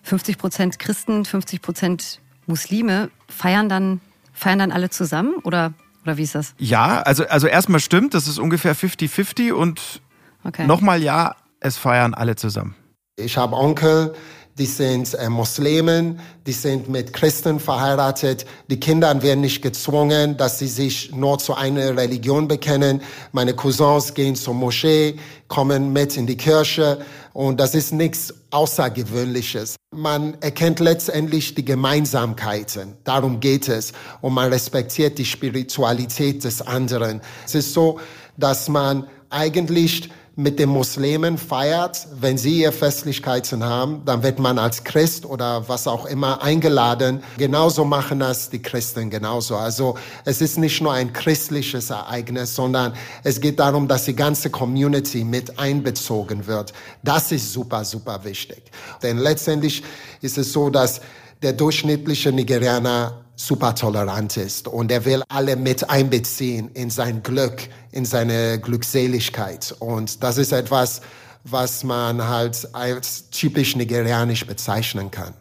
50 0.04 0.38
Prozent 0.38 0.78
Christen, 0.78 1.24
50 1.24 1.62
Prozent 1.62 2.20
Muslime. 2.46 3.10
Feiern 3.28 3.68
dann, 3.68 4.00
feiern 4.32 4.60
dann 4.60 4.72
alle 4.72 4.90
zusammen 4.90 5.34
oder, 5.42 5.72
oder 6.04 6.16
wie 6.16 6.22
ist 6.22 6.34
das? 6.34 6.54
Ja, 6.58 7.02
also, 7.02 7.26
also 7.26 7.46
erstmal 7.46 7.80
stimmt, 7.80 8.14
das 8.14 8.28
ist 8.28 8.38
ungefähr 8.38 8.74
50-50 8.74 9.52
und 9.52 10.00
okay. 10.44 10.66
nochmal 10.66 11.02
ja, 11.02 11.36
es 11.60 11.76
feiern 11.76 12.14
alle 12.14 12.36
zusammen. 12.36 12.74
Ich 13.16 13.36
habe 13.36 13.56
Onkel, 13.56 14.14
die 14.58 14.66
sind 14.66 15.14
äh, 15.14 15.28
Muslimen, 15.28 16.18
die 16.46 16.52
sind 16.52 16.88
mit 16.88 17.12
Christen 17.12 17.60
verheiratet. 17.60 18.44
Die 18.68 18.80
Kinder 18.80 19.22
werden 19.22 19.40
nicht 19.40 19.62
gezwungen, 19.62 20.36
dass 20.36 20.58
sie 20.58 20.66
sich 20.66 21.12
nur 21.14 21.38
zu 21.38 21.54
einer 21.54 21.96
Religion 21.96 22.48
bekennen. 22.48 23.02
Meine 23.32 23.54
Cousins 23.54 24.14
gehen 24.14 24.34
zur 24.34 24.54
Moschee, 24.54 25.16
kommen 25.46 25.92
mit 25.92 26.16
in 26.16 26.26
die 26.26 26.36
Kirche 26.36 26.98
und 27.32 27.60
das 27.60 27.74
ist 27.74 27.92
nichts 27.92 28.34
Außergewöhnliches. 28.50 29.76
Man 29.94 30.36
erkennt 30.40 30.80
letztendlich 30.80 31.54
die 31.54 31.64
Gemeinsamkeiten. 31.64 32.94
Darum 33.04 33.38
geht 33.38 33.68
es. 33.68 33.92
Und 34.20 34.34
man 34.34 34.52
respektiert 34.52 35.18
die 35.18 35.24
Spiritualität 35.24 36.42
des 36.42 36.62
anderen. 36.62 37.20
Es 37.46 37.54
ist 37.54 37.72
so, 37.72 38.00
dass 38.36 38.68
man 38.68 39.06
eigentlich 39.30 40.10
mit 40.38 40.60
den 40.60 40.68
Muslimen 40.68 41.36
feiert, 41.36 42.06
wenn 42.20 42.38
sie 42.38 42.60
ihre 42.60 42.70
Festlichkeiten 42.70 43.64
haben, 43.64 44.02
dann 44.04 44.22
wird 44.22 44.38
man 44.38 44.56
als 44.56 44.84
Christ 44.84 45.26
oder 45.26 45.68
was 45.68 45.88
auch 45.88 46.06
immer 46.06 46.40
eingeladen. 46.40 47.24
Genauso 47.38 47.84
machen 47.84 48.20
das 48.20 48.48
die 48.48 48.62
Christen 48.62 49.10
genauso. 49.10 49.56
Also 49.56 49.98
es 50.24 50.40
ist 50.40 50.56
nicht 50.56 50.80
nur 50.80 50.92
ein 50.92 51.12
christliches 51.12 51.90
Ereignis, 51.90 52.54
sondern 52.54 52.92
es 53.24 53.40
geht 53.40 53.58
darum, 53.58 53.88
dass 53.88 54.04
die 54.04 54.14
ganze 54.14 54.48
Community 54.48 55.24
mit 55.24 55.58
einbezogen 55.58 56.46
wird. 56.46 56.72
Das 57.02 57.32
ist 57.32 57.52
super, 57.52 57.84
super 57.84 58.22
wichtig. 58.22 58.62
Denn 59.02 59.18
letztendlich 59.18 59.82
ist 60.20 60.38
es 60.38 60.52
so, 60.52 60.70
dass 60.70 61.00
der 61.42 61.52
durchschnittliche 61.52 62.30
Nigerianer 62.30 63.24
super 63.38 63.74
tolerant 63.74 64.36
ist 64.36 64.66
und 64.66 64.90
er 64.90 65.04
will 65.04 65.22
alle 65.28 65.56
mit 65.56 65.88
einbeziehen 65.88 66.70
in 66.74 66.90
sein 66.90 67.22
Glück, 67.22 67.68
in 67.92 68.04
seine 68.04 68.58
Glückseligkeit. 68.60 69.74
Und 69.78 70.22
das 70.24 70.38
ist 70.38 70.52
etwas, 70.52 71.00
was 71.44 71.84
man 71.84 72.28
halt 72.28 72.68
als 72.74 73.30
typisch 73.30 73.76
nigerianisch 73.76 74.44
bezeichnen 74.44 75.10
kann. 75.10 75.34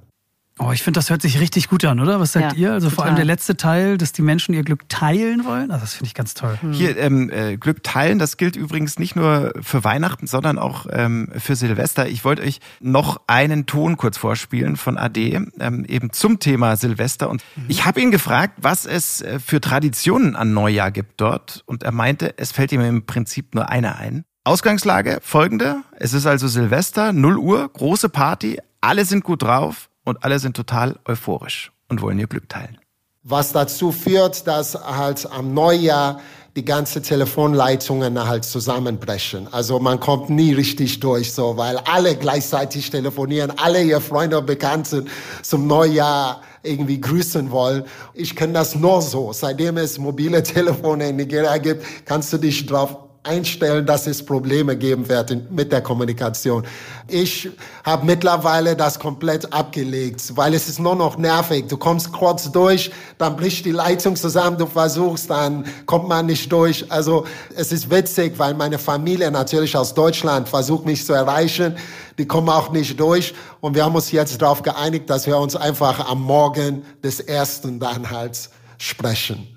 Oh, 0.60 0.72
ich 0.72 0.82
finde, 0.82 0.98
das 0.98 1.10
hört 1.10 1.22
sich 1.22 1.40
richtig 1.40 1.70
gut 1.70 1.86
an, 1.86 2.00
oder? 2.00 2.20
Was 2.20 2.32
sagt 2.32 2.54
ja, 2.54 2.58
ihr? 2.58 2.74
Also 2.74 2.90
total. 2.90 2.96
vor 2.96 3.06
allem 3.06 3.16
der 3.16 3.26
letzte 3.26 3.58
Teil, 3.58 3.98
dass 3.98 4.12
die 4.12 4.24
Menschen 4.24 4.56
ihr 4.56 4.64
Glück 4.64 4.90
teilen 4.90 5.46
wollen. 5.46 5.70
Also 5.70 5.82
das 5.82 5.94
finde 5.94 6.08
ich 6.08 6.14
ganz 6.16 6.34
toll. 6.34 6.58
Hm. 6.60 6.74
Hier, 6.74 6.98
ähm, 6.98 7.30
äh, 7.30 7.58
Glück 7.58 7.84
teilen, 7.84 8.18
das 8.18 8.38
gilt 8.38 8.56
übrigens 8.56 8.98
nicht 8.98 9.16
nur 9.16 9.54
für 9.62 9.84
Weihnachten, 9.84 10.26
sondern 10.26 10.58
auch 10.58 10.88
ähm, 10.90 11.30
für 11.38 11.56
Silvester. 11.56 12.08
Ich 12.08 12.26
wollte 12.26 12.42
euch 12.42 12.60
noch 12.80 13.22
einen 13.28 13.68
Ton 13.68 13.98
kurz 13.98 14.18
vorspielen 14.18 14.78
von 14.78 14.98
AD, 14.98 15.40
ähm, 15.60 15.86
eben 15.86 16.12
zum 16.12 16.40
Thema 16.40 16.76
Silvester. 16.76 17.30
Und 17.30 17.44
mhm. 17.56 17.66
ich 17.68 17.86
habe 17.86 18.02
ihn 18.02 18.10
gefragt, 18.10 18.56
was 18.58 18.86
es 18.86 19.22
äh, 19.22 19.40
für 19.40 19.62
Traditionen 19.62 20.36
an 20.36 20.54
Neujahr 20.54 20.90
gibt 20.90 21.22
dort. 21.22 21.64
Und 21.68 21.84
er 21.84 21.92
meinte, 21.92 22.34
es 22.38 22.52
fällt 22.52 22.72
ihm 22.72 22.82
im 22.82 23.06
Prinzip 23.06 23.54
nur 23.54 23.70
eine 23.70 23.98
ein. 23.98 24.24
Ausgangslage 24.44 25.20
folgende. 25.22 25.84
Es 26.00 26.14
ist 26.14 26.26
also 26.26 26.48
Silvester, 26.48 27.14
0 27.14 27.38
Uhr, 27.38 27.70
große 27.72 28.10
Party, 28.10 28.60
alle 28.82 29.06
sind 29.06 29.24
gut 29.24 29.44
drauf 29.44 29.90
und 30.08 30.24
alle 30.24 30.40
sind 30.40 30.56
total 30.56 30.98
euphorisch 31.06 31.74
und 31.90 32.02
wollen 32.02 32.18
ihr 32.18 32.28
Glück 32.28 32.48
teilen. 32.48 32.78
Was 33.24 33.52
dazu 33.52 33.92
führt, 33.92 34.48
dass 34.48 34.74
halt 34.74 35.30
am 35.30 35.54
Neujahr 35.54 36.22
die 36.56 36.64
ganze 36.64 37.02
Telefonleitungen 37.02 38.26
halt 38.26 38.46
zusammenbrechen. 38.46 39.54
Also 39.54 39.80
man 39.80 40.00
kommt 40.00 40.30
nie 40.30 40.54
richtig 40.54 41.02
durch, 41.02 41.34
so, 41.34 41.58
weil 41.58 41.78
alle 41.78 42.16
gleichzeitig 42.16 42.90
telefonieren, 42.90 43.52
alle 43.58 43.84
ihr 43.84 44.00
Freunde 44.00 44.40
und 44.40 44.46
Bekannten 44.46 45.10
zum 45.44 45.68
Neujahr 45.68 46.42
irgendwie 46.64 47.02
grüßen 47.02 47.52
wollen. 47.52 47.84
Ich 48.14 48.36
kenne 48.36 48.54
das 48.54 48.76
nur 48.76 49.02
so. 49.02 49.34
Seitdem 49.34 49.78
es 49.78 49.98
mobile 50.00 50.42
Telefone 50.42 51.10
in 51.10 51.18
Nigeria 51.18 51.58
gibt, 51.58 51.84
kannst 52.06 52.32
du 52.32 52.38
dich 52.38 52.66
drauf 52.66 53.07
einstellen, 53.28 53.86
dass 53.86 54.08
es 54.08 54.26
Probleme 54.26 54.76
geben 54.76 55.08
wird 55.08 55.52
mit 55.52 55.72
der 55.72 55.82
Kommunikation. 55.82 56.64
Ich 57.08 57.50
habe 57.84 58.06
mittlerweile 58.06 58.76
das 58.76 59.00
komplett 59.00 59.52
abgelegt, 59.54 60.36
weil 60.36 60.54
es 60.54 60.68
ist 60.68 60.80
nur 60.80 60.96
noch 60.96 61.18
nervig. 61.18 61.66
Du 61.68 61.78
kommst 61.78 62.12
kurz 62.12 62.52
durch, 62.52 62.92
dann 63.18 63.36
bricht 63.36 63.66
die 63.66 63.72
Leitung 63.72 64.16
zusammen, 64.16 64.58
du 64.58 64.66
versuchst, 64.66 65.30
dann 65.30 65.66
kommt 65.86 66.08
man 66.08 66.26
nicht 66.26 66.52
durch. 66.52 66.90
Also 66.92 67.26
es 67.56 67.72
ist 67.72 67.90
witzig, 67.92 68.34
weil 68.38 68.54
meine 68.54 68.80
Familie 68.80 69.32
natürlich 69.32 69.76
aus 69.76 69.94
Deutschland 69.94 70.50
versucht 70.50 70.86
mich 70.86 71.06
zu 71.06 71.14
erreichen. 71.14 71.76
Die 72.18 72.26
kommen 72.26 72.50
auch 72.50 72.72
nicht 72.72 73.00
durch. 73.00 73.34
Und 73.62 73.76
wir 73.76 73.86
haben 73.86 73.96
uns 73.96 74.12
jetzt 74.12 74.42
darauf 74.42 74.62
geeinigt, 74.62 75.10
dass 75.10 75.28
wir 75.28 75.38
uns 75.38 75.56
einfach 75.56 76.10
am 76.10 76.22
Morgen 76.22 76.84
des 77.04 77.20
ersten 77.20 77.80
dann 77.80 78.10
halt 78.10 78.50
sprechen. 78.78 79.57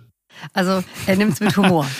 Also 0.53 0.83
er 1.07 1.17
nimmt 1.17 1.35
es 1.35 1.41
mit 1.41 1.57
Humor. 1.57 1.87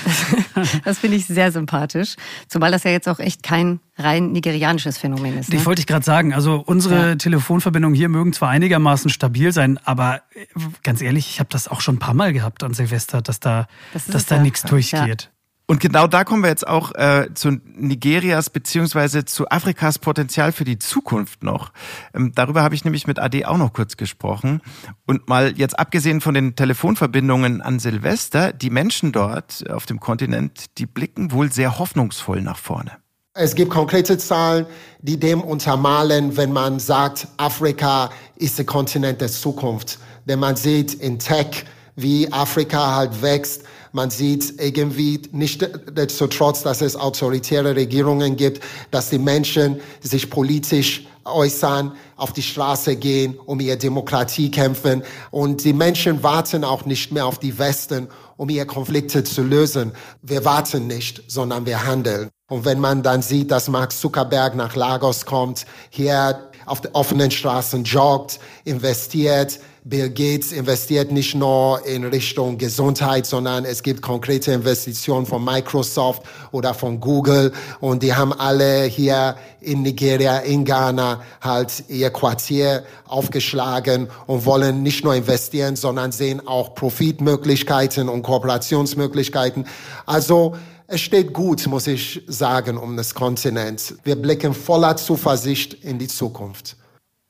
Das, 0.85 0.99
finde 0.99 1.17
ich 1.17 1.27
sehr 1.27 1.53
sympathisch. 1.53 2.17
Zumal 2.49 2.71
das 2.71 2.85
ja 2.85 2.91
jetzt 2.91 3.09
auch 3.09 3.19
echt 3.19 3.43
kein 3.43 3.81
rein 3.97 4.33
nigerianisches 4.33 4.99
Phänomen 4.99 5.39
ist. 5.39 5.51
Ne? 5.51 5.57
Ich 5.57 5.67
wollte 5.67 5.81
ich 5.81 5.87
gerade 5.87 6.05
sagen, 6.05 6.35
also 6.35 6.63
unsere 6.65 7.11
ja. 7.11 7.15
Telefonverbindungen 7.17 7.97
hier 7.97 8.09
mögen 8.09 8.33
zwar 8.33 8.51
einigermaßen 8.51 9.11
stabil 9.11 9.53
sein, 9.53 9.79
aber 9.85 10.23
äh, 10.35 10.47
ganz 10.83 11.01
ehrlich, 11.01 11.31
ich 11.31 11.41
habe 11.41 11.49
das 11.51 11.69
auch 11.69 11.81
schon 11.81 11.97
ein 11.97 11.99
paar 11.99 12.15
Mal 12.15 12.33
gehabt 12.33 12.63
an 12.63 12.75
Silvester, 12.75 13.23
dass 13.23 13.41
da, 13.41 13.69
das 13.93 14.07
dass 14.07 14.27
da 14.27 14.37
ja. 14.37 14.43
nichts 14.43 14.63
durchgeht. 14.63 15.23
Ja. 15.23 15.40
Und 15.71 15.79
genau 15.79 16.09
da 16.09 16.25
kommen 16.25 16.43
wir 16.43 16.51
jetzt 16.51 16.67
auch 16.67 16.97
äh, 16.97 17.29
zu 17.33 17.61
Nigerias 17.77 18.51
beziehungsweise 18.51 19.25
zu 19.25 19.49
Afrikas 19.51 20.01
Potenzial 20.01 20.51
für 20.51 20.65
die 20.65 20.81
Zukunft 20.81 21.45
noch. 21.45 21.71
Ähm, 22.13 22.33
darüber 22.35 22.65
habe 22.65 22.75
ich 22.75 22.85
nämlich 22.85 23.07
mit 23.07 23.21
AD 23.21 23.45
auch 23.45 23.57
noch 23.57 23.73
kurz 23.73 23.97
gesprochen. 23.97 24.63
Und 25.07 25.29
mal 25.29 25.57
jetzt 25.57 25.79
abgesehen 25.79 26.21
von 26.21 26.35
den 26.35 26.57
Telefonverbindungen 26.57 27.63
an 27.63 27.79
Silvester, 27.79 28.53
die 28.53 28.69
Menschen 28.69 29.13
dort 29.13 29.71
auf 29.71 29.87
dem 29.87 30.01
Kontinent, 30.01 30.77
die 30.79 30.87
blicken 30.87 31.31
wohl 31.31 31.53
sehr 31.53 31.79
hoffnungsvoll 31.79 32.43
nach 32.43 32.59
vorne. 32.59 32.91
Es 33.35 33.55
gibt 33.55 33.71
konkrete 33.71 34.19
Zahlen, 34.19 34.67
die 35.03 35.21
dem 35.21 35.41
untermalen, 35.41 36.37
wenn 36.37 36.53
man 36.53 36.81
sagt, 36.81 37.29
Afrika 37.37 38.11
ist 38.35 38.59
der 38.59 38.67
Kontinent 38.67 39.21
der 39.21 39.29
Zukunft. 39.29 40.01
Denn 40.25 40.41
man 40.41 40.57
sieht 40.57 40.95
in 40.95 41.21
Tech, 41.21 41.65
wie 41.95 42.33
Afrika 42.33 42.97
halt 42.97 43.23
wächst 43.23 43.63
man 43.93 44.11
sieht 44.11 44.61
irgendwie 44.61 45.23
nicht 45.33 45.67
so 46.09 46.27
trotz, 46.27 46.63
dass 46.63 46.81
es 46.81 46.97
autoritäre 46.97 47.75
Regierungen 47.75 48.37
gibt, 48.37 48.63
dass 48.91 49.11
die 49.11 49.19
Menschen 49.19 49.81
sich 50.01 50.31
politisch 50.31 51.07
äußern, 51.25 51.93
auf 52.17 52.33
die 52.33 52.43
Straße 52.43 52.97
gehen, 52.97 53.39
um 53.47 53.61
ihre 53.61 53.77
Demokratie 53.77 54.51
kämpfen. 54.51 55.03
Und 55.31 55.65
die 55.65 55.73
Menschen 55.73 56.23
warten 56.23 56.65
auch 56.65 56.85
nicht 56.85 57.13
mehr 57.13 57.27
auf 57.27 57.39
die 57.39 57.59
Westen, 57.59 58.09
um 58.37 58.49
ihre 58.49 58.67
Konflikte 58.67 59.23
zu 59.25 59.43
lösen. 59.43 59.93
Wir 60.23 60.45
warten 60.45 60.87
nicht, 60.87 61.23
sondern 61.29 61.67
wir 61.67 61.85
handeln. 61.87 62.31
Und 62.49 62.65
wenn 62.65 62.81
man 62.81 63.03
dann 63.03 63.23
sieht, 63.23 63.51
dass 63.51 63.69
Mark 63.69 63.93
Zuckerberg 63.93 64.57
nach 64.57 64.75
Lagos 64.75 65.25
kommt, 65.25 65.67
hier 65.91 66.50
auf 66.71 66.81
den 66.81 66.95
offenen 66.95 67.31
Straßen 67.31 67.85
joggt, 67.85 68.39
investiert, 68.65 69.59
Bill 69.83 70.11
Gates 70.11 70.53
investiert 70.53 71.11
nicht 71.11 71.35
nur 71.35 71.85
in 71.87 72.05
Richtung 72.05 72.59
Gesundheit, 72.59 73.25
sondern 73.25 73.65
es 73.65 73.83
gibt 73.83 74.03
konkrete 74.03 74.53
Investitionen 74.53 75.25
von 75.25 75.43
Microsoft 75.43 76.23
oder 76.53 76.75
von 76.75 77.01
Google 77.01 77.53
und 77.81 78.03
die 78.03 78.15
haben 78.15 78.35
alle 78.35 78.85
hier 78.85 79.37
in 79.63 79.81
Nigeria, 79.81 80.39
in 80.39 80.67
Ghana 80.67 81.23
halt 81.41 81.85
ihr 81.89 82.11
Quartier 82.11 82.85
aufgeschlagen 83.07 84.09
und 84.27 84.45
wollen 84.45 84.83
nicht 84.83 85.03
nur 85.03 85.15
investieren, 85.15 85.77
sondern 85.77 86.13
sehen 86.13 86.47
auch 86.47 86.75
Profitmöglichkeiten 86.75 88.11
und 88.11 88.23
Kooperationsmöglichkeiten. 88.23 89.67
Also 90.05 90.57
es 90.91 91.01
steht 91.01 91.33
gut, 91.33 91.67
muss 91.69 91.87
ich 91.87 92.23
sagen, 92.27 92.77
um 92.77 92.97
das 92.97 93.15
Kontinent. 93.15 93.95
Wir 94.03 94.17
blicken 94.17 94.53
voller 94.53 94.97
Zuversicht 94.97 95.73
in 95.73 96.01
die 96.01 96.09
Zukunft. 96.09 96.77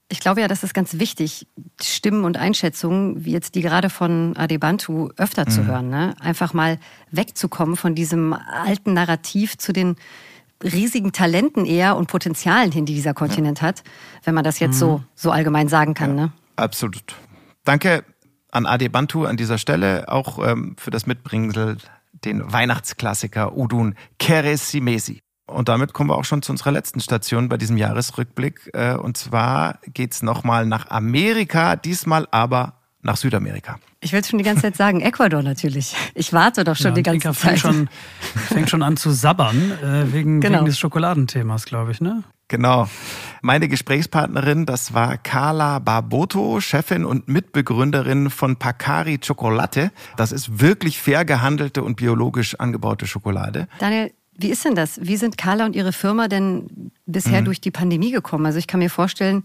Ich 0.08 0.18
glaube 0.18 0.40
ja, 0.40 0.48
das 0.48 0.64
ist 0.64 0.72
ganz 0.72 0.98
wichtig, 0.98 1.46
Stimmen 1.80 2.24
und 2.24 2.38
Einschätzungen, 2.38 3.24
wie 3.24 3.32
jetzt 3.32 3.54
die 3.54 3.60
gerade 3.60 3.90
von 3.90 4.34
Adebantu, 4.36 5.10
öfter 5.18 5.44
mhm. 5.44 5.50
zu 5.50 5.66
hören. 5.66 5.90
Ne? 5.90 6.16
Einfach 6.20 6.54
mal 6.54 6.78
wegzukommen 7.10 7.76
von 7.76 7.94
diesem 7.94 8.32
alten 8.32 8.94
Narrativ 8.94 9.58
zu 9.58 9.72
den 9.72 9.96
riesigen 10.64 11.12
Talenten 11.12 11.66
eher 11.66 11.96
und 11.96 12.06
Potenzialen 12.06 12.72
hin, 12.72 12.86
die 12.86 12.94
dieser 12.94 13.14
Kontinent 13.14 13.60
ja. 13.60 13.68
hat, 13.68 13.82
wenn 14.24 14.34
man 14.34 14.42
das 14.42 14.58
jetzt 14.58 14.76
mhm. 14.76 14.78
so, 14.78 15.02
so 15.14 15.30
allgemein 15.30 15.68
sagen 15.68 15.92
kann. 15.92 16.16
Ja, 16.16 16.24
ne? 16.24 16.32
Absolut. 16.56 17.14
Danke 17.64 18.04
an 18.50 18.66
Adebantu 18.66 19.26
an 19.26 19.36
dieser 19.36 19.58
Stelle, 19.58 20.08
auch 20.08 20.44
ähm, 20.44 20.74
für 20.78 20.90
das 20.90 21.06
Mitbringsel, 21.06 21.76
den 22.12 22.52
Weihnachtsklassiker 22.52 23.56
Udun 23.56 23.94
Keresimesi. 24.18 25.22
Und 25.46 25.68
damit 25.68 25.92
kommen 25.92 26.10
wir 26.10 26.16
auch 26.16 26.24
schon 26.24 26.42
zu 26.42 26.52
unserer 26.52 26.70
letzten 26.70 27.00
Station 27.00 27.48
bei 27.48 27.56
diesem 27.56 27.76
Jahresrückblick. 27.76 28.70
Äh, 28.72 28.94
und 28.94 29.16
zwar 29.16 29.80
geht's 29.92 30.22
nochmal 30.22 30.66
nach 30.66 30.88
Amerika, 30.90 31.76
diesmal 31.76 32.28
aber 32.30 32.74
nach 33.02 33.16
Südamerika. 33.16 33.78
Ich 34.00 34.12
will 34.12 34.20
es 34.20 34.28
schon 34.28 34.38
die 34.38 34.44
ganze 34.44 34.62
Zeit 34.62 34.76
sagen, 34.76 35.00
Ecuador 35.00 35.42
natürlich. 35.42 35.94
Ich 36.14 36.32
warte 36.32 36.64
doch 36.64 36.76
schon 36.76 36.92
ja, 36.92 36.94
die 36.94 37.02
ganze 37.02 37.28
Inka 37.28 37.38
Zeit. 37.38 37.58
Fängt 37.58 37.60
schon, 37.60 37.88
fängt 38.48 38.70
schon 38.70 38.82
an 38.82 38.96
zu 38.96 39.10
sabbern, 39.10 39.72
äh, 39.82 40.12
wegen, 40.12 40.40
genau. 40.40 40.58
wegen 40.58 40.66
des 40.66 40.78
Schokoladenthemas, 40.78 41.64
glaube 41.64 41.92
ich, 41.92 42.00
ne? 42.00 42.22
Genau. 42.50 42.88
Meine 43.42 43.68
Gesprächspartnerin, 43.68 44.66
das 44.66 44.92
war 44.92 45.16
Carla 45.16 45.78
Barboto, 45.78 46.60
Chefin 46.60 47.04
und 47.04 47.28
Mitbegründerin 47.28 48.28
von 48.28 48.56
Pacari 48.56 49.18
Chocolate. 49.18 49.92
Das 50.16 50.32
ist 50.32 50.60
wirklich 50.60 51.00
fair 51.00 51.24
gehandelte 51.24 51.82
und 51.82 51.96
biologisch 51.96 52.56
angebaute 52.56 53.06
Schokolade. 53.06 53.68
Daniel, 53.78 54.12
wie 54.36 54.48
ist 54.48 54.64
denn 54.64 54.74
das? 54.74 54.98
Wie 55.00 55.16
sind 55.16 55.38
Carla 55.38 55.64
und 55.64 55.76
ihre 55.76 55.92
Firma 55.92 56.26
denn 56.26 56.90
bisher 57.06 57.40
mhm. 57.40 57.44
durch 57.44 57.60
die 57.60 57.70
Pandemie 57.70 58.10
gekommen? 58.10 58.44
Also 58.44 58.58
ich 58.58 58.66
kann 58.66 58.80
mir 58.80 58.90
vorstellen, 58.90 59.44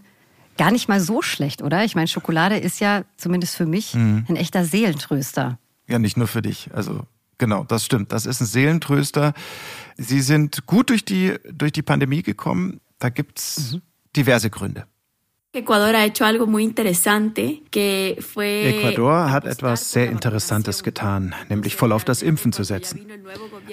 gar 0.58 0.72
nicht 0.72 0.88
mal 0.88 1.00
so 1.00 1.22
schlecht, 1.22 1.62
oder? 1.62 1.84
Ich 1.84 1.94
meine, 1.94 2.08
Schokolade 2.08 2.56
ist 2.56 2.80
ja 2.80 3.04
zumindest 3.16 3.54
für 3.54 3.66
mich 3.66 3.94
mhm. 3.94 4.26
ein 4.28 4.36
echter 4.36 4.64
Seelentröster. 4.64 5.58
Ja, 5.86 6.00
nicht 6.00 6.16
nur 6.16 6.26
für 6.26 6.42
dich. 6.42 6.70
Also 6.74 7.02
genau, 7.38 7.62
das 7.62 7.84
stimmt. 7.84 8.10
Das 8.10 8.26
ist 8.26 8.40
ein 8.40 8.46
Seelentröster. 8.46 9.32
Sie 9.96 10.20
sind 10.20 10.66
gut 10.66 10.90
durch 10.90 11.04
die, 11.04 11.34
durch 11.52 11.72
die 11.72 11.82
Pandemie 11.82 12.22
gekommen. 12.22 12.80
Da 12.98 13.08
gibt's 13.10 13.72
mhm. 13.72 13.82
diverse 14.14 14.50
Gründe. 14.50 14.86
Ecuador 18.78 19.30
hat 19.30 19.46
etwas 19.46 19.90
sehr 19.90 20.10
Interessantes 20.10 20.82
getan, 20.82 21.34
nämlich 21.48 21.76
voll 21.76 21.92
auf 21.92 22.04
das 22.04 22.20
Impfen 22.20 22.52
zu 22.52 22.62
setzen. 22.62 23.06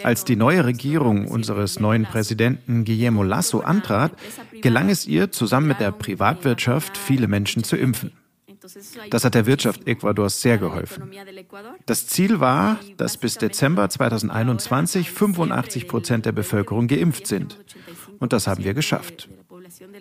Als 0.01 0.23
die 0.23 0.37
neue 0.37 0.63
Regierung 0.63 1.27
unseres 1.27 1.81
neuen 1.81 2.05
Präsidenten 2.05 2.85
Guillermo 2.85 3.23
Lasso 3.23 3.59
antrat, 3.59 4.13
gelang 4.61 4.87
es 4.89 5.05
ihr, 5.05 5.31
zusammen 5.33 5.67
mit 5.67 5.81
der 5.81 5.91
Privatwirtschaft 5.91 6.97
viele 6.97 7.27
Menschen 7.27 7.65
zu 7.65 7.75
impfen. 7.75 8.13
Das 9.09 9.25
hat 9.25 9.35
der 9.35 9.45
Wirtschaft 9.45 9.87
Ecuadors 9.87 10.41
sehr 10.41 10.57
geholfen. 10.57 11.11
Das 11.85 12.07
Ziel 12.07 12.39
war, 12.39 12.79
dass 12.95 13.17
bis 13.17 13.37
Dezember 13.37 13.89
2021 13.89 15.11
85 15.11 15.87
Prozent 15.89 16.25
der 16.25 16.31
Bevölkerung 16.31 16.87
geimpft 16.87 17.27
sind. 17.27 17.59
Und 18.23 18.31
das 18.31 18.47
haben 18.47 18.63
wir 18.63 18.73
geschafft. 18.73 19.27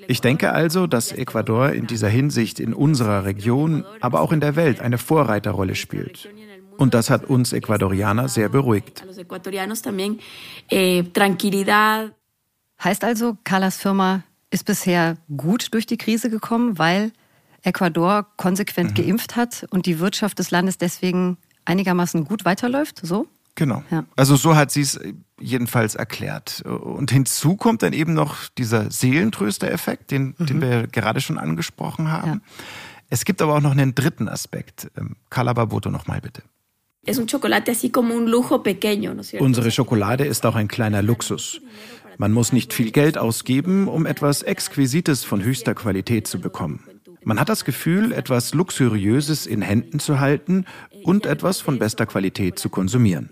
Ich 0.06 0.20
denke 0.20 0.52
also, 0.52 0.86
dass 0.86 1.10
Ecuador 1.10 1.70
in 1.70 1.88
dieser 1.88 2.08
Hinsicht 2.08 2.60
in 2.60 2.72
unserer 2.72 3.24
Region, 3.24 3.84
aber 4.00 4.20
auch 4.20 4.30
in 4.30 4.38
der 4.38 4.54
Welt 4.54 4.80
eine 4.80 4.96
Vorreiterrolle 4.96 5.74
spielt. 5.74 6.28
Und 6.76 6.94
das 6.94 7.10
hat 7.10 7.24
uns 7.24 7.52
Ecuadorianer 7.52 8.28
sehr 8.28 8.48
beruhigt. 8.48 9.04
Eh, 10.70 11.02
heißt 12.84 13.02
also, 13.02 13.36
Carlas 13.42 13.76
Firma 13.76 14.22
ist 14.52 14.66
bisher 14.66 15.16
gut 15.36 15.74
durch 15.74 15.86
die 15.86 15.96
Krise 15.96 16.30
gekommen, 16.30 16.78
weil 16.78 17.10
Ecuador 17.62 18.28
konsequent 18.36 18.96
mhm. 18.96 19.02
geimpft 19.02 19.34
hat 19.34 19.66
und 19.70 19.86
die 19.86 19.98
Wirtschaft 19.98 20.38
des 20.38 20.52
Landes 20.52 20.78
deswegen 20.78 21.38
einigermaßen 21.64 22.24
gut 22.24 22.44
weiterläuft, 22.44 23.00
so? 23.02 23.26
Genau. 23.54 23.82
Ja. 23.90 24.04
Also 24.16 24.36
so 24.36 24.56
hat 24.56 24.70
sie 24.70 24.80
es 24.80 24.98
jedenfalls 25.38 25.94
erklärt. 25.94 26.62
Und 26.62 27.10
hinzu 27.10 27.56
kommt 27.56 27.82
dann 27.82 27.92
eben 27.92 28.14
noch 28.14 28.48
dieser 28.56 28.90
Seelentröster-Effekt, 28.90 30.10
den, 30.10 30.34
mhm. 30.38 30.46
den 30.46 30.60
wir 30.62 30.86
gerade 30.86 31.20
schon 31.20 31.38
angesprochen 31.38 32.10
haben. 32.10 32.30
Ja. 32.30 32.40
Es 33.10 33.24
gibt 33.26 33.42
aber 33.42 33.56
auch 33.56 33.60
noch 33.60 33.72
einen 33.72 33.94
dritten 33.94 34.28
Aspekt. 34.28 34.90
Ähm, 34.96 35.16
Carla 35.28 35.52
Barboto 35.52 35.90
nochmal 35.90 36.20
bitte. 36.22 36.42
Unsere 39.40 39.70
Schokolade 39.70 40.24
ist 40.24 40.46
auch 40.46 40.54
ein 40.54 40.68
kleiner 40.68 41.02
Luxus. 41.02 41.60
Man 42.16 42.32
muss 42.32 42.52
nicht 42.52 42.72
viel 42.72 42.92
Geld 42.92 43.18
ausgeben, 43.18 43.88
um 43.88 44.06
etwas 44.06 44.42
Exquisites 44.42 45.24
von 45.24 45.42
höchster 45.42 45.74
Qualität 45.74 46.26
zu 46.26 46.40
bekommen. 46.40 46.84
Man 47.24 47.38
hat 47.38 47.48
das 47.48 47.64
Gefühl, 47.64 48.12
etwas 48.12 48.54
Luxuriöses 48.54 49.46
in 49.46 49.62
Händen 49.62 49.98
zu 49.98 50.20
halten 50.20 50.64
und 51.02 51.26
etwas 51.26 51.60
von 51.60 51.78
bester 51.78 52.06
Qualität 52.06 52.58
zu 52.58 52.68
konsumieren. 52.68 53.30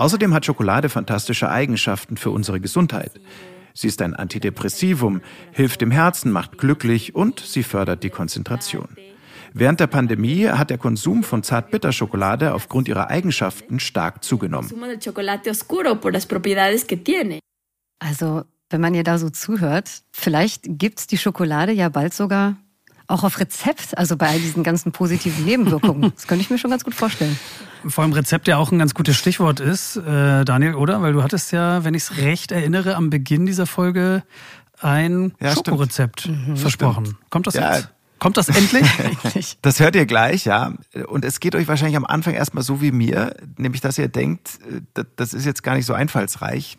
Außerdem 0.00 0.32
hat 0.32 0.46
Schokolade 0.46 0.88
fantastische 0.88 1.50
Eigenschaften 1.50 2.16
für 2.16 2.30
unsere 2.30 2.58
Gesundheit. 2.58 3.20
Sie 3.74 3.86
ist 3.86 4.00
ein 4.00 4.14
Antidepressivum, 4.14 5.20
hilft 5.52 5.82
dem 5.82 5.90
Herzen, 5.90 6.32
macht 6.32 6.56
glücklich 6.56 7.14
und 7.14 7.40
sie 7.40 7.62
fördert 7.62 8.02
die 8.02 8.08
Konzentration. 8.08 8.88
Während 9.52 9.78
der 9.78 9.88
Pandemie 9.88 10.48
hat 10.48 10.70
der 10.70 10.78
Konsum 10.78 11.22
von 11.22 11.42
Zartbitterschokolade 11.42 12.54
aufgrund 12.54 12.88
ihrer 12.88 13.10
Eigenschaften 13.10 13.78
stark 13.78 14.24
zugenommen. 14.24 14.70
Also, 17.98 18.44
wenn 18.70 18.80
man 18.80 18.94
ihr 18.94 19.04
da 19.04 19.18
so 19.18 19.28
zuhört, 19.28 19.90
vielleicht 20.12 20.62
gibt 20.78 21.00
es 21.00 21.08
die 21.08 21.18
Schokolade 21.18 21.72
ja 21.72 21.90
bald 21.90 22.14
sogar 22.14 22.56
auch 23.06 23.22
auf 23.22 23.38
Rezept, 23.38 23.98
also 23.98 24.16
bei 24.16 24.28
all 24.28 24.38
diesen 24.38 24.62
ganzen 24.62 24.92
positiven 24.92 25.44
Nebenwirkungen. 25.44 26.12
Das 26.14 26.26
könnte 26.26 26.42
ich 26.42 26.48
mir 26.48 26.56
schon 26.56 26.70
ganz 26.70 26.84
gut 26.84 26.94
vorstellen. 26.94 27.38
Vor 27.86 28.04
allem 28.04 28.12
Rezept 28.12 28.48
ja 28.48 28.56
auch 28.56 28.72
ein 28.72 28.78
ganz 28.78 28.94
gutes 28.94 29.16
Stichwort 29.16 29.60
ist, 29.60 29.96
äh, 29.96 30.44
Daniel, 30.44 30.74
oder? 30.74 31.00
Weil 31.02 31.12
du 31.12 31.22
hattest 31.22 31.52
ja, 31.52 31.84
wenn 31.84 31.94
ich 31.94 32.04
es 32.04 32.16
recht 32.18 32.52
erinnere, 32.52 32.96
am 32.96 33.10
Beginn 33.10 33.46
dieser 33.46 33.66
Folge 33.66 34.22
ein 34.80 35.32
ja, 35.40 35.52
Schokorezept 35.52 36.28
mhm, 36.28 36.56
versprochen. 36.56 37.06
Stimmt. 37.06 37.30
Kommt 37.30 37.46
das 37.46 37.54
ja. 37.54 37.74
jetzt? 37.76 37.88
Kommt 38.18 38.36
das 38.36 38.48
endlich? 38.56 39.58
das 39.62 39.80
hört 39.80 39.96
ihr 39.96 40.06
gleich, 40.06 40.44
ja. 40.44 40.74
Und 41.06 41.24
es 41.24 41.40
geht 41.40 41.54
euch 41.54 41.68
wahrscheinlich 41.68 41.96
am 41.96 42.04
Anfang 42.04 42.34
erstmal 42.34 42.62
so 42.62 42.80
wie 42.80 42.92
mir, 42.92 43.34
nämlich 43.56 43.80
dass 43.80 43.98
ihr 43.98 44.08
denkt, 44.08 44.58
äh, 44.94 45.04
das 45.16 45.34
ist 45.34 45.46
jetzt 45.46 45.62
gar 45.62 45.74
nicht 45.74 45.86
so 45.86 45.94
einfallsreich. 45.94 46.78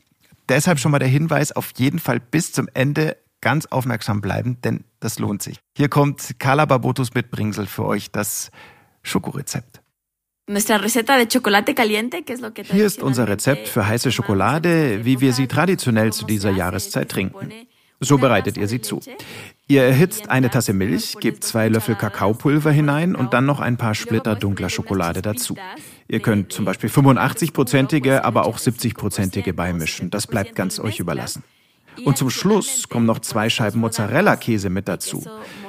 Deshalb 0.50 0.80
schon 0.80 0.92
mal 0.92 1.00
der 1.00 1.08
Hinweis, 1.08 1.52
auf 1.52 1.72
jeden 1.78 2.00
Fall 2.00 2.20
bis 2.20 2.52
zum 2.52 2.68
Ende 2.74 3.18
ganz 3.42 3.66
aufmerksam 3.66 4.22
bleiben, 4.22 4.62
denn 4.62 4.84
das 5.00 5.18
lohnt 5.18 5.42
sich. 5.42 5.60
Hier 5.76 5.90
kommt 5.90 6.40
Carla 6.40 6.66
Barbotus 6.66 7.14
Mitbringsel 7.14 7.66
für 7.66 7.86
euch 7.86 8.12
das 8.12 8.52
Schokorezept. 9.02 9.81
Hier 12.64 12.86
ist 12.86 13.04
unser 13.04 13.28
Rezept 13.28 13.68
für 13.68 13.88
heiße 13.88 14.12
Schokolade, 14.12 15.06
wie 15.06 15.22
wir 15.22 15.34
sie 15.34 15.48
traditionell 15.48 16.12
zu 16.12 16.26
dieser 16.26 16.52
Jahreszeit 16.52 17.10
trinken. 17.10 17.52
So 18.00 18.18
bereitet 18.18 18.58
ihr 18.58 18.68
sie 18.68 18.82
zu. 18.82 19.00
Ihr 19.68 19.84
erhitzt 19.84 20.30
eine 20.30 20.50
Tasse 20.50 20.74
Milch, 20.74 21.18
gebt 21.20 21.44
zwei 21.44 21.70
Löffel 21.70 21.96
Kakaopulver 21.96 22.72
hinein 22.72 23.16
und 23.16 23.34
dann 23.34 23.46
noch 23.46 23.60
ein 23.60 23.78
paar 23.78 23.94
Splitter 23.94 24.36
dunkler 24.36 24.70
Schokolade 24.70 25.22
dazu. 25.22 25.56
Ihr 26.08 26.20
könnt 26.20 26.52
zum 26.52 26.66
Beispiel 26.66 26.90
85-prozentige, 26.90 28.22
aber 28.22 28.46
auch 28.46 28.58
70-prozentige 28.58 29.54
beimischen. 29.54 30.10
Das 30.10 30.26
bleibt 30.26 30.56
ganz 30.56 30.80
euch 30.80 31.00
überlassen. 31.00 31.44
Und 32.06 32.18
zum 32.18 32.30
Schluss 32.30 32.88
kommen 32.90 33.06
noch 33.06 33.20
zwei 33.20 33.50
Scheiben 33.50 33.80
Mozzarella-Käse 33.80 34.70
mit 34.70 34.88
dazu. 34.88 35.24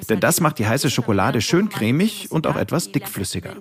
Denn 0.08 0.20
das 0.20 0.40
macht 0.40 0.58
die 0.58 0.66
heiße 0.66 0.90
Schokolade 0.90 1.40
schön 1.40 1.68
cremig 1.68 2.30
und 2.30 2.46
auch 2.46 2.56
etwas 2.56 2.90
dickflüssiger. 2.92 3.56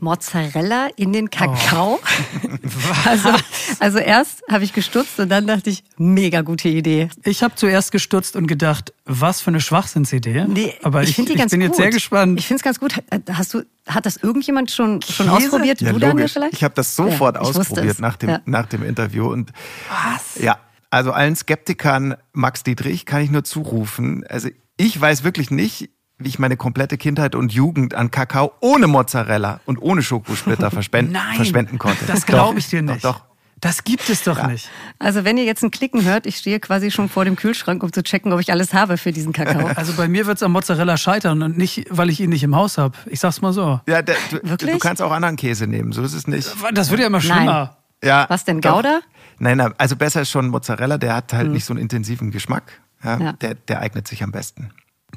Mozzarella 0.00 0.88
in 0.96 1.12
den 1.12 1.30
Kakao. 1.30 1.98
Oh. 2.02 2.48
also, 3.04 3.30
also 3.78 3.98
erst 3.98 4.42
habe 4.50 4.64
ich 4.64 4.72
gestutzt 4.72 5.18
und 5.18 5.28
dann 5.28 5.46
dachte 5.46 5.70
ich, 5.70 5.84
mega 5.96 6.40
gute 6.42 6.68
Idee. 6.68 7.08
Ich 7.24 7.42
habe 7.42 7.54
zuerst 7.54 7.92
gestutzt 7.92 8.36
und 8.36 8.46
gedacht, 8.46 8.92
was 9.04 9.40
für 9.40 9.48
eine 9.48 9.60
Schwachsinnsidee. 9.60 10.46
Nee, 10.48 10.74
Aber 10.82 11.02
ich, 11.02 11.10
ich, 11.10 11.18
ich 11.18 11.24
bin 11.26 11.36
gut. 11.36 11.60
jetzt 11.60 11.76
sehr 11.76 11.90
gespannt. 11.90 12.38
Ich 12.38 12.46
finde 12.46 12.58
es 12.58 12.62
ganz 12.62 12.80
gut. 12.80 12.94
Hast 13.32 13.54
du, 13.54 13.62
hat 13.86 14.06
das 14.06 14.16
irgendjemand 14.16 14.70
schon, 14.70 15.02
schon 15.02 15.28
ausprobiert? 15.28 15.80
Ja, 15.80 15.92
du, 15.92 15.98
Daniel, 15.98 16.28
vielleicht? 16.28 16.54
Ich 16.54 16.64
habe 16.64 16.74
das 16.74 16.96
sofort 16.96 17.36
ja, 17.36 17.42
ausprobiert 17.42 18.00
nach 18.00 18.16
dem, 18.16 18.30
ja. 18.30 18.40
nach 18.44 18.66
dem 18.66 18.84
Interview. 18.84 19.30
Und 19.30 19.52
was? 19.88 20.42
Ja, 20.42 20.58
also 20.90 21.12
allen 21.12 21.36
Skeptikern, 21.36 22.16
Max 22.32 22.62
Dietrich, 22.64 23.06
kann 23.06 23.22
ich 23.22 23.30
nur 23.30 23.44
zurufen. 23.44 24.24
Also 24.28 24.48
ich 24.76 25.00
weiß 25.00 25.24
wirklich 25.24 25.50
nicht, 25.50 25.90
wie 26.20 26.28
ich 26.28 26.38
meine 26.38 26.56
komplette 26.56 26.98
Kindheit 26.98 27.34
und 27.34 27.52
Jugend 27.52 27.94
an 27.94 28.10
Kakao 28.10 28.52
ohne 28.60 28.86
Mozzarella 28.86 29.60
und 29.64 29.80
ohne 29.80 30.02
Schokosplitter 30.02 30.70
verspenden, 30.70 31.14
Nein, 31.14 31.36
verschwenden 31.36 31.78
konnte. 31.78 32.04
Das 32.06 32.26
glaube 32.26 32.58
ich 32.58 32.68
dir 32.68 32.82
nicht. 32.82 33.04
Doch, 33.04 33.20
doch. 33.20 33.30
Das 33.60 33.84
gibt 33.84 34.08
es 34.08 34.24
doch 34.24 34.38
ja. 34.38 34.46
nicht. 34.46 34.70
Also 34.98 35.24
wenn 35.24 35.36
ihr 35.36 35.44
jetzt 35.44 35.62
ein 35.62 35.70
Klicken 35.70 36.04
hört, 36.04 36.24
ich 36.24 36.38
stehe 36.38 36.60
quasi 36.60 36.90
schon 36.90 37.10
vor 37.10 37.26
dem 37.26 37.36
Kühlschrank, 37.36 37.82
um 37.82 37.92
zu 37.92 38.02
checken, 38.02 38.32
ob 38.32 38.40
ich 38.40 38.50
alles 38.52 38.72
habe 38.72 38.96
für 38.96 39.12
diesen 39.12 39.32
Kakao. 39.32 39.70
Also 39.76 39.92
bei 39.94 40.08
mir 40.08 40.26
wird 40.26 40.36
es 40.36 40.42
am 40.42 40.52
Mozzarella 40.52 40.96
scheitern 40.96 41.42
und 41.42 41.58
nicht, 41.58 41.86
weil 41.90 42.10
ich 42.10 42.20
ihn 42.20 42.30
nicht 42.30 42.42
im 42.42 42.56
Haus 42.56 42.78
habe. 42.78 42.96
Ich 43.06 43.20
sag's 43.20 43.40
mal 43.42 43.52
so. 43.52 43.80
Ja, 43.86 44.02
der, 44.02 44.16
du, 44.30 44.40
Wirklich? 44.42 44.72
du 44.72 44.78
kannst 44.78 45.02
auch 45.02 45.12
anderen 45.12 45.36
Käse 45.36 45.66
nehmen, 45.66 45.92
so 45.92 46.02
ist 46.02 46.14
es 46.14 46.26
nicht. 46.26 46.50
Das 46.72 46.90
wird 46.90 47.00
ja 47.00 47.06
immer 47.06 47.20
schlimmer. 47.20 47.44
Nein. 47.44 47.68
Ja, 48.02 48.26
Was 48.28 48.44
denn, 48.44 48.60
Gouda? 48.60 49.00
Nein, 49.38 49.58
nein, 49.58 49.74
also 49.76 49.96
besser 49.96 50.22
ist 50.22 50.30
schon 50.30 50.48
Mozzarella, 50.48 50.96
der 50.98 51.14
hat 51.14 51.32
halt 51.32 51.46
hm. 51.46 51.52
nicht 51.52 51.64
so 51.64 51.72
einen 51.72 51.82
intensiven 51.82 52.30
Geschmack. 52.30 52.80
Ja, 53.02 53.18
ja. 53.18 53.32
Der, 53.34 53.54
der 53.54 53.80
eignet 53.80 54.08
sich 54.08 54.22
am 54.22 54.32
besten. 54.32 54.70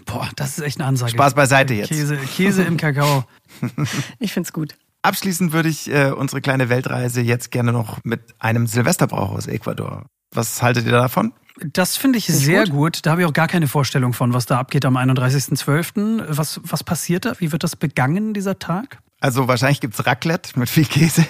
Boah, 0.06 0.30
das 0.36 0.58
ist 0.58 0.64
echt 0.64 0.80
eine 0.80 0.88
Ansage. 0.88 1.12
Spaß 1.12 1.34
beiseite 1.34 1.74
jetzt. 1.74 1.90
Käse, 1.90 2.18
Käse 2.18 2.64
im 2.64 2.78
Kakao. 2.78 3.24
ich 4.20 4.34
find's 4.34 4.54
gut. 4.54 4.76
Abschließend 5.02 5.52
würde 5.52 5.70
ich 5.70 5.92
äh, 5.92 6.12
unsere 6.12 6.42
kleine 6.42 6.70
Weltreise 6.70 7.22
jetzt 7.22 7.52
gerne 7.52 7.74
noch 7.74 8.00
mit 8.04 8.22
einem 8.40 8.68
Silvesterbrauch 8.68 9.32
aus 9.32 9.48
Ecuador. 9.48 10.06
Was 10.32 10.62
haltet 10.62 10.86
ihr 10.86 10.92
davon? 10.94 11.34
Das 11.60 11.98
finde 11.98 12.18
ich 12.18 12.26
sehr 12.26 12.64
gut. 12.64 12.72
gut. 12.72 13.00
Da 13.06 13.12
habe 13.12 13.22
ich 13.22 13.28
auch 13.28 13.34
gar 13.34 13.48
keine 13.48 13.68
Vorstellung 13.68 14.14
von, 14.14 14.34
was 14.34 14.46
da 14.46 14.60
abgeht 14.60 14.86
am 14.86 14.98
31.12. 14.98 16.26
Was, 16.30 16.60
was 16.64 16.84
passiert 16.84 17.26
da? 17.26 17.34
Wie 17.40 17.52
wird 17.52 17.64
das 17.64 17.76
begangen, 17.76 18.34
dieser 18.34 18.58
Tag? 18.58 19.00
Also 19.20 19.48
wahrscheinlich 19.48 19.80
gibt 19.80 19.94
es 19.94 20.06
Raclette 20.06 20.58
mit 20.58 20.70
viel 20.70 20.86
Käse. 20.86 21.26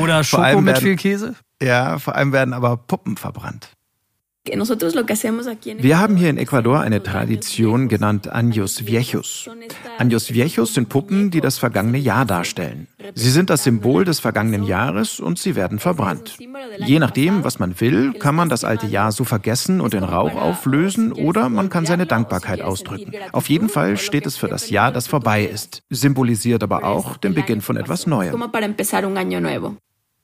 Oder 0.00 0.24
Schoko 0.24 0.60
mit 0.60 0.74
werden, 0.74 0.82
viel 0.82 0.96
Käse? 0.96 1.34
Ja, 1.60 1.98
vor 1.98 2.14
allem 2.14 2.32
werden 2.32 2.54
aber 2.54 2.76
Puppen 2.76 3.16
verbrannt. 3.16 3.70
Wir 4.44 5.98
haben 6.00 6.16
hier 6.16 6.28
in 6.28 6.36
Ecuador 6.36 6.80
eine 6.80 7.00
Tradition 7.00 7.86
genannt 7.88 8.34
Años 8.34 8.84
Viejos. 8.86 9.48
Años 9.98 10.32
Viejos 10.32 10.74
sind 10.74 10.88
Puppen, 10.88 11.30
die 11.30 11.40
das 11.40 11.58
vergangene 11.58 11.98
Jahr 11.98 12.24
darstellen. 12.26 12.88
Sie 13.14 13.30
sind 13.30 13.50
das 13.50 13.62
Symbol 13.62 14.04
des 14.04 14.18
vergangenen 14.18 14.64
Jahres 14.64 15.20
und 15.20 15.38
sie 15.38 15.54
werden 15.54 15.78
verbrannt. 15.78 16.38
Je 16.78 16.98
nachdem, 16.98 17.44
was 17.44 17.60
man 17.60 17.80
will, 17.80 18.14
kann 18.14 18.34
man 18.34 18.48
das 18.48 18.64
alte 18.64 18.88
Jahr 18.88 19.12
so 19.12 19.22
vergessen 19.22 19.80
und 19.80 19.94
in 19.94 20.02
Rauch 20.02 20.34
auflösen 20.34 21.12
oder 21.12 21.48
man 21.48 21.70
kann 21.70 21.86
seine 21.86 22.06
Dankbarkeit 22.06 22.62
ausdrücken. 22.62 23.12
Auf 23.30 23.48
jeden 23.48 23.68
Fall 23.68 23.96
steht 23.96 24.26
es 24.26 24.36
für 24.36 24.48
das 24.48 24.70
Jahr, 24.70 24.90
das 24.90 25.06
vorbei 25.06 25.44
ist, 25.44 25.84
symbolisiert 25.88 26.64
aber 26.64 26.82
auch 26.82 27.16
den 27.16 27.34
Beginn 27.34 27.60
von 27.60 27.76
etwas 27.76 28.08
Neuem. 28.08 28.42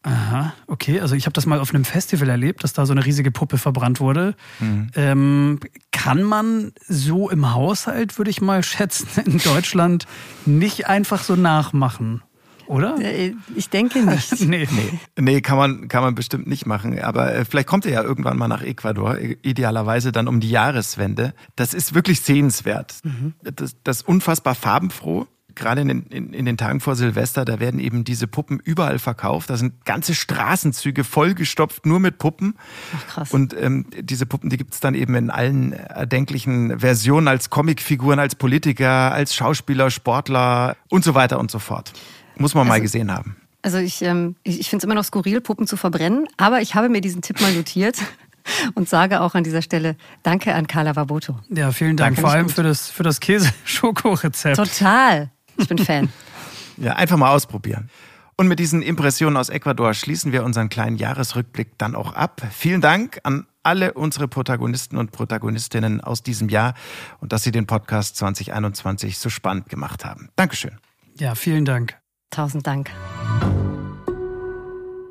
Aha, 0.02 0.54
okay. 0.68 1.00
Also 1.00 1.16
ich 1.16 1.26
habe 1.26 1.32
das 1.32 1.44
mal 1.44 1.58
auf 1.58 1.74
einem 1.74 1.84
Festival 1.84 2.28
erlebt, 2.28 2.62
dass 2.62 2.72
da 2.72 2.86
so 2.86 2.92
eine 2.92 3.04
riesige 3.04 3.30
Puppe 3.30 3.58
verbrannt 3.58 4.00
wurde. 4.00 4.36
Mhm. 4.60 4.90
Ähm, 4.94 5.60
kann 5.90 6.22
man 6.22 6.72
so 6.86 7.30
im 7.30 7.52
Haushalt, 7.52 8.16
würde 8.16 8.30
ich 8.30 8.40
mal 8.40 8.62
schätzen, 8.62 9.08
in 9.26 9.38
Deutschland 9.38 10.06
nicht 10.46 10.86
einfach 10.86 11.22
so 11.22 11.34
nachmachen? 11.34 12.22
Oder? 12.68 13.00
Äh, 13.00 13.34
ich 13.56 13.70
denke 13.70 14.04
nicht. 14.04 14.40
nee. 14.46 14.68
nee. 14.70 14.98
Nee, 15.18 15.40
kann 15.40 15.56
man, 15.56 15.88
kann 15.88 16.02
man 16.02 16.14
bestimmt 16.14 16.46
nicht 16.46 16.66
machen. 16.66 17.00
Aber 17.00 17.34
äh, 17.34 17.44
vielleicht 17.44 17.66
kommt 17.66 17.86
er 17.86 17.92
ja 17.92 18.02
irgendwann 18.02 18.36
mal 18.36 18.48
nach 18.48 18.62
Ecuador, 18.62 19.18
idealerweise 19.18 20.12
dann 20.12 20.28
um 20.28 20.38
die 20.38 20.50
Jahreswende. 20.50 21.34
Das 21.56 21.74
ist 21.74 21.94
wirklich 21.94 22.20
sehenswert. 22.20 22.96
Mhm. 23.02 23.34
Das, 23.42 23.74
das 23.82 24.02
unfassbar 24.02 24.54
farbenfroh 24.54 25.26
gerade 25.58 25.80
in 25.80 25.88
den, 25.88 26.02
in, 26.04 26.32
in 26.32 26.44
den 26.44 26.56
Tagen 26.56 26.80
vor 26.80 26.96
Silvester, 26.96 27.44
da 27.44 27.60
werden 27.60 27.80
eben 27.80 28.04
diese 28.04 28.26
Puppen 28.26 28.60
überall 28.62 28.98
verkauft. 28.98 29.50
Da 29.50 29.56
sind 29.56 29.84
ganze 29.84 30.14
Straßenzüge 30.14 31.04
vollgestopft 31.04 31.86
nur 31.86 32.00
mit 32.00 32.18
Puppen. 32.18 32.54
Ach, 32.96 33.06
krass. 33.06 33.32
Und 33.32 33.54
ähm, 33.60 33.86
diese 34.00 34.26
Puppen, 34.26 34.50
die 34.50 34.56
gibt 34.56 34.74
es 34.74 34.80
dann 34.80 34.94
eben 34.94 35.14
in 35.14 35.30
allen 35.30 35.72
erdenklichen 35.72 36.80
Versionen 36.80 37.28
als 37.28 37.50
Comicfiguren, 37.50 38.18
als 38.18 38.34
Politiker, 38.34 39.12
als 39.12 39.34
Schauspieler, 39.34 39.90
Sportler 39.90 40.76
und 40.88 41.04
so 41.04 41.14
weiter 41.14 41.38
und 41.38 41.50
so 41.50 41.58
fort. 41.58 41.92
Muss 42.36 42.54
man 42.54 42.62
also, 42.62 42.72
mal 42.72 42.80
gesehen 42.80 43.12
haben. 43.12 43.36
Also 43.62 43.78
ich, 43.78 44.02
ähm, 44.02 44.36
ich, 44.44 44.60
ich 44.60 44.70
finde 44.70 44.82
es 44.82 44.84
immer 44.84 44.94
noch 44.94 45.04
skurril, 45.04 45.40
Puppen 45.40 45.66
zu 45.66 45.76
verbrennen, 45.76 46.26
aber 46.36 46.60
ich 46.60 46.74
habe 46.74 46.88
mir 46.88 47.00
diesen 47.00 47.22
Tipp 47.22 47.40
mal 47.40 47.52
notiert 47.52 47.98
und 48.74 48.88
sage 48.88 49.20
auch 49.20 49.34
an 49.34 49.44
dieser 49.44 49.62
Stelle 49.62 49.96
Danke 50.22 50.54
an 50.54 50.66
Carla 50.66 50.96
Waboto. 50.96 51.38
Ja, 51.50 51.72
vielen 51.72 51.96
Dank. 51.96 52.16
Danke, 52.16 52.20
Vor 52.20 52.30
allem 52.30 52.48
für 52.48 52.62
das, 52.62 52.88
für 52.88 53.02
das 53.02 53.20
Käse-Schoko-Rezept. 53.20 54.56
Total. 54.56 55.30
Ich 55.58 55.68
bin 55.68 55.78
Fan. 55.78 56.08
ja, 56.78 56.94
einfach 56.94 57.16
mal 57.16 57.34
ausprobieren. 57.34 57.90
Und 58.36 58.46
mit 58.46 58.60
diesen 58.60 58.82
Impressionen 58.82 59.36
aus 59.36 59.48
Ecuador 59.48 59.94
schließen 59.94 60.30
wir 60.30 60.44
unseren 60.44 60.68
kleinen 60.68 60.96
Jahresrückblick 60.96 61.76
dann 61.76 61.96
auch 61.96 62.14
ab. 62.14 62.40
Vielen 62.52 62.80
Dank 62.80 63.18
an 63.24 63.46
alle 63.64 63.94
unsere 63.94 64.28
Protagonisten 64.28 64.96
und 64.96 65.10
Protagonistinnen 65.10 66.00
aus 66.00 66.22
diesem 66.22 66.48
Jahr 66.48 66.74
und 67.20 67.32
dass 67.32 67.42
sie 67.42 67.50
den 67.50 67.66
Podcast 67.66 68.16
2021 68.16 69.18
so 69.18 69.28
spannend 69.28 69.68
gemacht 69.68 70.04
haben. 70.04 70.30
Dankeschön. 70.36 70.78
Ja, 71.18 71.34
vielen 71.34 71.64
Dank. 71.64 71.98
Tausend 72.30 72.66
Dank. 72.66 72.90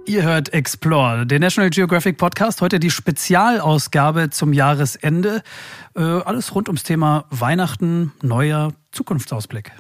Ihr 0.06 0.24
hört 0.24 0.54
Explore, 0.54 1.26
der 1.28 1.40
National 1.40 1.70
Geographic 1.70 2.18
Podcast. 2.18 2.62
Heute 2.62 2.80
die 2.80 2.90
Spezialausgabe 2.90 4.30
zum 4.30 4.54
Jahresende. 4.54 5.44
Äh, 5.98 6.02
alles 6.02 6.56
rund 6.56 6.70
ums 6.70 6.84
Thema 6.84 7.26
Weihnachten, 7.30 8.14
Neujahr, 8.22 8.72
Zukunftsausblick. 8.94 9.74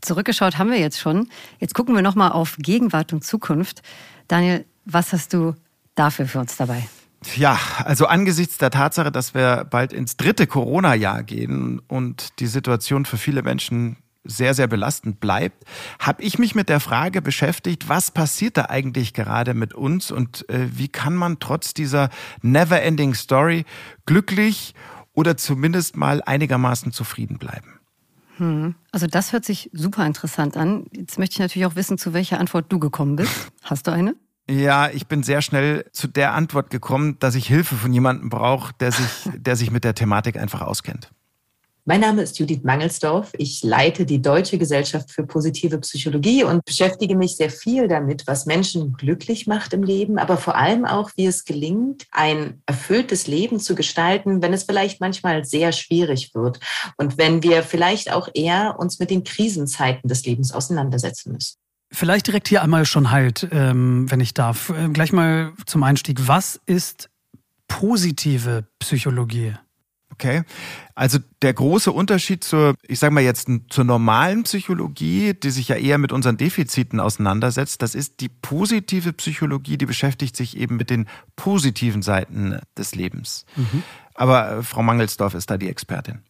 Zurückgeschaut 0.00 0.58
haben 0.58 0.70
wir 0.70 0.78
jetzt 0.78 1.00
schon. 1.00 1.28
Jetzt 1.58 1.74
gucken 1.74 1.94
wir 1.94 2.02
nochmal 2.02 2.32
auf 2.32 2.56
Gegenwart 2.58 3.12
und 3.12 3.24
Zukunft. 3.24 3.82
Daniel, 4.28 4.64
was 4.84 5.12
hast 5.12 5.32
du 5.32 5.54
dafür 5.94 6.26
für 6.26 6.40
uns 6.40 6.56
dabei? 6.56 6.86
Ja, 7.36 7.58
also 7.84 8.06
angesichts 8.06 8.58
der 8.58 8.70
Tatsache, 8.70 9.10
dass 9.10 9.34
wir 9.34 9.64
bald 9.64 9.92
ins 9.92 10.16
dritte 10.16 10.46
Corona-Jahr 10.46 11.22
gehen 11.22 11.80
und 11.88 12.38
die 12.40 12.46
Situation 12.46 13.06
für 13.06 13.16
viele 13.16 13.42
Menschen 13.42 13.96
sehr, 14.24 14.54
sehr 14.54 14.66
belastend 14.66 15.20
bleibt, 15.20 15.64
habe 15.98 16.22
ich 16.22 16.38
mich 16.38 16.54
mit 16.54 16.68
der 16.68 16.80
Frage 16.80 17.20
beschäftigt, 17.22 17.88
was 17.88 18.10
passiert 18.10 18.56
da 18.56 18.66
eigentlich 18.66 19.12
gerade 19.12 19.54
mit 19.54 19.74
uns 19.74 20.10
und 20.10 20.48
äh, 20.48 20.68
wie 20.72 20.88
kann 20.88 21.14
man 21.14 21.38
trotz 21.40 21.74
dieser 21.74 22.08
never-ending 22.42 23.14
Story 23.14 23.64
glücklich 24.06 24.74
oder 25.12 25.36
zumindest 25.36 25.96
mal 25.96 26.22
einigermaßen 26.22 26.90
zufrieden 26.92 27.38
bleiben. 27.38 27.73
Hm. 28.36 28.74
Also 28.90 29.06
das 29.06 29.32
hört 29.32 29.44
sich 29.44 29.70
super 29.72 30.06
interessant 30.06 30.56
an. 30.56 30.86
Jetzt 30.92 31.18
möchte 31.18 31.34
ich 31.34 31.38
natürlich 31.38 31.66
auch 31.66 31.76
wissen, 31.76 31.98
zu 31.98 32.12
welcher 32.12 32.40
Antwort 32.40 32.66
du 32.70 32.78
gekommen 32.78 33.16
bist. 33.16 33.52
Hast 33.62 33.86
du 33.86 33.90
eine? 33.90 34.16
Ja, 34.50 34.90
ich 34.90 35.06
bin 35.06 35.22
sehr 35.22 35.40
schnell 35.40 35.86
zu 35.92 36.06
der 36.06 36.34
Antwort 36.34 36.70
gekommen, 36.70 37.18
dass 37.18 37.34
ich 37.34 37.46
Hilfe 37.46 37.76
von 37.76 37.92
jemandem 37.92 38.28
brauche, 38.28 38.74
der 38.78 38.92
sich, 38.92 39.30
der 39.34 39.56
sich 39.56 39.70
mit 39.70 39.84
der 39.84 39.94
Thematik 39.94 40.36
einfach 40.36 40.60
auskennt. 40.60 41.10
Mein 41.86 42.00
Name 42.00 42.22
ist 42.22 42.38
Judith 42.38 42.62
Mangelsdorf. 42.62 43.32
Ich 43.36 43.62
leite 43.62 44.06
die 44.06 44.22
Deutsche 44.22 44.56
Gesellschaft 44.56 45.10
für 45.10 45.26
positive 45.26 45.76
Psychologie 45.80 46.42
und 46.42 46.64
beschäftige 46.64 47.14
mich 47.14 47.36
sehr 47.36 47.50
viel 47.50 47.88
damit, 47.88 48.26
was 48.26 48.46
Menschen 48.46 48.94
glücklich 48.94 49.46
macht 49.46 49.74
im 49.74 49.82
Leben, 49.82 50.16
aber 50.18 50.38
vor 50.38 50.56
allem 50.56 50.86
auch, 50.86 51.10
wie 51.16 51.26
es 51.26 51.44
gelingt, 51.44 52.06
ein 52.10 52.62
erfülltes 52.64 53.26
Leben 53.26 53.60
zu 53.60 53.74
gestalten, 53.74 54.40
wenn 54.40 54.54
es 54.54 54.62
vielleicht 54.64 55.02
manchmal 55.02 55.44
sehr 55.44 55.72
schwierig 55.72 56.34
wird 56.34 56.58
und 56.96 57.18
wenn 57.18 57.42
wir 57.42 57.62
vielleicht 57.62 58.10
auch 58.10 58.30
eher 58.32 58.76
uns 58.78 58.98
mit 58.98 59.10
den 59.10 59.22
Krisenzeiten 59.22 60.08
des 60.08 60.24
Lebens 60.24 60.52
auseinandersetzen 60.52 61.32
müssen. 61.32 61.56
Vielleicht 61.92 62.26
direkt 62.26 62.48
hier 62.48 62.62
einmal 62.62 62.86
schon 62.86 63.10
halt, 63.10 63.46
ähm, 63.52 64.10
wenn 64.10 64.20
ich 64.20 64.32
darf. 64.32 64.70
Äh, 64.70 64.88
gleich 64.88 65.12
mal 65.12 65.52
zum 65.66 65.82
Einstieg. 65.82 66.26
Was 66.26 66.58
ist 66.64 67.10
positive 67.68 68.64
Psychologie? 68.78 69.52
Okay. 70.14 70.44
Also 70.94 71.18
der 71.42 71.52
große 71.52 71.90
Unterschied 71.90 72.44
zur, 72.44 72.74
ich 72.86 73.00
sage 73.00 73.12
mal 73.12 73.22
jetzt, 73.22 73.48
zur 73.68 73.84
normalen 73.84 74.44
Psychologie, 74.44 75.34
die 75.34 75.50
sich 75.50 75.66
ja 75.68 75.74
eher 75.74 75.98
mit 75.98 76.12
unseren 76.12 76.36
Defiziten 76.36 77.00
auseinandersetzt, 77.00 77.82
das 77.82 77.96
ist 77.96 78.20
die 78.20 78.28
positive 78.28 79.12
Psychologie, 79.12 79.76
die 79.76 79.86
beschäftigt 79.86 80.36
sich 80.36 80.56
eben 80.56 80.76
mit 80.76 80.88
den 80.88 81.06
positiven 81.34 82.02
Seiten 82.02 82.60
des 82.78 82.94
Lebens. 82.94 83.44
Mhm. 83.56 83.82
Aber 84.14 84.58
äh, 84.58 84.62
Frau 84.62 84.84
Mangelsdorf 84.84 85.34
ist 85.34 85.50
da 85.50 85.58
die 85.58 85.68
Expertin. 85.68 86.22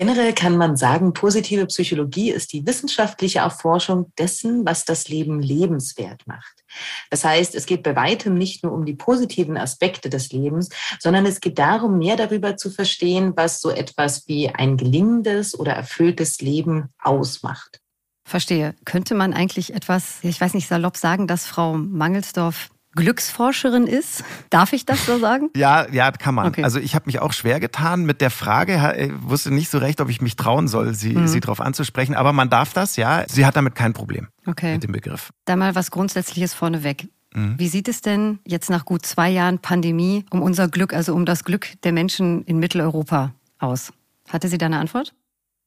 Generell 0.00 0.32
kann 0.32 0.56
man 0.56 0.76
sagen, 0.76 1.12
positive 1.12 1.66
Psychologie 1.66 2.30
ist 2.30 2.52
die 2.52 2.64
wissenschaftliche 2.64 3.40
Erforschung 3.40 4.12
dessen, 4.16 4.64
was 4.64 4.84
das 4.84 5.08
Leben 5.08 5.42
lebenswert 5.42 6.24
macht. 6.28 6.64
Das 7.10 7.24
heißt, 7.24 7.56
es 7.56 7.66
geht 7.66 7.82
bei 7.82 7.96
weitem 7.96 8.34
nicht 8.34 8.62
nur 8.62 8.72
um 8.72 8.86
die 8.86 8.94
positiven 8.94 9.56
Aspekte 9.56 10.08
des 10.08 10.30
Lebens, 10.30 10.68
sondern 11.00 11.26
es 11.26 11.40
geht 11.40 11.58
darum, 11.58 11.98
mehr 11.98 12.14
darüber 12.14 12.56
zu 12.56 12.70
verstehen, 12.70 13.32
was 13.34 13.60
so 13.60 13.70
etwas 13.70 14.28
wie 14.28 14.48
ein 14.48 14.76
gelingendes 14.76 15.58
oder 15.58 15.72
erfülltes 15.72 16.40
Leben 16.40 16.90
ausmacht. 17.00 17.80
Verstehe. 18.24 18.76
Könnte 18.84 19.16
man 19.16 19.32
eigentlich 19.32 19.74
etwas, 19.74 20.18
ich 20.22 20.40
weiß 20.40 20.54
nicht, 20.54 20.68
salopp 20.68 20.96
sagen, 20.96 21.26
dass 21.26 21.46
Frau 21.46 21.76
Mangelsdorf 21.76 22.70
Glücksforscherin 22.94 23.86
ist. 23.86 24.24
Darf 24.50 24.72
ich 24.72 24.86
das 24.86 25.06
so 25.06 25.18
sagen? 25.18 25.50
Ja, 25.56 25.88
ja, 25.90 26.12
kann 26.12 26.34
man. 26.34 26.46
Okay. 26.46 26.62
Also 26.62 26.78
ich 26.78 26.94
habe 26.94 27.06
mich 27.06 27.20
auch 27.20 27.32
schwer 27.32 27.58
getan 27.58 28.04
mit 28.04 28.20
der 28.20 28.30
Frage, 28.30 28.94
ich 28.96 29.12
wusste 29.28 29.50
nicht 29.50 29.70
so 29.70 29.78
recht, 29.78 30.00
ob 30.00 30.08
ich 30.08 30.20
mich 30.20 30.36
trauen 30.36 30.68
soll, 30.68 30.94
sie, 30.94 31.14
mhm. 31.14 31.26
sie 31.26 31.40
darauf 31.40 31.60
anzusprechen. 31.60 32.14
Aber 32.14 32.32
man 32.32 32.48
darf 32.48 32.72
das, 32.72 32.96
ja. 32.96 33.24
Sie 33.28 33.44
hat 33.44 33.56
damit 33.56 33.74
kein 33.74 33.92
Problem 33.92 34.28
okay. 34.46 34.74
mit 34.74 34.84
dem 34.84 34.92
Begriff. 34.92 35.30
Da 35.46 35.56
mal 35.56 35.74
was 35.74 35.90
Grundsätzliches 35.90 36.54
vorneweg. 36.54 37.08
Mhm. 37.34 37.58
Wie 37.58 37.68
sieht 37.68 37.88
es 37.88 38.02
denn 38.02 38.38
jetzt 38.46 38.70
nach 38.70 38.84
gut 38.84 39.04
zwei 39.04 39.30
Jahren 39.30 39.58
Pandemie 39.58 40.24
um 40.30 40.42
unser 40.42 40.68
Glück, 40.68 40.92
also 40.92 41.14
um 41.14 41.26
das 41.26 41.44
Glück 41.44 41.80
der 41.82 41.92
Menschen 41.92 42.44
in 42.44 42.58
Mitteleuropa 42.58 43.32
aus? 43.58 43.92
Hatte 44.28 44.48
sie 44.48 44.58
da 44.58 44.66
eine 44.66 44.78
Antwort? 44.78 45.14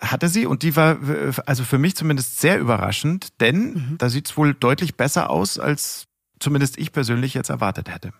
hatte 0.01 0.29
sie 0.29 0.47
und 0.47 0.63
die 0.63 0.75
war 0.75 0.97
also 1.45 1.63
für 1.63 1.77
mich 1.77 1.95
zumindest 1.95 2.39
sehr 2.39 2.59
überraschend, 2.59 3.39
denn 3.39 3.73
mhm. 3.73 3.95
da 3.99 4.09
sieht 4.09 4.29
es 4.29 4.35
wohl 4.35 4.55
deutlich 4.55 4.95
besser 4.95 5.29
aus 5.29 5.59
als 5.59 6.07
zumindest 6.41 6.77
ich 6.77 6.91
persönlich 6.91 7.33
jetzt 7.33 7.49
erwartet 7.49 7.89
hätte. 7.89 8.11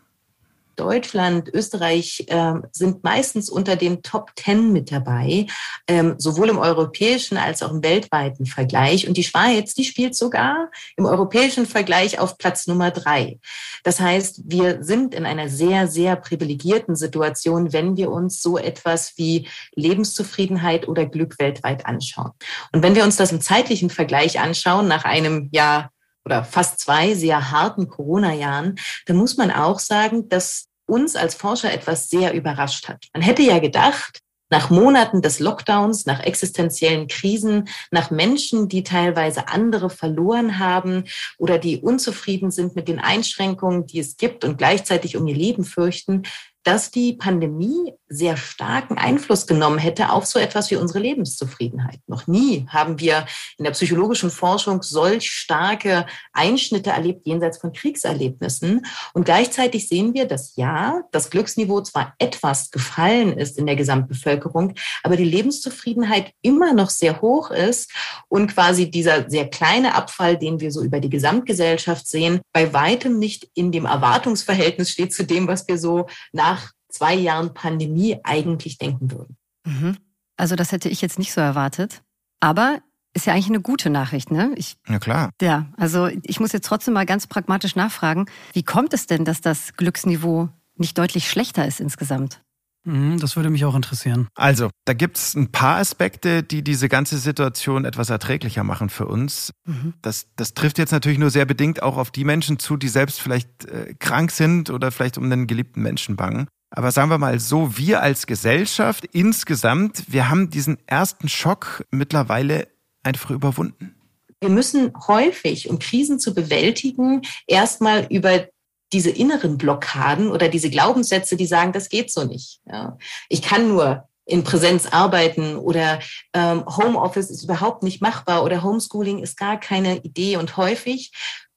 Deutschland, 0.76 1.50
Österreich 1.54 2.26
äh, 2.28 2.54
sind 2.72 3.04
meistens 3.04 3.50
unter 3.50 3.76
den 3.76 4.02
Top 4.02 4.36
Ten 4.36 4.72
mit 4.72 4.92
dabei, 4.92 5.46
ähm, 5.88 6.16
sowohl 6.18 6.50
im 6.50 6.58
europäischen 6.58 7.38
als 7.38 7.62
auch 7.62 7.72
im 7.72 7.84
weltweiten 7.84 8.46
Vergleich. 8.46 9.08
Und 9.08 9.18
die 9.18 9.24
Schweiz, 9.24 9.74
die 9.74 9.84
spielt 9.84 10.16
sogar 10.16 10.72
im 10.98 11.06
europäischen 11.06 11.66
Vergleich 11.66 12.20
auf 12.20 12.38
Platz 12.38 12.68
Nummer 12.68 12.90
drei. 12.90 13.40
Das 13.84 14.00
heißt, 14.00 14.44
wir 14.46 14.84
sind 14.84 15.14
in 15.14 15.26
einer 15.26 15.50
sehr, 15.50 15.88
sehr 15.88 16.16
privilegierten 16.16 16.96
Situation, 16.96 17.74
wenn 17.74 17.98
wir 17.98 18.10
uns 18.10 18.42
so 18.42 18.58
etwas 18.58 19.14
wie 19.18 19.48
Lebenszufriedenheit 19.76 20.88
oder 20.88 21.06
Glück 21.06 21.38
weltweit 21.38 21.86
anschauen. 21.86 22.32
Und 22.72 22.82
wenn 22.82 22.96
wir 22.96 23.04
uns 23.04 23.18
das 23.18 23.32
im 23.32 23.42
zeitlichen 23.42 23.90
Vergleich 23.90 24.40
anschauen, 24.40 24.88
nach 24.88 25.04
einem 25.04 25.50
Jahr 25.52 25.92
oder 26.26 26.44
fast 26.44 26.80
zwei 26.80 27.14
sehr 27.14 27.52
harten 27.52 27.88
Corona-Jahren, 27.88 28.76
dann 29.06 29.18
muss 29.18 29.38
man 29.38 29.52
auch 29.52 29.80
sagen, 29.80 30.30
dass 30.30 30.68
uns 30.86 31.16
als 31.16 31.36
Forscher 31.36 31.72
etwas 31.72 32.10
sehr 32.10 32.34
überrascht 32.34 32.90
hat. 32.90 33.08
Man 33.14 33.24
hätte 33.24 33.42
ja 33.44 33.60
gedacht, 33.60 34.20
nach 34.52 34.70
Monaten 34.70 35.22
des 35.22 35.40
Lockdowns, 35.40 36.06
nach 36.06 36.20
existenziellen 36.20 37.08
Krisen, 37.08 37.70
nach 37.90 38.12
Menschen, 38.12 38.68
die 38.68 38.84
teilweise 38.84 39.48
andere 39.48 39.90
verloren 39.90 40.60
haben 40.60 41.06
oder 41.38 41.58
die 41.58 41.80
unzufrieden 41.80 42.52
sind 42.52 42.76
mit 42.76 42.90
den 42.90 43.00
Einschränkungen, 43.00 43.88
die 43.88 44.00
es 44.00 44.18
gibt 44.18 44.44
und 44.44 44.58
gleichzeitig 44.58 45.16
um 45.16 45.26
ihr 45.26 45.36
Leben 45.36 45.64
fürchten, 45.64 46.24
dass 46.64 46.92
die 46.92 47.14
Pandemie 47.14 47.94
sehr 48.12 48.36
starken 48.36 48.98
Einfluss 48.98 49.48
genommen 49.48 49.78
hätte 49.78 50.12
auf 50.12 50.26
so 50.26 50.38
etwas 50.38 50.70
wie 50.70 50.76
unsere 50.76 51.00
Lebenszufriedenheit. 51.00 52.00
Noch 52.08 52.28
nie 52.28 52.68
haben 52.68 53.00
wir 53.00 53.26
in 53.58 53.64
der 53.64 53.72
psychologischen 53.72 54.30
Forschung 54.30 54.84
solch 54.84 55.32
starke 55.32 56.06
Einschnitte 56.34 56.90
erlebt 56.90 57.26
jenseits 57.26 57.58
von 57.58 57.72
Kriegserlebnissen. 57.72 58.86
Und 59.14 59.24
gleichzeitig 59.24 59.88
sehen 59.88 60.14
wir, 60.14 60.28
dass 60.28 60.58
ja, 60.58 61.02
das 61.12 61.30
Glücksniveau 61.30 61.82
zwar 61.82 62.14
etwas 62.20 62.70
gefallen 62.70 63.38
ist 63.38 63.58
in 63.58 63.66
der 63.66 63.78
Gesamtbevölkerung, 63.78 64.74
aber 65.04 65.16
die 65.16 65.24
Lebenszufriedenheit 65.24 66.34
immer 66.42 66.74
noch 66.74 66.90
sehr 66.90 67.22
hoch 67.22 67.50
ist 67.50 67.92
und 68.28 68.54
quasi 68.54 68.92
dieser 68.92 69.30
sehr 69.30 69.50
kleine 69.50 69.96
Abfall, 69.96 70.38
den 70.38 70.60
wir 70.60 70.72
so 70.72 70.84
über 70.84 71.00
die 71.00 71.10
Gesamtgesellschaft 71.10 72.06
sehen, 72.06 72.42
bei 72.52 72.74
weitem 72.74 73.20
nicht 73.20 73.50
in 73.54 73.72
dem 73.72 73.86
Erwartungsverhältnis 73.86 74.92
steht 74.92 75.14
zu 75.14 75.24
dem, 75.24 75.48
was 75.48 75.68
wir 75.70 75.78
so 75.78 76.08
nach 76.34 76.72
zwei 76.92 77.16
Jahren 77.16 77.54
Pandemie 77.54 78.20
eigentlich 78.24 78.78
denken 78.78 79.12
würden. 79.12 79.38
Mhm. 79.66 79.98
Also 80.38 80.56
das 80.56 80.72
hätte 80.72 80.90
ich 80.90 81.02
jetzt 81.02 81.20
nicht 81.20 81.34
so 81.34 81.42
erwartet. 81.42 82.02
Aber 82.40 82.80
ist 83.14 83.26
ja 83.26 83.34
eigentlich 83.34 83.48
eine 83.48 83.62
gute 83.62 83.90
Nachricht, 83.90 84.32
ne? 84.32 84.54
Ich, 84.56 84.78
ja 84.88 85.00
klar. 85.00 85.32
Ja, 85.42 85.68
also 85.78 86.08
ich 86.24 86.40
muss 86.40 86.54
jetzt 86.54 86.66
trotzdem 86.66 86.94
mal 86.94 87.06
ganz 87.06 87.28
pragmatisch 87.28 87.76
nachfragen, 87.76 88.26
wie 88.54 88.64
kommt 88.64 88.94
es 88.94 89.06
denn, 89.06 89.26
dass 89.26 89.42
das 89.42 89.74
Glücksniveau 89.74 90.50
nicht 90.78 90.98
deutlich 90.98 91.30
schlechter 91.30 91.68
ist 91.68 91.80
insgesamt? 91.80 92.42
Mhm, 92.84 93.20
das 93.20 93.36
würde 93.36 93.50
mich 93.50 93.64
auch 93.66 93.76
interessieren. 93.76 94.28
Also, 94.34 94.70
da 94.86 94.94
gibt 94.94 95.18
es 95.18 95.36
ein 95.36 95.52
paar 95.52 95.78
Aspekte, 95.78 96.42
die 96.42 96.64
diese 96.64 96.90
ganze 96.90 97.18
Situation 97.20 97.86
etwas 97.86 98.10
erträglicher 98.10 98.64
machen 98.64 98.90
für 98.90 99.06
uns. 99.06 99.52
Mhm. 99.66 99.94
Das, 100.02 100.28
das 100.36 100.56
trifft 100.56 100.80
jetzt 100.80 100.92
natürlich 100.92 101.20
nur 101.20 101.30
sehr 101.30 101.46
bedingt 101.46 101.84
auch 101.84 101.98
auf 101.98 102.10
die 102.10 102.24
Menschen 102.24 102.58
zu, 102.58 102.78
die 102.78 102.88
selbst 102.88 103.22
vielleicht 103.22 103.66
äh, 103.66 103.94
krank 104.00 104.32
sind 104.32 104.72
oder 104.72 104.92
vielleicht 104.92 105.20
um 105.20 105.26
einen 105.26 105.46
geliebten 105.46 105.82
Menschen 105.82 106.16
bangen. 106.16 106.48
Aber 106.72 106.92
sagen 106.92 107.10
wir 107.10 107.18
mal 107.18 107.40
so, 107.40 107.78
wir 107.78 108.02
als 108.02 108.26
Gesellschaft 108.26 109.06
insgesamt, 109.12 110.06
wir 110.08 110.30
haben 110.30 110.50
diesen 110.50 110.78
ersten 110.88 111.28
Schock 111.28 111.86
mittlerweile 111.92 112.70
einfach 113.04 113.30
überwunden. 113.30 113.96
Wir 114.40 114.50
müssen 114.50 114.94
häufig, 115.08 115.70
um 115.70 115.80
Krisen 115.80 116.18
zu 116.18 116.34
bewältigen, 116.34 117.22
erstmal 117.46 118.08
über 118.10 118.48
diese 118.94 119.10
inneren 119.10 119.58
Blockaden 119.58 120.32
oder 120.32 120.48
diese 120.48 120.70
Glaubenssätze, 120.70 121.36
die 121.36 121.46
sagen, 121.46 121.74
das 121.74 121.90
geht 121.90 122.12
so 122.12 122.24
nicht. 122.24 122.62
Ja. 122.66 122.98
Ich 123.30 123.42
kann 123.42 123.68
nur 123.68 124.08
in 124.26 124.44
Präsenz 124.44 124.88
arbeiten 124.88 125.56
oder 125.56 126.00
ähm, 126.34 126.66
Homeoffice 126.66 127.30
ist 127.30 127.44
überhaupt 127.44 127.84
nicht 127.84 128.02
machbar 128.02 128.44
oder 128.44 128.64
Homeschooling 128.64 129.20
ist 129.20 129.38
gar 129.38 129.60
keine 129.60 129.98
Idee. 129.98 130.38
Und 130.38 130.58
häufig 130.58 131.12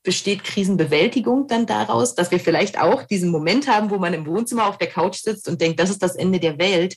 besteht 0.04 0.44
Krisenbewältigung 0.44 1.48
dann 1.48 1.66
daraus, 1.66 2.14
dass 2.14 2.30
wir 2.30 2.38
vielleicht 2.38 2.78
auch 2.78 3.02
diesen 3.02 3.30
Moment 3.30 3.66
haben, 3.66 3.90
wo 3.90 3.98
man 3.98 4.14
im 4.14 4.26
Wohnzimmer 4.26 4.66
auf 4.66 4.78
der 4.78 4.88
Couch 4.88 5.16
sitzt 5.16 5.48
und 5.48 5.60
denkt, 5.60 5.80
das 5.80 5.90
ist 5.90 6.02
das 6.02 6.14
Ende 6.14 6.38
der 6.38 6.58
Welt. 6.58 6.96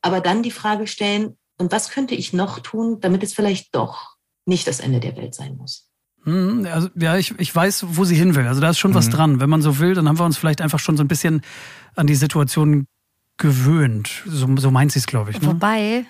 Aber 0.00 0.20
dann 0.20 0.42
die 0.42 0.50
Frage 0.50 0.86
stellen, 0.86 1.36
und 1.58 1.72
was 1.72 1.90
könnte 1.90 2.14
ich 2.14 2.32
noch 2.32 2.60
tun, 2.60 3.00
damit 3.00 3.22
es 3.22 3.34
vielleicht 3.34 3.74
doch 3.74 4.16
nicht 4.46 4.66
das 4.66 4.80
Ende 4.80 5.00
der 5.00 5.16
Welt 5.16 5.34
sein 5.34 5.56
muss? 5.56 5.90
Hm, 6.22 6.66
also, 6.72 6.88
ja, 6.94 7.16
ich, 7.16 7.38
ich 7.38 7.54
weiß, 7.54 7.86
wo 7.88 8.04
sie 8.04 8.16
hin 8.16 8.34
will. 8.34 8.46
Also 8.46 8.60
da 8.60 8.70
ist 8.70 8.78
schon 8.78 8.92
mhm. 8.92 8.96
was 8.96 9.10
dran. 9.10 9.40
Wenn 9.40 9.50
man 9.50 9.62
so 9.62 9.78
will, 9.78 9.94
dann 9.94 10.08
haben 10.08 10.18
wir 10.18 10.24
uns 10.24 10.38
vielleicht 10.38 10.62
einfach 10.62 10.78
schon 10.78 10.96
so 10.96 11.04
ein 11.04 11.08
bisschen 11.08 11.42
an 11.96 12.06
die 12.06 12.14
Situation 12.14 12.86
gewöhnt. 13.36 14.22
So, 14.26 14.48
so 14.56 14.70
meint 14.70 14.92
sie 14.92 15.00
es, 15.00 15.06
glaube 15.06 15.32
ich. 15.32 15.40
Ne? 15.40 15.48
Wobei, 15.48 16.06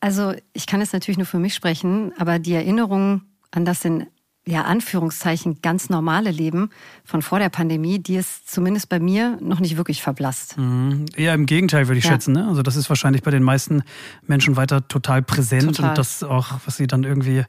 also 0.00 0.34
ich 0.52 0.66
kann 0.66 0.80
jetzt 0.80 0.92
natürlich 0.92 1.18
nur 1.18 1.26
für 1.26 1.38
mich 1.38 1.54
sprechen, 1.54 2.12
aber 2.18 2.38
die 2.38 2.54
Erinnerung 2.54 3.22
an 3.50 3.64
das 3.64 3.84
in 3.84 4.06
ja, 4.48 4.62
Anführungszeichen 4.62 5.60
ganz 5.60 5.90
normale 5.90 6.30
Leben 6.30 6.70
von 7.04 7.20
vor 7.20 7.40
der 7.40 7.48
Pandemie, 7.48 7.98
die 7.98 8.14
ist 8.14 8.48
zumindest 8.48 8.88
bei 8.88 9.00
mir 9.00 9.38
noch 9.40 9.58
nicht 9.58 9.76
wirklich 9.76 10.02
verblasst. 10.02 10.56
Mhm. 10.56 11.06
Eher 11.16 11.34
im 11.34 11.46
Gegenteil, 11.46 11.88
würde 11.88 11.98
ich 11.98 12.04
ja. 12.04 12.12
schätzen. 12.12 12.32
Ne? 12.32 12.46
Also 12.46 12.62
das 12.62 12.76
ist 12.76 12.88
wahrscheinlich 12.88 13.22
bei 13.22 13.32
den 13.32 13.42
meisten 13.42 13.82
Menschen 14.22 14.56
weiter 14.56 14.86
total 14.86 15.22
präsent 15.22 15.76
total. 15.76 15.90
und 15.90 15.98
das 15.98 16.22
auch, 16.22 16.60
was 16.64 16.76
sie 16.76 16.86
dann 16.86 17.02
irgendwie 17.02 17.44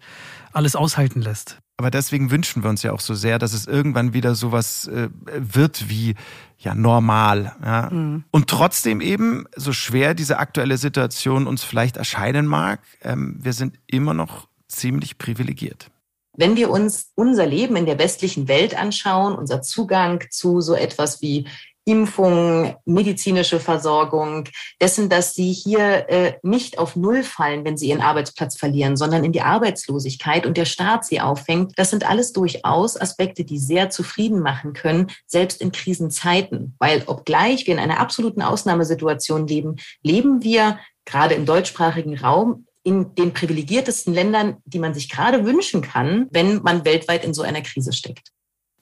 alles 0.53 0.75
aushalten 0.75 1.21
lässt. 1.21 1.59
Aber 1.79 1.91
deswegen 1.91 2.31
wünschen 2.31 2.63
wir 2.63 2.71
uns 2.71 2.81
ja 2.81 2.91
auch 2.91 2.99
so 2.99 3.13
sehr, 3.13 3.37
dass 3.37 3.53
es 3.53 3.67
irgendwann 3.67 4.13
wieder 4.13 4.33
sowas 4.33 4.87
äh, 4.87 5.09
wird 5.37 5.89
wie 5.89 6.15
ja 6.57 6.73
normal. 6.73 7.55
Ja? 7.63 7.91
Mhm. 7.91 8.23
Und 8.31 8.49
trotzdem 8.49 9.01
eben, 9.01 9.45
so 9.55 9.71
schwer 9.71 10.15
diese 10.15 10.39
aktuelle 10.39 10.79
Situation 10.79 11.45
uns 11.45 11.63
vielleicht 11.63 11.97
erscheinen 11.97 12.47
mag, 12.47 12.79
ähm, 13.03 13.37
wir 13.39 13.53
sind 13.53 13.77
immer 13.85 14.15
noch 14.15 14.47
ziemlich 14.67 15.19
privilegiert. 15.19 15.91
Wenn 16.37 16.55
wir 16.55 16.69
uns 16.69 17.11
unser 17.15 17.45
Leben 17.45 17.75
in 17.75 17.85
der 17.85 17.99
westlichen 17.99 18.47
Welt 18.47 18.79
anschauen, 18.79 19.35
unser 19.35 19.61
Zugang 19.61 20.23
zu 20.29 20.61
so 20.61 20.75
etwas 20.75 21.21
wie 21.21 21.47
Impfung, 21.87 22.75
medizinische 22.83 23.61
Versorgung, 23.61 24.43
dessen, 24.81 25.07
dass 25.07 25.33
sie 25.33 25.53
hier 25.53 26.09
äh, 26.09 26.33
nicht 26.43 26.79
auf 26.79 26.97
Null 26.97 27.23
fallen, 27.23 27.63
wenn 27.63 27.77
sie 27.77 27.87
ihren 27.87 28.01
Arbeitsplatz 28.01 28.57
verlieren, 28.57 28.97
sondern 28.97 29.23
in 29.23 29.31
die 29.31 29.41
Arbeitslosigkeit 29.41 30.45
und 30.45 30.57
der 30.57 30.65
Staat 30.65 31.05
sie 31.05 31.21
auffängt. 31.21 31.71
Das 31.77 31.89
sind 31.89 32.07
alles 32.07 32.33
durchaus 32.33 32.99
Aspekte, 32.99 33.45
die 33.45 33.57
sehr 33.57 33.89
zufrieden 33.89 34.41
machen 34.41 34.73
können, 34.73 35.09
selbst 35.25 35.61
in 35.61 35.71
Krisenzeiten. 35.71 36.75
Weil 36.77 37.03
obgleich 37.05 37.65
wir 37.65 37.73
in 37.73 37.79
einer 37.79 38.01
absoluten 38.01 38.41
Ausnahmesituation 38.41 39.47
leben, 39.47 39.77
leben 40.03 40.43
wir 40.43 40.79
gerade 41.05 41.35
im 41.35 41.45
deutschsprachigen 41.45 42.17
Raum 42.17 42.66
in 42.87 43.13
den 43.15 43.33
privilegiertesten 43.33 44.13
Ländern, 44.13 44.57
die 44.63 44.79
man 44.79 44.93
sich 44.93 45.09
gerade 45.09 45.45
wünschen 45.45 45.81
kann, 45.81 46.27
wenn 46.31 46.61
man 46.61 46.85
weltweit 46.85 47.25
in 47.25 47.33
so 47.33 47.41
einer 47.41 47.61
Krise 47.61 47.91
steckt. 47.91 48.31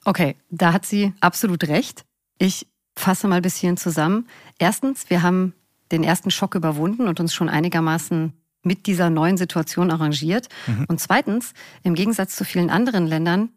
Okay, 0.04 0.36
da 0.48 0.72
hat 0.72 0.86
sie 0.86 1.12
absolut 1.18 1.66
recht. 1.66 2.04
Ich 2.38 2.68
fasse 2.96 3.26
mal 3.26 3.36
ein 3.36 3.42
bisschen 3.42 3.76
zusammen. 3.76 4.28
Erstens, 4.60 5.10
wir 5.10 5.22
haben 5.22 5.54
den 5.90 6.04
ersten 6.04 6.30
Schock 6.30 6.54
überwunden 6.54 7.08
und 7.08 7.18
uns 7.18 7.34
schon 7.34 7.48
einigermaßen 7.48 8.32
mit 8.62 8.86
dieser 8.86 9.10
neuen 9.10 9.36
Situation 9.36 9.90
arrangiert. 9.90 10.46
Mhm. 10.68 10.84
Und 10.86 11.00
zweitens, 11.00 11.52
im 11.82 11.96
Gegensatz 11.96 12.36
zu 12.36 12.44
vielen 12.44 12.70
anderen 12.70 13.08
Ländern, 13.08 13.48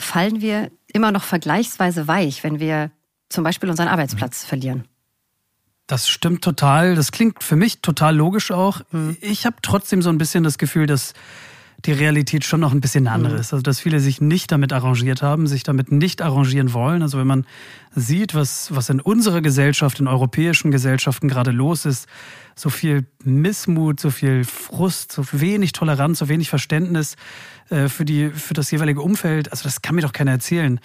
fallen 0.00 0.40
wir 0.40 0.70
immer 0.90 1.12
noch 1.12 1.24
vergleichsweise 1.24 2.08
weich, 2.08 2.42
wenn 2.44 2.60
wir 2.60 2.90
zum 3.28 3.44
Beispiel 3.44 3.68
unseren 3.68 3.88
Arbeitsplatz 3.88 4.44
mhm. 4.44 4.48
verlieren. 4.48 4.88
Das 5.88 6.06
stimmt 6.06 6.44
total. 6.44 6.94
Das 6.94 7.12
klingt 7.12 7.42
für 7.42 7.56
mich 7.56 7.80
total 7.80 8.14
logisch 8.14 8.50
auch. 8.52 8.82
Mhm. 8.92 9.16
Ich 9.22 9.46
habe 9.46 9.56
trotzdem 9.62 10.02
so 10.02 10.10
ein 10.10 10.18
bisschen 10.18 10.44
das 10.44 10.58
Gefühl, 10.58 10.86
dass 10.86 11.14
die 11.86 11.92
Realität 11.92 12.44
schon 12.44 12.60
noch 12.60 12.72
ein 12.72 12.82
bisschen 12.82 13.08
andere 13.08 13.34
mhm. 13.34 13.40
ist. 13.40 13.54
Also 13.54 13.62
dass 13.62 13.80
viele 13.80 13.98
sich 13.98 14.20
nicht 14.20 14.52
damit 14.52 14.74
arrangiert 14.74 15.22
haben, 15.22 15.46
sich 15.46 15.62
damit 15.62 15.90
nicht 15.90 16.20
arrangieren 16.20 16.74
wollen. 16.74 17.00
Also 17.00 17.16
wenn 17.18 17.26
man 17.26 17.46
sieht, 17.94 18.34
was, 18.34 18.74
was 18.74 18.90
in 18.90 19.00
unserer 19.00 19.40
Gesellschaft, 19.40 19.98
in 19.98 20.08
europäischen 20.08 20.70
Gesellschaften 20.70 21.26
gerade 21.26 21.52
los 21.52 21.86
ist, 21.86 22.06
so 22.54 22.68
viel 22.68 23.06
Missmut, 23.24 23.98
so 23.98 24.10
viel 24.10 24.44
Frust, 24.44 25.12
so 25.12 25.24
wenig 25.32 25.72
Toleranz, 25.72 26.18
so 26.18 26.28
wenig 26.28 26.50
Verständnis 26.50 27.16
äh, 27.70 27.88
für, 27.88 28.04
die, 28.04 28.28
für 28.28 28.52
das 28.52 28.70
jeweilige 28.70 29.00
Umfeld. 29.00 29.52
Also 29.52 29.62
das 29.62 29.80
kann 29.80 29.94
mir 29.94 30.02
doch 30.02 30.12
keiner 30.12 30.32
erzählen, 30.32 30.80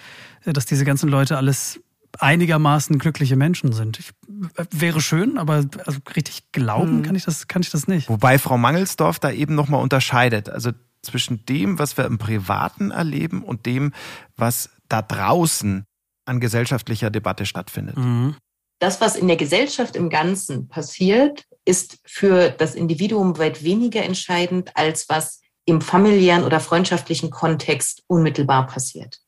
äh, 0.46 0.54
dass 0.54 0.64
diese 0.64 0.86
ganzen 0.86 1.10
Leute 1.10 1.36
alles 1.36 1.80
einigermaßen 2.20 2.98
glückliche 2.98 3.36
Menschen 3.36 3.72
sind. 3.72 3.98
Ich, 3.98 4.10
äh, 4.56 4.64
wäre 4.70 5.00
schön, 5.00 5.38
aber 5.38 5.64
also 5.84 5.98
richtig 6.14 6.52
glauben 6.52 6.98
hm. 6.98 7.02
kann 7.02 7.16
ich 7.16 7.24
das 7.24 7.48
kann 7.48 7.62
ich 7.62 7.70
das 7.70 7.88
nicht. 7.88 8.08
Wobei 8.08 8.38
Frau 8.38 8.58
Mangelsdorf 8.58 9.18
da 9.18 9.30
eben 9.30 9.54
noch 9.54 9.68
mal 9.68 9.78
unterscheidet, 9.78 10.48
also 10.48 10.70
zwischen 11.02 11.44
dem, 11.46 11.78
was 11.78 11.96
wir 11.96 12.06
im 12.06 12.18
Privaten 12.18 12.90
erleben 12.90 13.42
und 13.42 13.66
dem, 13.66 13.92
was 14.36 14.70
da 14.88 15.02
draußen 15.02 15.84
an 16.24 16.40
gesellschaftlicher 16.40 17.10
Debatte 17.10 17.46
stattfindet. 17.46 17.96
Mhm. 17.96 18.36
Das, 18.80 19.00
was 19.00 19.16
in 19.16 19.28
der 19.28 19.36
Gesellschaft 19.36 19.96
im 19.96 20.10
Ganzen 20.10 20.68
passiert, 20.68 21.44
ist 21.64 21.98
für 22.04 22.50
das 22.50 22.74
Individuum 22.74 23.38
weit 23.38 23.62
weniger 23.62 24.02
entscheidend, 24.02 24.70
als 24.74 25.08
was 25.08 25.40
im 25.64 25.80
familiären 25.80 26.44
oder 26.44 26.60
freundschaftlichen 26.60 27.30
Kontext 27.30 28.02
unmittelbar 28.06 28.66
passiert 28.66 29.23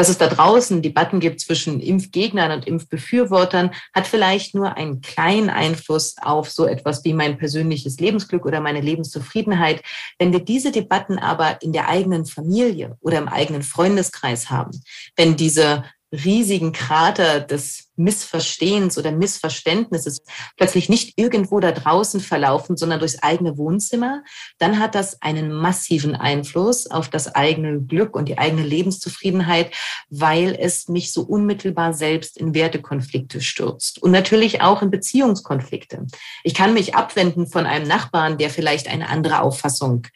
dass 0.00 0.08
es 0.08 0.16
da 0.16 0.28
draußen 0.28 0.80
Debatten 0.80 1.20
gibt 1.20 1.40
zwischen 1.40 1.78
Impfgegnern 1.78 2.52
und 2.52 2.66
Impfbefürwortern, 2.66 3.72
hat 3.92 4.06
vielleicht 4.06 4.54
nur 4.54 4.78
einen 4.78 5.02
kleinen 5.02 5.50
Einfluss 5.50 6.16
auf 6.22 6.50
so 6.50 6.64
etwas 6.64 7.04
wie 7.04 7.12
mein 7.12 7.36
persönliches 7.36 8.00
Lebensglück 8.00 8.46
oder 8.46 8.62
meine 8.62 8.80
Lebenszufriedenheit. 8.80 9.82
Wenn 10.18 10.32
wir 10.32 10.40
diese 10.40 10.72
Debatten 10.72 11.18
aber 11.18 11.60
in 11.60 11.74
der 11.74 11.90
eigenen 11.90 12.24
Familie 12.24 12.96
oder 13.02 13.18
im 13.18 13.28
eigenen 13.28 13.62
Freundeskreis 13.62 14.48
haben, 14.48 14.70
wenn 15.16 15.36
diese 15.36 15.84
riesigen 16.12 16.72
Krater 16.72 17.40
des 17.40 17.90
Missverstehens 17.96 18.98
oder 18.98 19.12
Missverständnisses 19.12 20.22
plötzlich 20.56 20.88
nicht 20.88 21.16
irgendwo 21.16 21.60
da 21.60 21.70
draußen 21.70 22.20
verlaufen, 22.20 22.76
sondern 22.76 22.98
durchs 22.98 23.22
eigene 23.22 23.56
Wohnzimmer, 23.56 24.24
dann 24.58 24.78
hat 24.78 24.94
das 24.94 25.22
einen 25.22 25.52
massiven 25.52 26.16
Einfluss 26.16 26.86
auf 26.86 27.08
das 27.08 27.34
eigene 27.34 27.80
Glück 27.80 28.16
und 28.16 28.28
die 28.28 28.38
eigene 28.38 28.62
Lebenszufriedenheit, 28.62 29.74
weil 30.08 30.56
es 30.58 30.88
mich 30.88 31.12
so 31.12 31.22
unmittelbar 31.22 31.92
selbst 31.92 32.36
in 32.38 32.54
Wertekonflikte 32.54 33.40
stürzt 33.40 34.02
und 34.02 34.10
natürlich 34.10 34.62
auch 34.62 34.82
in 34.82 34.90
Beziehungskonflikte. 34.90 36.06
Ich 36.42 36.54
kann 36.54 36.74
mich 36.74 36.94
abwenden 36.94 37.46
von 37.46 37.66
einem 37.66 37.86
Nachbarn, 37.86 38.38
der 38.38 38.50
vielleicht 38.50 38.88
eine 38.88 39.08
andere 39.08 39.42
Auffassung 39.42 40.06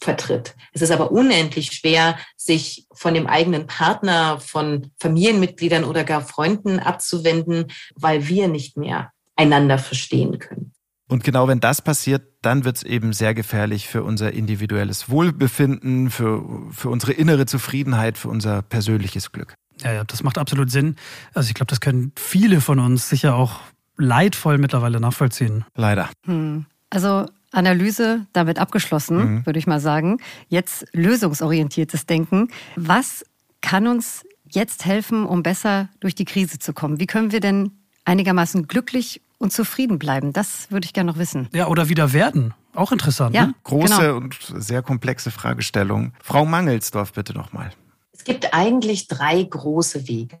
vertritt. 0.00 0.54
Es 0.72 0.82
ist 0.82 0.90
aber 0.90 1.10
unendlich 1.10 1.72
schwer, 1.72 2.16
sich 2.36 2.86
von 2.92 3.14
dem 3.14 3.26
eigenen 3.26 3.66
Partner, 3.66 4.40
von 4.40 4.90
Familienmitgliedern 5.00 5.84
oder 5.84 6.04
gar 6.04 6.22
Freunden 6.22 6.78
abzuwenden, 6.78 7.66
weil 7.94 8.28
wir 8.28 8.48
nicht 8.48 8.76
mehr 8.76 9.12
einander 9.36 9.78
verstehen 9.78 10.38
können. 10.38 10.72
Und 11.08 11.24
genau 11.24 11.48
wenn 11.48 11.58
das 11.58 11.80
passiert, 11.80 12.22
dann 12.42 12.64
wird 12.64 12.76
es 12.76 12.82
eben 12.82 13.12
sehr 13.14 13.32
gefährlich 13.34 13.88
für 13.88 14.04
unser 14.04 14.32
individuelles 14.32 15.08
Wohlbefinden, 15.08 16.10
für, 16.10 16.44
für 16.70 16.90
unsere 16.90 17.12
innere 17.12 17.46
Zufriedenheit, 17.46 18.18
für 18.18 18.28
unser 18.28 18.60
persönliches 18.62 19.32
Glück. 19.32 19.54
Ja, 19.82 19.92
ja, 19.92 20.04
das 20.04 20.22
macht 20.22 20.38
absolut 20.38 20.70
Sinn. 20.70 20.96
Also 21.32 21.48
ich 21.48 21.54
glaube, 21.54 21.70
das 21.70 21.80
können 21.80 22.12
viele 22.16 22.60
von 22.60 22.78
uns 22.78 23.08
sicher 23.08 23.34
auch 23.36 23.60
leidvoll 23.96 24.58
mittlerweile 24.58 25.00
nachvollziehen. 25.00 25.64
Leider. 25.74 26.10
Hm. 26.26 26.66
Also 26.90 27.26
Analyse 27.52 28.26
damit 28.32 28.58
abgeschlossen, 28.58 29.16
mhm. 29.16 29.46
würde 29.46 29.58
ich 29.58 29.66
mal 29.66 29.80
sagen. 29.80 30.18
Jetzt 30.48 30.86
lösungsorientiertes 30.92 32.06
Denken. 32.06 32.48
Was 32.76 33.24
kann 33.60 33.86
uns 33.86 34.24
jetzt 34.50 34.84
helfen, 34.84 35.24
um 35.24 35.42
besser 35.42 35.88
durch 36.00 36.14
die 36.14 36.24
Krise 36.24 36.58
zu 36.58 36.72
kommen? 36.72 37.00
Wie 37.00 37.06
können 37.06 37.32
wir 37.32 37.40
denn 37.40 37.72
einigermaßen 38.04 38.66
glücklich 38.66 39.22
und 39.38 39.52
zufrieden 39.52 39.98
bleiben? 39.98 40.32
Das 40.32 40.70
würde 40.70 40.86
ich 40.86 40.92
gerne 40.92 41.12
noch 41.12 41.18
wissen. 41.18 41.48
Ja, 41.52 41.68
oder 41.68 41.88
wieder 41.88 42.12
werden. 42.12 42.54
Auch 42.74 42.92
interessant. 42.92 43.34
Ja, 43.34 43.46
ne? 43.46 43.54
Große 43.64 44.00
genau. 44.00 44.16
und 44.16 44.36
sehr 44.56 44.82
komplexe 44.82 45.30
Fragestellung. 45.30 46.12
Frau 46.22 46.44
Mangelsdorf, 46.44 47.12
bitte 47.12 47.34
nochmal. 47.34 47.72
Es 48.12 48.24
gibt 48.24 48.52
eigentlich 48.52 49.08
drei 49.08 49.42
große 49.42 50.08
Wege. 50.08 50.38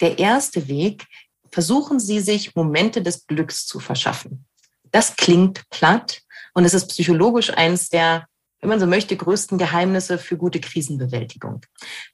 Der 0.00 0.18
erste 0.18 0.68
Weg, 0.68 1.06
versuchen 1.50 2.00
Sie 2.00 2.20
sich 2.20 2.54
Momente 2.56 3.00
des 3.00 3.26
Glücks 3.26 3.66
zu 3.66 3.78
verschaffen. 3.78 4.44
Das 4.90 5.16
klingt 5.16 5.62
platt, 5.70 6.22
und 6.54 6.64
es 6.64 6.74
ist 6.74 6.88
psychologisch 6.88 7.52
eines 7.52 7.88
der, 7.88 8.26
wenn 8.60 8.70
man 8.70 8.80
so 8.80 8.86
möchte, 8.86 9.16
größten 9.16 9.58
Geheimnisse 9.58 10.16
für 10.16 10.38
gute 10.38 10.60
Krisenbewältigung. 10.60 11.60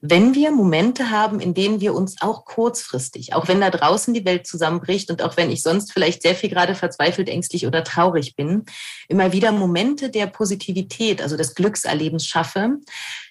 Wenn 0.01 0.34
wir 0.34 0.51
Momente 0.51 1.11
haben, 1.11 1.38
in 1.38 1.55
denen 1.55 1.80
wir 1.80 1.95
uns 1.95 2.20
auch 2.20 2.45
kurzfristig, 2.45 3.34
auch 3.34 3.47
wenn 3.47 3.61
da 3.61 3.70
draußen 3.70 4.12
die 4.14 4.24
Welt 4.24 4.47
zusammenbricht 4.47 5.11
und 5.11 5.22
auch 5.22 5.36
wenn 5.36 5.51
ich 5.51 5.62
sonst 5.62 5.93
vielleicht 5.93 6.22
sehr 6.22 6.34
viel 6.34 6.51
gerade 6.51 6.74
verzweifelt, 6.74 7.28
ängstlich 7.28 7.66
oder 7.66 7.84
traurig 7.84 8.34
bin, 8.34 8.64
immer 9.09 9.32
wieder 9.32 9.53
Momente 9.53 10.11
der 10.11 10.26
Positivität, 10.26 11.22
also 11.22 11.36
des 11.36 11.55
Glückserlebens 11.55 12.26
schaffe, 12.26 12.78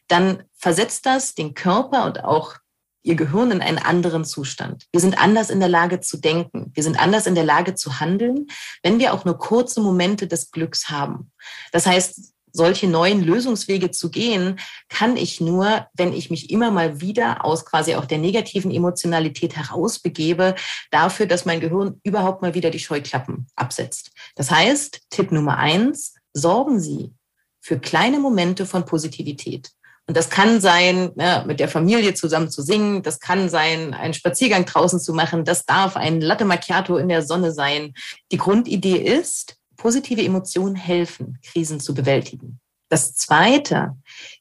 dann 0.08 0.44
versetzt 0.56 1.06
das 1.06 1.36
den 1.36 1.56
Körper 1.56 2.06
und 2.06 2.24
auch 2.24 2.56
ihr 3.04 3.16
Gehirn 3.16 3.52
in 3.52 3.62
einen 3.62 3.78
anderen 3.78 4.26
Zustand. 4.26 4.86
Wir 4.92 5.00
sind 5.00 5.22
anders 5.22 5.50
in 5.50 5.60
der 5.60 5.70
Lage 5.70 6.00
zu 6.00 6.18
denken. 6.18 6.72
Wir 6.74 6.84
sind 6.84 7.00
anders 7.00 7.28
in 7.28 7.36
der 7.36 7.46
Lage 7.46 7.76
zu 7.76 8.00
handeln, 8.00 8.48
wenn 8.84 9.00
wir 9.00 9.14
auch 9.14 9.26
nur 9.26 9.38
kurze 9.38 9.82
Momente 9.82 10.28
des 10.28 10.52
Glücks 10.52 10.90
haben. 10.90 11.32
Das 11.72 11.86
heißt, 11.86 12.34
solche 12.52 12.88
neuen 12.88 13.24
Lösungswege 13.24 13.92
zu 13.92 14.10
gehen, 14.10 14.60
kann 14.90 15.18
ich 15.18 15.40
nur, 15.40 15.88
wenn 15.94 16.14
ich 16.14 16.30
mich 16.30 16.50
immer 16.50 16.72
mal 16.72 17.02
wieder 17.02 17.46
aus 17.46 17.66
quasi 17.66 17.96
auch 17.96 18.06
der 18.06 18.18
negativen 18.18 18.72
Emotionalität 18.72 19.56
herausbegebe, 19.56 20.56
dafür, 20.92 21.26
dass 21.26 21.46
mein 21.46 21.60
Gehirn 21.60 22.00
überhaupt 22.04 22.42
mal 22.42 22.54
wieder 22.54 22.72
die 22.72 22.80
Scheuklappen 22.80 23.48
absetzt. 23.56 24.12
Das 24.36 24.52
heißt, 24.52 25.02
Tipp 25.10 25.32
Nummer 25.32 25.58
eins, 25.58 26.16
sorgen 26.34 26.80
Sie 26.80 27.14
für 27.62 27.80
kleine 27.80 28.20
Momente 28.20 28.66
von 28.66 28.86
Positivität. 28.86 29.72
Und 30.10 30.18
das 30.18 30.32
kann 30.32 30.60
sein, 30.60 31.12
ja, 31.18 31.44
mit 31.46 31.60
der 31.60 31.68
Familie 31.68 32.16
zusammen 32.16 32.50
zu 32.50 32.64
singen, 32.64 33.04
das 33.04 33.20
kann 33.20 33.48
sein, 33.48 33.94
einen 33.94 34.16
Spaziergang 34.16 34.66
draußen 34.66 35.00
zu 35.00 35.14
machen, 35.14 35.46
das 35.46 35.68
darf 35.68 35.96
ein 35.96 36.20
Latte 36.20 36.46
Macchiato 36.46 36.98
in 36.98 37.10
der 37.10 37.22
Sonne 37.22 37.52
sein. 37.52 37.94
Die 38.32 38.38
Grundidee 38.38 38.98
ist, 38.98 39.58
positive 39.78 40.24
Emotionen 40.24 40.76
helfen, 40.76 41.38
Krisen 41.46 41.80
zu 41.80 41.94
bewältigen. 41.94 42.60
Das 42.90 43.14
Zweite 43.14 43.98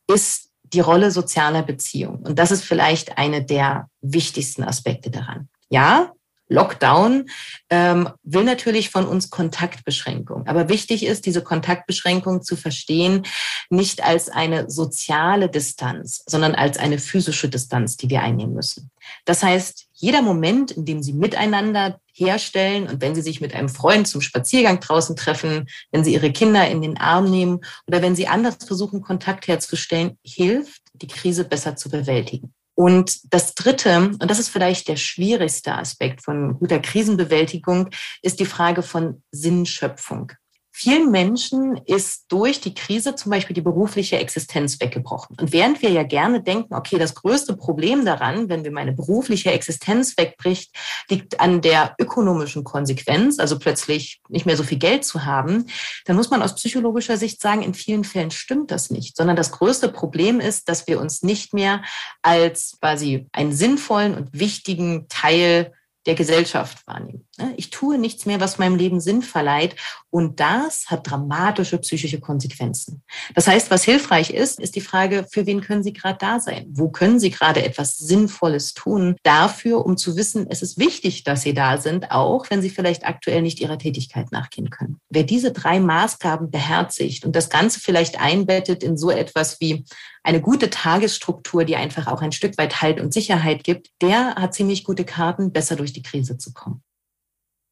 ist 0.07 0.49
die 0.62 0.81
Rolle 0.81 1.11
sozialer 1.11 1.62
Beziehungen. 1.62 2.27
Und 2.27 2.39
das 2.39 2.51
ist 2.51 2.64
vielleicht 2.64 3.19
eine 3.19 3.45
der 3.45 3.91
wichtigsten 4.01 4.64
Aspekte 4.64 5.11
daran. 5.11 5.51
Ja, 5.69 6.12
Lockdown 6.49 7.28
ähm, 7.70 8.09
will 8.22 8.44
natürlich 8.44 8.90
von 8.90 9.07
uns 9.07 9.30
Kontaktbeschränkung. 9.30 10.46
Aber 10.46 10.68
wichtig 10.68 11.05
ist, 11.05 11.26
diese 11.26 11.42
Kontaktbeschränkung 11.42 12.42
zu 12.42 12.57
verstehen, 12.57 13.24
nicht 13.70 14.03
als 14.03 14.28
eine 14.28 14.70
soziale 14.70 15.49
Distanz, 15.49 16.22
sondern 16.26 16.55
als 16.55 16.78
eine 16.78 16.99
physische 16.99 17.49
Distanz, 17.49 17.96
die 17.96 18.09
wir 18.11 18.22
einnehmen 18.22 18.55
müssen. 18.55 18.90
Das 19.24 19.42
heißt, 19.42 19.86
jeder 19.92 20.22
Moment, 20.22 20.70
in 20.70 20.84
dem 20.84 21.03
Sie 21.03 21.12
miteinander 21.12 22.01
herstellen 22.12 22.88
und 22.88 23.01
wenn 23.01 23.14
Sie 23.14 23.22
sich 23.22 23.40
mit 23.40 23.55
einem 23.55 23.68
Freund 23.68 24.09
zum 24.09 24.20
Spaziergang 24.20 24.80
draußen 24.80 25.16
treffen, 25.16 25.68
wenn 25.90 26.05
Sie 26.05 26.14
Ihre 26.14 26.32
Kinder 26.32 26.68
in 26.68 26.82
den 26.82 26.99
Arm 26.99 27.30
nehmen 27.30 27.61
oder 27.86 28.03
wenn 28.03 28.16
Sie 28.16 28.28
anders 28.28 28.57
versuchen, 28.66 29.03
Kontakt 29.03 29.49
herzustellen, 29.49 30.18
hilft, 30.24 30.82
die 30.94 31.09
Krise 31.09 31.44
besser 31.44 31.76
zu 31.76 31.90
bewältigen. 31.90 32.53
Und 32.79 33.35
das 33.35 33.57
Dritte, 33.57 34.12
und 34.20 34.31
das 34.31 34.39
ist 34.39 34.51
vielleicht 34.51 34.87
der 34.87 34.95
schwierigste 34.95 35.74
Aspekt 35.74 36.22
von 36.22 36.61
guter 36.61 36.79
Krisenbewältigung, 36.79 37.91
ist 38.22 38.39
die 38.39 38.47
Frage 38.47 38.85
von 38.85 39.24
Sinnschöpfung. 39.33 40.31
Vielen 40.81 41.11
Menschen 41.11 41.76
ist 41.87 42.26
durch 42.29 42.61
die 42.61 42.72
Krise 42.72 43.16
zum 43.16 43.31
Beispiel 43.31 43.53
die 43.53 43.62
berufliche 43.62 44.16
Existenz 44.16 44.81
weggebrochen. 44.81 45.35
Und 45.41 45.53
während 45.53 45.83
wir 45.83 45.91
ja 45.91 46.05
gerne 46.05 46.41
denken, 46.41 46.72
okay, 46.72 46.99
das 46.99 47.16
größte 47.16 47.57
Problem 47.57 48.05
daran, 48.05 48.49
wenn 48.49 48.62
wir 48.62 48.70
meine 48.70 48.93
berufliche 48.93 49.51
Existenz 49.51 50.16
wegbricht, 50.16 50.72
liegt 51.11 51.41
an 51.41 51.62
der 51.62 51.97
ökonomischen 51.99 52.62
Konsequenz, 52.62 53.41
also 53.41 53.59
plötzlich 53.59 54.20
nicht 54.29 54.47
mehr 54.47 54.57
so 54.57 54.62
viel 54.62 54.79
Geld 54.79 55.05
zu 55.05 55.24
haben, 55.24 55.66
dann 56.05 56.14
muss 56.14 56.31
man 56.31 56.43
aus 56.43 56.55
psychologischer 56.55 57.16
Sicht 57.16 57.41
sagen, 57.41 57.62
in 57.62 57.74
vielen 57.74 58.05
Fällen 58.05 58.31
stimmt 58.31 58.70
das 58.70 58.89
nicht, 58.89 59.16
sondern 59.16 59.35
das 59.35 59.51
größte 59.51 59.89
Problem 59.89 60.39
ist, 60.39 60.68
dass 60.68 60.87
wir 60.87 61.01
uns 61.01 61.24
nicht 61.24 61.53
mehr 61.53 61.83
als 62.22 62.79
quasi 62.81 63.26
einen 63.33 63.53
sinnvollen 63.53 64.14
und 64.14 64.29
wichtigen 64.33 65.09
Teil 65.09 65.72
der 66.07 66.14
Gesellschaft 66.14 66.87
wahrnehmen. 66.87 67.28
Ne? 67.39 67.55
Ich 67.57 67.70
tue 67.70 67.99
nichts 67.99 68.26
mehr, 68.26 68.41
was 68.41 68.59
meinem 68.59 68.76
Leben 68.76 69.01
Sinn 69.01 69.22
verleiht. 69.22 69.76
Und 70.11 70.41
das 70.41 70.86
hat 70.86 71.11
dramatische 71.11 71.78
psychische 71.78 72.20
Konsequenzen. 72.20 73.03
Das 73.34 73.47
heißt, 73.47 73.70
was 73.70 73.84
hilfreich 73.84 74.30
ist, 74.30 74.59
ist 74.59 74.74
die 74.76 74.80
Frage, 74.80 75.26
für 75.30 75.47
wen 75.47 75.61
können 75.61 75.82
Sie 75.82 75.93
gerade 75.93 76.18
da 76.18 76.41
sein? 76.41 76.66
Wo 76.70 76.89
können 76.89 77.20
Sie 77.20 77.30
gerade 77.30 77.64
etwas 77.64 77.97
Sinnvolles 77.97 78.74
tun? 78.74 79.16
Dafür, 79.22 79.84
um 79.84 79.97
zu 79.97 80.16
wissen, 80.16 80.47
es 80.49 80.62
ist 80.62 80.78
wichtig, 80.78 81.24
dass 81.24 81.43
Sie 81.43 81.55
da 81.55 81.78
sind, 81.78 82.11
auch 82.11 82.49
wenn 82.51 82.62
Sie 82.62 82.70
vielleicht 82.70 83.07
aktuell 83.07 83.43
nicht 83.43 83.61
Ihrer 83.61 83.78
Tätigkeit 83.78 84.32
nachgehen 84.32 84.70
können. 84.70 84.99
Wer 85.11 85.24
diese 85.24 85.53
drei 85.53 85.80
Maßgaben 85.80 86.51
beherzigt 86.51 87.24
und 87.24 87.36
das 87.36 87.51
Ganze 87.51 87.80
vielleicht 87.80 88.20
einbettet 88.20 88.82
in 88.82 88.97
so 88.97 89.11
etwas 89.11 89.61
wie 89.61 89.84
eine 90.22 90.41
gute 90.41 90.70
Tagesstruktur, 90.70 91.64
die 91.64 91.76
einfach 91.76 92.07
auch 92.07 92.22
ein 92.22 92.32
Stück 92.32 92.59
weit 92.59 92.82
Halt 92.82 93.01
und 93.01 93.12
Sicherheit 93.14 93.64
gibt, 93.64 93.91
der 94.03 94.34
hat 94.34 94.55
ziemlich 94.55 94.84
gute 94.84 95.05
Karten, 95.05 95.53
besser 95.53 95.76
durch 95.76 95.93
die 95.93 96.03
Krise 96.03 96.39
zu 96.39 96.53
kommen. 96.53 96.82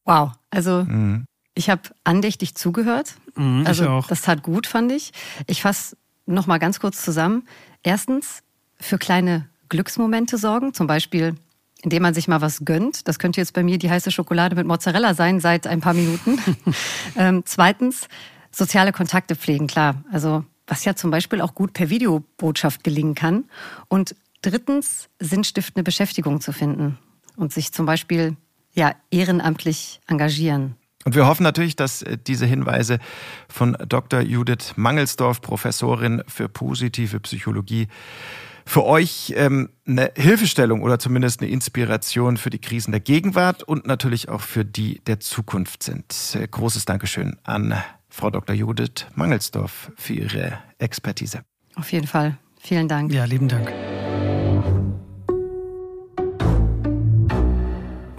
Wow, 0.06 0.32
also 0.50 0.84
mhm. 0.84 1.26
ich 1.54 1.68
habe 1.68 1.82
andächtig 2.04 2.54
zugehört. 2.54 3.14
Mhm, 3.34 3.64
also 3.66 3.84
ich 3.84 3.90
auch. 3.90 4.06
das 4.06 4.22
tat 4.22 4.42
gut, 4.42 4.66
fand 4.66 4.90
ich. 4.92 5.12
Ich 5.46 5.60
fasse 5.60 5.96
noch 6.24 6.46
mal 6.46 6.58
ganz 6.58 6.80
kurz 6.80 7.04
zusammen. 7.04 7.46
Erstens 7.82 8.42
für 8.80 8.96
kleine 8.96 9.48
Glücksmomente 9.68 10.38
sorgen, 10.38 10.72
zum 10.72 10.86
Beispiel 10.86 11.34
indem 11.82 12.02
man 12.02 12.14
sich 12.14 12.26
mal 12.26 12.40
was 12.40 12.64
gönnt. 12.64 13.06
Das 13.06 13.18
könnte 13.18 13.40
jetzt 13.40 13.52
bei 13.52 13.62
mir 13.62 13.78
die 13.78 13.90
heiße 13.90 14.10
Schokolade 14.10 14.56
mit 14.56 14.66
Mozzarella 14.66 15.14
sein 15.14 15.40
seit 15.40 15.66
ein 15.66 15.80
paar 15.80 15.94
Minuten. 15.94 16.38
ähm, 17.16 17.42
zweitens 17.44 18.08
soziale 18.50 18.92
Kontakte 18.92 19.36
pflegen, 19.36 19.66
klar. 19.66 20.02
Also 20.10 20.44
was 20.66 20.84
ja 20.84 20.96
zum 20.96 21.10
Beispiel 21.10 21.40
auch 21.40 21.54
gut 21.54 21.74
per 21.74 21.90
Videobotschaft 21.90 22.82
gelingen 22.82 23.14
kann. 23.14 23.44
Und 23.88 24.16
drittens 24.42 25.08
sinnstiftende 25.20 25.84
Beschäftigung 25.84 26.40
zu 26.40 26.52
finden 26.52 26.98
und 27.36 27.52
sich 27.52 27.72
zum 27.72 27.86
Beispiel 27.86 28.36
ja, 28.76 28.94
ehrenamtlich 29.10 30.00
engagieren. 30.06 30.76
Und 31.04 31.14
wir 31.14 31.26
hoffen 31.26 31.44
natürlich, 31.44 31.76
dass 31.76 32.02
äh, 32.02 32.18
diese 32.18 32.46
Hinweise 32.46 32.98
von 33.48 33.76
Dr. 33.88 34.20
Judith 34.20 34.74
Mangelsdorf, 34.76 35.40
Professorin 35.40 36.22
für 36.26 36.48
positive 36.48 37.20
Psychologie, 37.20 37.88
für 38.66 38.84
euch 38.84 39.32
ähm, 39.36 39.70
eine 39.86 40.10
Hilfestellung 40.16 40.82
oder 40.82 40.98
zumindest 40.98 41.40
eine 41.40 41.50
Inspiration 41.50 42.36
für 42.36 42.50
die 42.50 42.58
Krisen 42.58 42.90
der 42.90 43.00
Gegenwart 43.00 43.62
und 43.62 43.86
natürlich 43.86 44.28
auch 44.28 44.40
für 44.40 44.64
die 44.64 45.00
der 45.06 45.20
Zukunft 45.20 45.84
sind. 45.84 46.12
Äh, 46.34 46.48
großes 46.48 46.84
Dankeschön 46.84 47.36
an 47.44 47.74
Frau 48.08 48.30
Dr. 48.30 48.56
Judith 48.56 49.06
Mangelsdorf 49.14 49.92
für 49.96 50.14
ihre 50.14 50.58
Expertise. 50.78 51.42
Auf 51.76 51.92
jeden 51.92 52.08
Fall. 52.08 52.36
Vielen 52.60 52.88
Dank. 52.88 53.12
Ja, 53.12 53.24
lieben 53.26 53.46
Dank. 53.46 53.72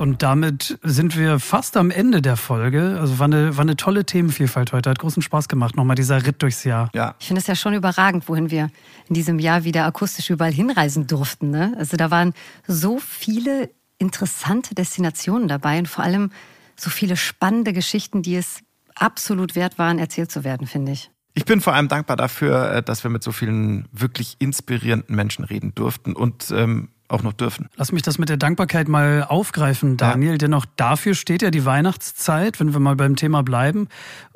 Und 0.08 0.24
damit 0.24 0.80
sind 0.84 1.18
wir 1.18 1.38
fast 1.38 1.76
am 1.76 1.92
Ende 1.92 2.22
der 2.22 2.38
Folge. 2.38 2.98
Also 2.98 3.20
war 3.20 3.26
eine, 3.26 3.58
war 3.58 3.64
eine 3.64 3.76
tolle 3.76 4.06
Themenvielfalt 4.06 4.72
heute. 4.72 4.90
Hat 4.90 5.00
großen 5.00 5.22
Spaß 5.22 5.50
gemacht, 5.50 5.76
nochmal 5.76 5.98
dieser 5.98 6.26
Ritt 6.26 6.42
durchs 6.42 6.64
Jahr. 6.64 6.90
Ja. 6.96 7.16
Ich 7.20 7.28
finde 7.28 7.42
es 7.42 7.48
ja 7.48 7.56
schon 7.56 7.74
überragend, 7.74 8.30
wohin 8.30 8.50
wir 8.50 8.70
in 9.10 9.16
diesem 9.16 9.38
Jahr 9.38 9.66
wieder 9.66 9.86
akustisch 9.86 10.30
überall 10.30 10.54
hinreisen 10.54 11.08
durften. 11.08 11.50
Ne? 11.50 11.76
Also 11.78 11.98
da 11.98 12.10
waren 12.10 12.34
so 12.66 13.00
viele 13.00 13.70
interessante 13.98 14.76
Destinationen 14.76 15.50
dabei 15.50 15.78
und 15.78 15.90
vor 15.90 16.06
allem 16.06 16.32
so 16.78 16.90
viele 16.90 17.18
spannende 17.18 17.74
Geschichten, 17.74 18.22
die 18.22 18.38
es 18.38 18.62
absolut 18.96 19.56
wert 19.56 19.78
waren, 19.78 20.00
erzählt 20.00 20.32
zu 20.32 20.46
werden, 20.46 20.68
finde 20.68 20.94
ich. 20.94 21.12
Ich 21.34 21.44
bin 21.44 21.60
vor 21.60 21.74
allem 21.74 21.90
dankbar 21.90 22.16
dafür, 22.16 22.72
äh, 22.72 22.82
dass 22.82 23.04
wir 23.04 23.12
mit 23.12 23.24
so 23.24 23.34
vielen 23.34 23.90
wirklich 23.92 24.38
inspirierenden 24.40 25.14
Menschen 25.14 25.44
reden 25.44 25.76
durften 25.76 26.14
und 26.14 26.50
ähm, 26.52 26.92
auch 27.08 27.24
noch 27.24 27.34
dürfen. 27.34 27.70
Lass 27.76 27.92
mich 27.92 28.02
das 28.02 28.18
mit 28.18 28.30
der 28.30 28.38
Dankbarkeit 28.38 28.88
mal 28.88 29.26
aufgreifen, 29.28 29.98
Daniel, 29.98 30.32
ja. 30.34 30.38
denn 30.38 30.54
auch 30.54 30.66
dafür 30.76 31.16
steht 31.16 31.42
ja 31.42 31.52
die 31.52 31.66
Weihnachtszeit, 31.66 32.60
wenn 32.60 32.74
wir 32.74 32.80
mal 32.80 32.96
beim 32.96 33.16
Thema 33.16 33.44
bleiben. 33.44 33.88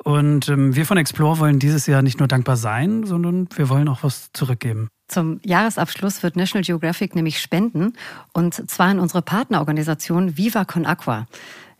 Und 0.02 0.48
ähm, 0.48 0.74
wir 0.74 0.86
von 0.86 0.96
Explore 0.96 1.38
wollen 1.38 1.58
dieses 1.58 1.86
Jahr 1.86 2.02
nicht 2.02 2.18
nur 2.18 2.28
dankbar 2.28 2.56
sein, 2.56 3.04
sondern 3.04 3.48
wir 3.54 3.68
wollen 3.68 3.88
auch 3.88 4.02
was 4.02 4.30
zurückgeben. 4.32 4.88
Zum 5.08 5.40
Jahresabschluss 5.44 6.22
wird 6.22 6.36
National 6.36 6.64
Geographic 6.64 7.14
nämlich 7.14 7.40
spenden 7.40 7.92
und 8.32 8.54
zwar 8.70 8.90
in 8.90 8.98
unsere 8.98 9.20
Partnerorganisation 9.20 10.36
Viva 10.38 10.64
Con 10.64 10.86
Aqua. 10.86 11.26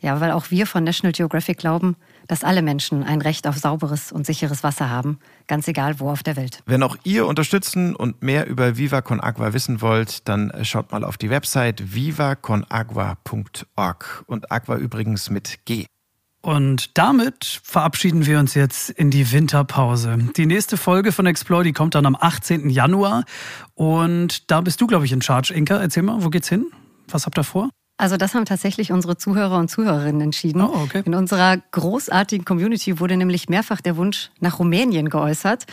Ja, 0.00 0.20
weil 0.20 0.32
auch 0.32 0.50
wir 0.50 0.66
von 0.66 0.84
National 0.84 1.12
Geographic 1.12 1.58
glauben, 1.58 1.96
dass 2.28 2.44
alle 2.44 2.62
Menschen 2.62 3.02
ein 3.02 3.20
Recht 3.20 3.46
auf 3.46 3.56
sauberes 3.56 4.12
und 4.12 4.26
sicheres 4.26 4.62
Wasser 4.62 4.90
haben, 4.90 5.18
ganz 5.46 5.66
egal 5.68 6.00
wo 6.00 6.10
auf 6.10 6.22
der 6.22 6.36
Welt. 6.36 6.62
Wenn 6.66 6.82
auch 6.82 6.96
ihr 7.04 7.26
unterstützen 7.26 7.96
und 7.96 8.22
mehr 8.22 8.46
über 8.46 8.76
Viva 8.76 9.00
Con 9.02 9.20
Agua 9.20 9.52
wissen 9.52 9.80
wollt, 9.80 10.28
dann 10.28 10.52
schaut 10.62 10.92
mal 10.92 11.04
auf 11.04 11.18
die 11.18 11.30
Website 11.30 11.94
vivaconagua.org 11.94 14.24
und 14.26 14.52
Aqua 14.52 14.76
übrigens 14.76 15.30
mit 15.30 15.64
G. 15.64 15.86
Und 16.42 16.98
damit 16.98 17.60
verabschieden 17.62 18.26
wir 18.26 18.40
uns 18.40 18.54
jetzt 18.54 18.90
in 18.90 19.12
die 19.12 19.30
Winterpause. 19.30 20.18
Die 20.36 20.46
nächste 20.46 20.76
Folge 20.76 21.12
von 21.12 21.26
Explore, 21.26 21.62
die 21.62 21.72
kommt 21.72 21.94
dann 21.94 22.04
am 22.04 22.16
18. 22.18 22.68
Januar. 22.68 23.24
Und 23.74 24.50
da 24.50 24.60
bist 24.60 24.80
du, 24.80 24.88
glaube 24.88 25.04
ich, 25.04 25.12
in 25.12 25.22
Charge. 25.22 25.54
Inka, 25.54 25.76
erzähl 25.76 26.02
mal, 26.02 26.24
wo 26.24 26.30
geht's 26.30 26.48
hin? 26.48 26.66
Was 27.08 27.26
habt 27.26 27.38
ihr 27.38 27.44
vor? 27.44 27.70
Also 27.96 28.16
das 28.16 28.34
haben 28.34 28.44
tatsächlich 28.44 28.90
unsere 28.90 29.16
Zuhörer 29.16 29.58
und 29.58 29.68
Zuhörerinnen 29.68 30.20
entschieden. 30.20 30.60
Oh, 30.62 30.74
okay. 30.84 31.02
In 31.04 31.14
unserer 31.14 31.58
großartigen 31.70 32.44
Community 32.44 32.98
wurde 32.98 33.16
nämlich 33.16 33.48
mehrfach 33.48 33.80
der 33.80 33.96
Wunsch 33.96 34.30
nach 34.40 34.58
Rumänien 34.58 35.08
geäußert. 35.08 35.66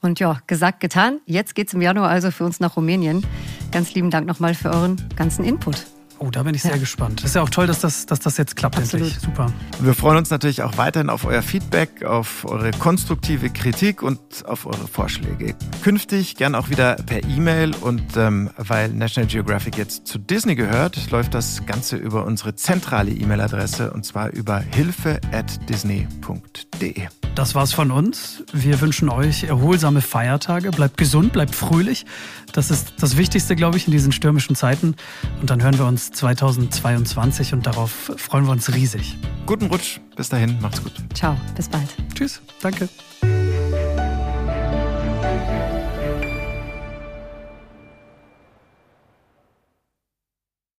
Und 0.00 0.18
ja, 0.18 0.40
gesagt, 0.46 0.80
getan. 0.80 1.20
Jetzt 1.26 1.54
geht's 1.54 1.74
im 1.74 1.82
Januar 1.82 2.08
also 2.08 2.30
für 2.30 2.44
uns 2.44 2.58
nach 2.58 2.76
Rumänien. 2.76 3.24
Ganz 3.70 3.94
lieben 3.94 4.10
Dank 4.10 4.26
nochmal 4.26 4.54
für 4.54 4.70
euren 4.70 4.96
ganzen 5.14 5.44
Input. 5.44 5.86
Oh, 6.22 6.28
da 6.30 6.42
bin 6.42 6.54
ich 6.54 6.60
sehr 6.60 6.78
gespannt. 6.78 7.24
ist 7.24 7.34
ja 7.34 7.40
auch 7.40 7.48
toll, 7.48 7.66
dass 7.66 7.80
das, 7.80 8.04
dass 8.04 8.20
das 8.20 8.36
jetzt 8.36 8.54
klappt 8.54 8.76
Absolut. 8.76 9.06
endlich. 9.06 9.22
Super. 9.22 9.46
Und 9.78 9.86
wir 9.86 9.94
freuen 9.94 10.18
uns 10.18 10.28
natürlich 10.28 10.62
auch 10.62 10.76
weiterhin 10.76 11.08
auf 11.08 11.24
euer 11.24 11.40
Feedback, 11.40 12.04
auf 12.04 12.44
eure 12.44 12.72
konstruktive 12.72 13.48
Kritik 13.48 14.02
und 14.02 14.20
auf 14.44 14.66
eure 14.66 14.86
Vorschläge. 14.86 15.54
Künftig 15.82 16.36
gern 16.36 16.54
auch 16.54 16.68
wieder 16.68 16.96
per 16.96 17.24
E-Mail 17.24 17.74
und 17.74 18.18
ähm, 18.18 18.50
weil 18.58 18.90
National 18.90 19.28
Geographic 19.28 19.78
jetzt 19.78 20.06
zu 20.06 20.18
Disney 20.18 20.56
gehört, 20.56 21.10
läuft 21.10 21.32
das 21.32 21.64
Ganze 21.64 21.96
über 21.96 22.26
unsere 22.26 22.54
zentrale 22.54 23.12
E-Mail-Adresse 23.12 23.90
und 23.90 24.04
zwar 24.04 24.28
über 24.28 24.58
hilfe@disney.de. 24.58 27.06
Das 27.34 27.54
war's 27.54 27.72
von 27.72 27.90
uns. 27.90 28.44
Wir 28.52 28.78
wünschen 28.82 29.08
euch 29.08 29.44
erholsame 29.44 30.02
Feiertage. 30.02 30.70
Bleibt 30.70 30.98
gesund, 30.98 31.32
bleibt 31.32 31.54
fröhlich. 31.54 32.04
Das 32.52 32.70
ist 32.70 32.94
das 32.98 33.16
Wichtigste, 33.16 33.56
glaube 33.56 33.76
ich, 33.76 33.86
in 33.86 33.92
diesen 33.92 34.12
stürmischen 34.12 34.56
Zeiten. 34.56 34.94
Und 35.40 35.50
dann 35.50 35.62
hören 35.62 35.78
wir 35.78 35.86
uns 35.86 36.10
2022 36.12 37.52
und 37.52 37.66
darauf 37.66 38.12
freuen 38.16 38.44
wir 38.44 38.52
uns 38.52 38.72
riesig. 38.74 39.16
Guten 39.46 39.66
Rutsch. 39.66 40.00
Bis 40.16 40.28
dahin. 40.28 40.58
Macht's 40.60 40.82
gut. 40.82 40.92
Ciao. 41.14 41.36
Bis 41.56 41.68
bald. 41.68 41.88
Tschüss. 42.14 42.40
Danke. 42.60 42.88